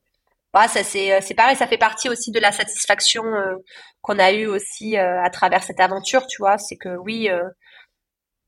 [0.55, 1.57] Ouais, ça c'est c'est pareil.
[1.57, 3.25] Ça fait partie aussi de la satisfaction
[4.03, 6.59] qu'on a eu aussi à travers cette aventure tu vois.
[6.59, 7.31] C'est que oui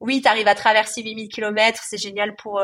[0.01, 2.61] oui tu arrives à traverser 8000 km c'est génial pour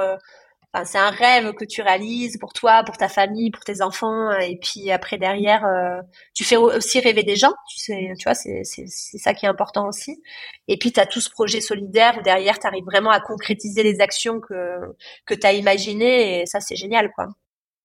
[0.85, 4.57] c'est un rêve que tu réalises pour toi, pour ta famille, pour tes enfants, et
[4.63, 6.01] puis après derrière, euh,
[6.35, 7.53] tu fais aussi rêver des gens.
[7.69, 8.87] Tu sais, tu vois, c'est c'est
[9.19, 10.23] ça qui est important aussi.
[10.69, 13.83] Et puis tu as tout ce projet solidaire où derrière, tu arrives vraiment à concrétiser
[13.83, 14.55] les actions que
[15.27, 17.29] que tu as imaginées, et ça c'est génial, quoi.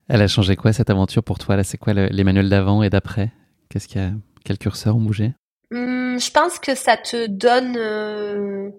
[0.08, 2.92] Elle a changé quoi cette aventure pour toi Là, c'est quoi les manuels d'avant et
[2.92, 3.32] d'après?
[3.70, 4.12] Qu'est-ce qu'il y a
[4.44, 5.34] Quel curseur ont bougé?
[5.72, 8.70] Hum, Je pense que ça te donne, euh,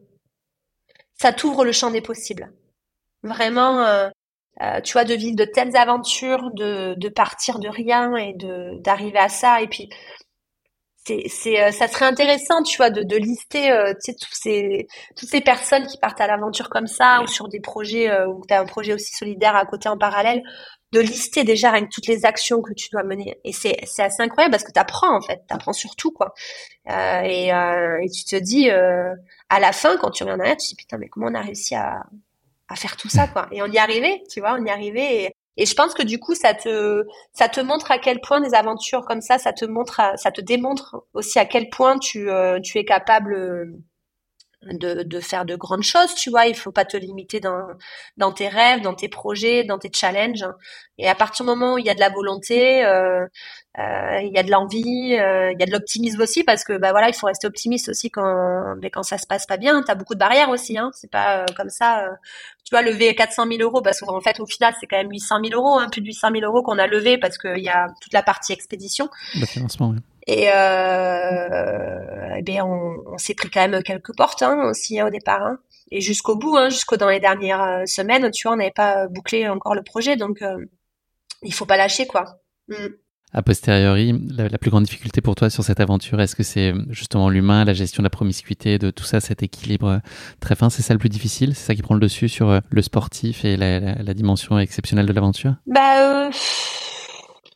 [1.14, 2.52] ça t'ouvre le champ des possibles
[3.26, 4.08] vraiment, euh,
[4.62, 8.80] euh, tu vois, de vivre de telles aventures, de, de partir de rien et de
[8.82, 9.60] d'arriver à ça.
[9.62, 9.88] Et puis,
[11.06, 14.34] c'est, c'est, euh, ça serait intéressant, tu vois, de, de lister, euh, tu sais, tous
[14.34, 18.26] ces, toutes ces personnes qui partent à l'aventure comme ça, ou sur des projets, euh,
[18.26, 20.42] où tu as un projet aussi solidaire à côté en parallèle,
[20.92, 23.38] de lister déjà avec toutes les actions que tu dois mener.
[23.44, 26.10] Et c'est, c'est assez incroyable parce que tu apprends, en fait, tu apprends sur tout,
[26.10, 26.32] quoi.
[26.88, 30.76] et, et tu te dis, à la fin, quand tu reviens derrière, tu te dis,
[30.76, 32.04] putain, mais comment on a réussi à,
[32.68, 33.48] à faire tout ça, quoi.
[33.52, 35.32] Et on y arrivait, tu vois, on y arrivait.
[35.56, 38.54] Et, je pense que du coup, ça te, ça te montre à quel point des
[38.54, 42.60] aventures comme ça, ça te montre, ça te démontre aussi à quel point tu, euh,
[42.60, 43.72] tu es capable
[44.62, 46.46] de, de, faire de grandes choses, tu vois.
[46.46, 47.66] Il faut pas te limiter dans,
[48.16, 50.44] dans tes rêves, dans tes projets, dans tes challenges.
[50.98, 53.28] Et à partir du moment où il y a de la volonté, euh, euh,
[53.78, 56.92] il y a de l'envie, euh, il y a de l'optimisme aussi parce que bah
[56.92, 59.82] voilà, il faut rester optimiste aussi quand mais quand ça se passe pas bien.
[59.82, 60.90] T'as beaucoup de barrières aussi, hein.
[60.94, 62.04] C'est pas euh, comme ça.
[62.04, 62.10] Euh,
[62.64, 65.40] tu vois, lever 400 000 euros parce qu'en fait au final c'est quand même 800
[65.44, 67.88] 000 euros, hein, plus de 800 000 euros qu'on a levé parce qu'il y a
[68.00, 69.10] toute la partie expédition.
[69.38, 69.90] Le financement.
[69.90, 69.98] Oui.
[70.28, 75.06] Et, euh, eh bien, on, on s'est pris quand même quelques portes hein, aussi hein,
[75.06, 75.42] au départ.
[75.42, 75.58] Hein.
[75.92, 79.48] Et jusqu'au bout, hein, jusqu'au dans les dernières semaines, tu vois, on n'avait pas bouclé
[79.48, 80.42] encore le projet, donc
[81.42, 82.40] il faut pas lâcher quoi.
[82.68, 82.86] Mm.
[83.36, 87.28] A posteriori, la, plus grande difficulté pour toi sur cette aventure, est-ce que c'est justement
[87.28, 90.00] l'humain, la gestion de la promiscuité, de tout ça, cet équilibre
[90.40, 91.54] très fin C'est ça le plus difficile?
[91.54, 95.54] C'est ça qui prend le dessus sur le sportif et la, dimension exceptionnelle de l'aventure?
[95.66, 96.30] Bah.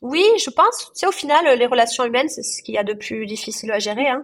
[0.02, 0.90] Oui, je pense.
[0.94, 3.70] Tu sais, au final, les relations humaines, c'est ce qu'il y a de plus difficile
[3.70, 4.08] à gérer.
[4.08, 4.22] Hein.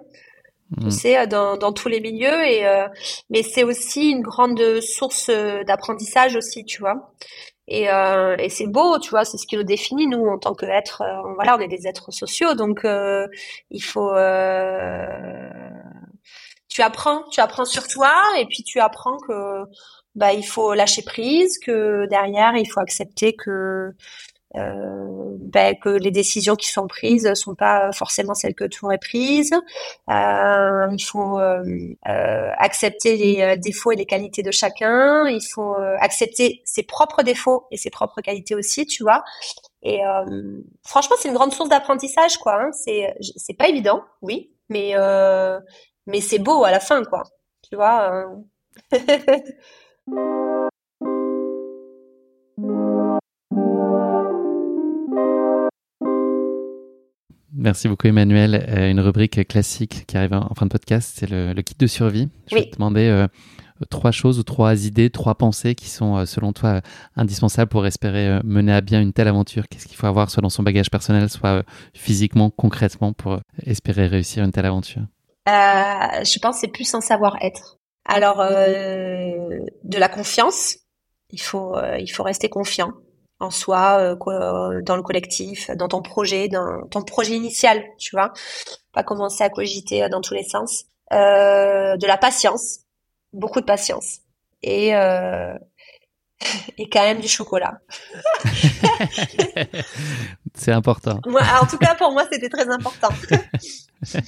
[0.79, 0.91] Tu mm.
[0.91, 2.45] sais, euh, dans, dans tous les milieux.
[2.45, 2.87] Et euh,
[3.31, 7.13] mais c'est aussi une grande source euh, d'apprentissage aussi, tu vois.
[7.69, 10.55] Et, euh, et c'est beau, tu vois, c'est ce qui nous définit nous en tant
[10.55, 11.03] qu'êtres.
[11.03, 13.27] Euh, voilà, on est des êtres sociaux, donc euh,
[13.71, 14.11] il faut.
[16.69, 19.65] tu apprends, tu apprends sur toi, et puis tu apprends que
[20.17, 23.97] bah il faut lâcher prise, que derrière il faut accepter que euh,
[24.55, 29.53] ben, que les décisions qui sont prises sont pas forcément celles que tu aurais prises.
[30.11, 31.65] Euh, il faut euh,
[32.09, 35.29] euh accepter les euh, défauts et les qualités de chacun.
[35.29, 39.25] Il faut accepter ses propres défauts et ses propres qualités aussi, tu vois.
[39.83, 40.01] Et
[40.85, 42.61] franchement, c'est une grande source d'apprentissage, quoi.
[42.61, 42.73] Hein.
[42.73, 44.95] C'est c'est pas évident, oui, mais
[46.07, 47.25] mais c'est beau à la fin, quoi.
[47.69, 48.27] Tu vois.
[57.59, 58.67] Merci beaucoup Emmanuel.
[58.69, 62.29] Euh, une rubrique classique qui arrive en fin de podcast, c'est le, kit de survie.
[62.51, 63.27] Je vais te demander euh,
[63.89, 66.83] trois choses ou trois idées, trois pensées qui sont euh, selon toi
[67.17, 69.69] indispensables pour espérer mener à bien une telle aventure.
[69.69, 71.65] Qu'est-ce qu'il faut avoir soit dans son bagage personnel, soit
[71.95, 75.03] physiquement, concrètement pour espérer réussir une telle aventure?
[75.47, 77.79] Je pense que c'est plus en savoir-être.
[78.05, 80.77] Alors, de la confiance.
[81.31, 82.93] Il faut, il faut rester confiant
[83.39, 88.17] en soi, euh, euh, dans le collectif, dans ton projet, dans ton projet initial, tu
[88.17, 88.33] vois.
[88.93, 90.85] Pas commencer à cogiter euh, dans tous les sens.
[91.11, 92.81] de la patience,
[93.33, 94.21] beaucoup de patience.
[94.63, 94.89] Et,
[96.79, 97.79] et quand même du chocolat.
[100.55, 101.21] c'est important.
[101.27, 103.09] Moi, en tout cas, pour moi, c'était très important.
[104.03, 104.19] ça,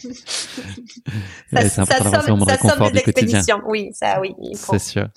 [1.53, 3.63] ouais, ça, important somme, ça somme de l'expédition.
[3.67, 4.35] Oui, ça, oui.
[4.55, 5.09] C'est sûr.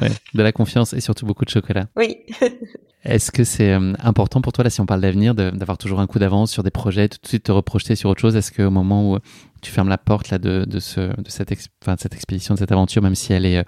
[0.00, 1.86] Ouais, de la confiance et surtout beaucoup de chocolat.
[1.96, 2.18] Oui.
[3.04, 6.06] Est-ce que c'est euh, important pour toi, là, si on parle d'avenir, d'avoir toujours un
[6.06, 8.36] coup d'avance sur des projets, tout de suite te reprojeter sur autre chose?
[8.36, 9.18] Est-ce qu'au moment où
[9.60, 12.70] tu fermes la porte là, de, de, ce, de, cette, de cette expédition, de cette
[12.70, 13.64] aventure, même si elle est euh,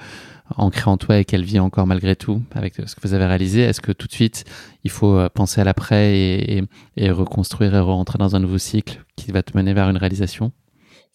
[0.57, 3.63] ancrée en toi et qu'elle vit encore malgré tout avec ce que vous avez réalisé,
[3.63, 4.45] est-ce que tout de suite,
[4.85, 6.65] il faut euh, penser à l'après et, et,
[6.97, 10.53] et reconstruire et rentrer dans un nouveau cycle qui va te mener vers une réalisation?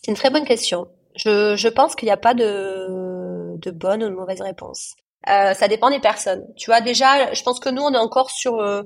[0.04, 0.88] C'est une très bonne question.
[1.16, 3.19] Je, je pense qu'il n'y a pas de,
[3.58, 4.96] de bonne ou de mauvaise réponse.
[5.28, 6.46] Euh, ça dépend des personnes.
[6.56, 8.84] Tu vois, déjà, je pense que nous, on est encore sur, euh,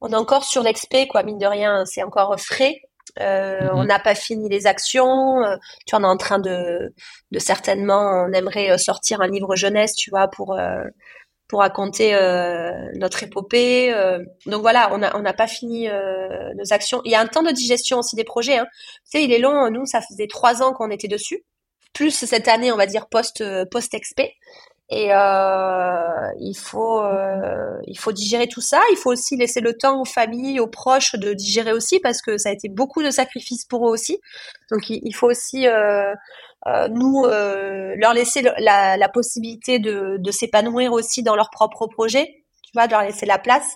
[0.00, 1.84] on est encore sur l'expé, quoi, mine de rien.
[1.86, 2.82] C'est encore frais.
[3.20, 3.70] Euh, mm-hmm.
[3.74, 5.42] On n'a pas fini les actions.
[5.42, 5.56] Euh,
[5.86, 6.94] tu vois, on est en train de,
[7.30, 10.58] de certainement, on aimerait sortir un livre jeunesse, tu vois, pour
[11.48, 12.12] pour raconter
[12.96, 13.90] notre épopée.
[14.44, 17.00] donc voilà, on n'a on pas fini nos actions.
[17.06, 18.58] Il y a un temps de digestion aussi des projets.
[18.58, 18.66] Hein.
[19.10, 19.70] Tu sais, il est long.
[19.70, 21.42] Nous, ça faisait trois ans qu'on était dessus,
[21.98, 24.36] plus cette année, on va dire post post expé.
[24.88, 28.80] Et euh, il faut euh, il faut digérer tout ça.
[28.92, 32.38] Il faut aussi laisser le temps aux familles, aux proches de digérer aussi parce que
[32.38, 34.20] ça a été beaucoup de sacrifices pour eux aussi.
[34.70, 36.14] Donc il, faut aussi euh,
[36.68, 42.44] euh nous euh, leur laisser la, possibilité de, s'épanouir aussi dans leur propre projet.
[42.62, 43.66] Tu vois, de leur laisser la place.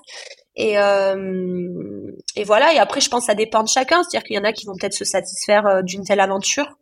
[0.55, 2.73] Et, euh, et voilà.
[2.73, 4.03] Et après, je pense que ça dépend de chacun.
[4.03, 6.77] C'est-à-dire qu'il y en a qui vont peut-être se satisfaire d'une telle aventure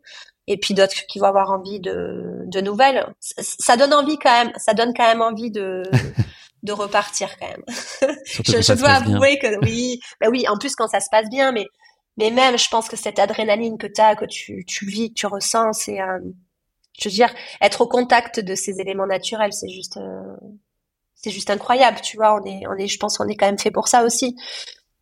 [0.51, 3.07] et puis d'autres qui vont avoir envie de, de nouvelles.
[3.19, 5.83] Ça, donne envie quand même, ça donne quand même envie de,
[6.63, 7.63] de repartir quand même.
[8.45, 11.53] je, je dois avouer que oui, bah oui, en plus quand ça se passe bien,
[11.53, 11.65] mais
[12.17, 15.13] mais même je pense que cette adrénaline que tu as, que tu, tu vis, que
[15.13, 16.19] tu ressens, c'est euh,
[16.99, 20.35] je veux dire être au contact de ces éléments naturels, c'est juste euh,
[21.15, 23.57] c'est juste incroyable, tu vois, on est on est je pense qu'on est quand même
[23.59, 24.35] fait pour ça aussi.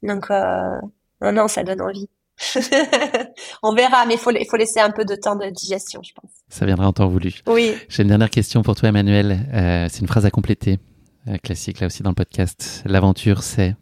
[0.03, 0.80] Donc euh,
[1.21, 2.07] non non, ça donne envie.
[3.63, 6.31] on verra, mais il faut, faut, laisser un peu de temps de digestion, je pense.
[6.47, 7.33] Ça viendra en temps voulu.
[7.47, 7.75] Oui.
[7.89, 9.39] J'ai une dernière question pour toi, Emmanuel.
[9.53, 10.79] Euh, c'est une phrase à compléter,
[11.27, 12.83] euh, classique là aussi dans le podcast.
[12.85, 13.75] L'aventure, c'est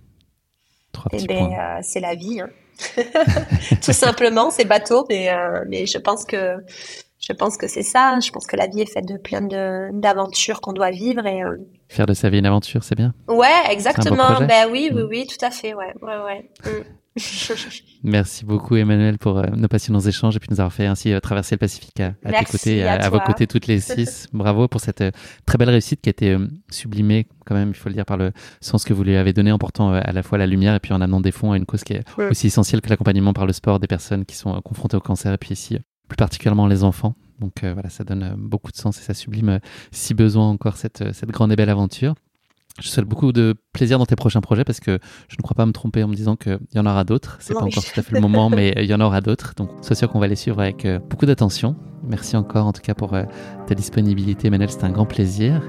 [0.91, 2.41] trois petits eh ben, euh, c'est la vie.
[2.41, 2.49] Hein.
[3.84, 5.29] Tout simplement, c'est bateau, mais,
[5.67, 6.57] mais je pense que
[7.19, 8.19] je pense que c'est ça.
[8.23, 9.41] Je pense que la vie est faite de plein
[9.91, 11.41] d'aventures qu'on doit vivre et
[11.89, 13.13] faire de sa vie une aventure, c'est bien.
[13.27, 14.41] Ouais, exactement.
[14.41, 15.07] Ben oui, oui, mm.
[15.09, 15.73] oui, tout à fait.
[15.73, 16.51] Ouais, ouais, ouais.
[16.65, 16.84] Mm.
[18.03, 21.19] Merci beaucoup Emmanuel pour euh, nos passionnants échanges et puis nous avoir fait ainsi euh,
[21.19, 24.27] traverser le Pacifique à, tes côtés, à, à, vos côtés toutes les six.
[24.34, 25.11] Bravo pour cette euh,
[25.45, 26.38] très belle réussite qui a été
[26.69, 28.31] sublimée quand même, il faut le dire, par le
[28.61, 30.94] sens que vous lui avez donné en portant à la fois la lumière et puis
[30.94, 33.53] en amenant des fonds à une cause qui est aussi essentielle que l'accompagnement par le
[33.53, 35.80] sport des personnes qui sont confrontées au cancer et puis ici
[36.10, 37.15] plus particulièrement les enfants.
[37.39, 39.60] Donc voilà, ça donne beaucoup de sens et ça sublime
[39.91, 42.15] si besoin encore cette, cette grande et belle aventure.
[42.80, 44.99] Je souhaite beaucoup de plaisir dans tes prochains projets parce que
[45.30, 47.38] je ne crois pas me tromper en me disant qu'il y en aura d'autres.
[47.40, 49.54] C'est pas encore tout à fait le moment, mais il y en aura d'autres.
[49.56, 51.76] Donc, sois sûr qu'on va les suivre avec euh, beaucoup d'attention.
[52.04, 53.24] Merci encore, en tout cas, pour euh,
[53.66, 54.70] ta disponibilité, Manel.
[54.70, 55.62] C'était un grand plaisir.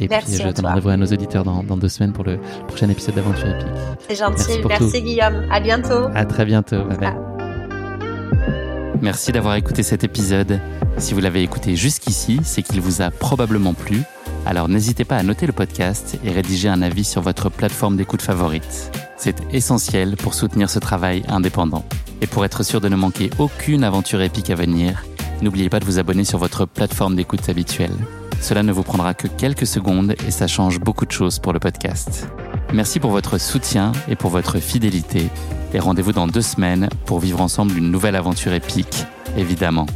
[0.00, 2.38] Et puis, je donne rendez-vous à nos auditeurs dans, deux semaines pour le
[2.68, 3.68] prochain épisode d'Aventure Épique.
[4.08, 4.60] C'est gentil.
[4.66, 5.46] Merci, Guillaume.
[5.50, 6.08] À bientôt.
[6.14, 6.84] À très bientôt.
[6.84, 8.75] Bye bye.
[9.00, 10.60] Merci d'avoir écouté cet épisode.
[10.98, 14.02] Si vous l'avez écouté jusqu'ici, c'est qu'il vous a probablement plu.
[14.46, 18.22] Alors n'hésitez pas à noter le podcast et rédiger un avis sur votre plateforme d'écoute
[18.22, 18.90] favorite.
[19.16, 21.84] C'est essentiel pour soutenir ce travail indépendant.
[22.20, 25.04] Et pour être sûr de ne manquer aucune aventure épique à venir,
[25.42, 27.96] n'oubliez pas de vous abonner sur votre plateforme d'écoute habituelle.
[28.40, 31.58] Cela ne vous prendra que quelques secondes et ça change beaucoup de choses pour le
[31.58, 32.28] podcast.
[32.72, 35.28] Merci pour votre soutien et pour votre fidélité.
[35.72, 39.04] Et rendez-vous dans deux semaines pour vivre ensemble une nouvelle aventure épique,
[39.36, 39.86] évidemment.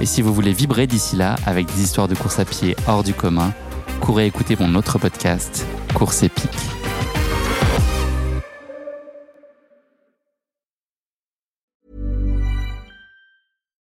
[0.00, 3.02] Et si vous voulez vibrer d'ici là avec des histoires de course à pied hors
[3.02, 3.52] du commun,
[4.00, 6.50] courez écouter mon autre podcast, Course épique.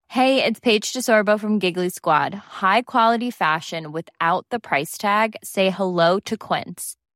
[0.10, 2.35] Hey, it's Paige DeSorbo from Giggly Squad.
[2.61, 5.35] High quality fashion without the price tag.
[5.44, 6.95] Say hello to Quince.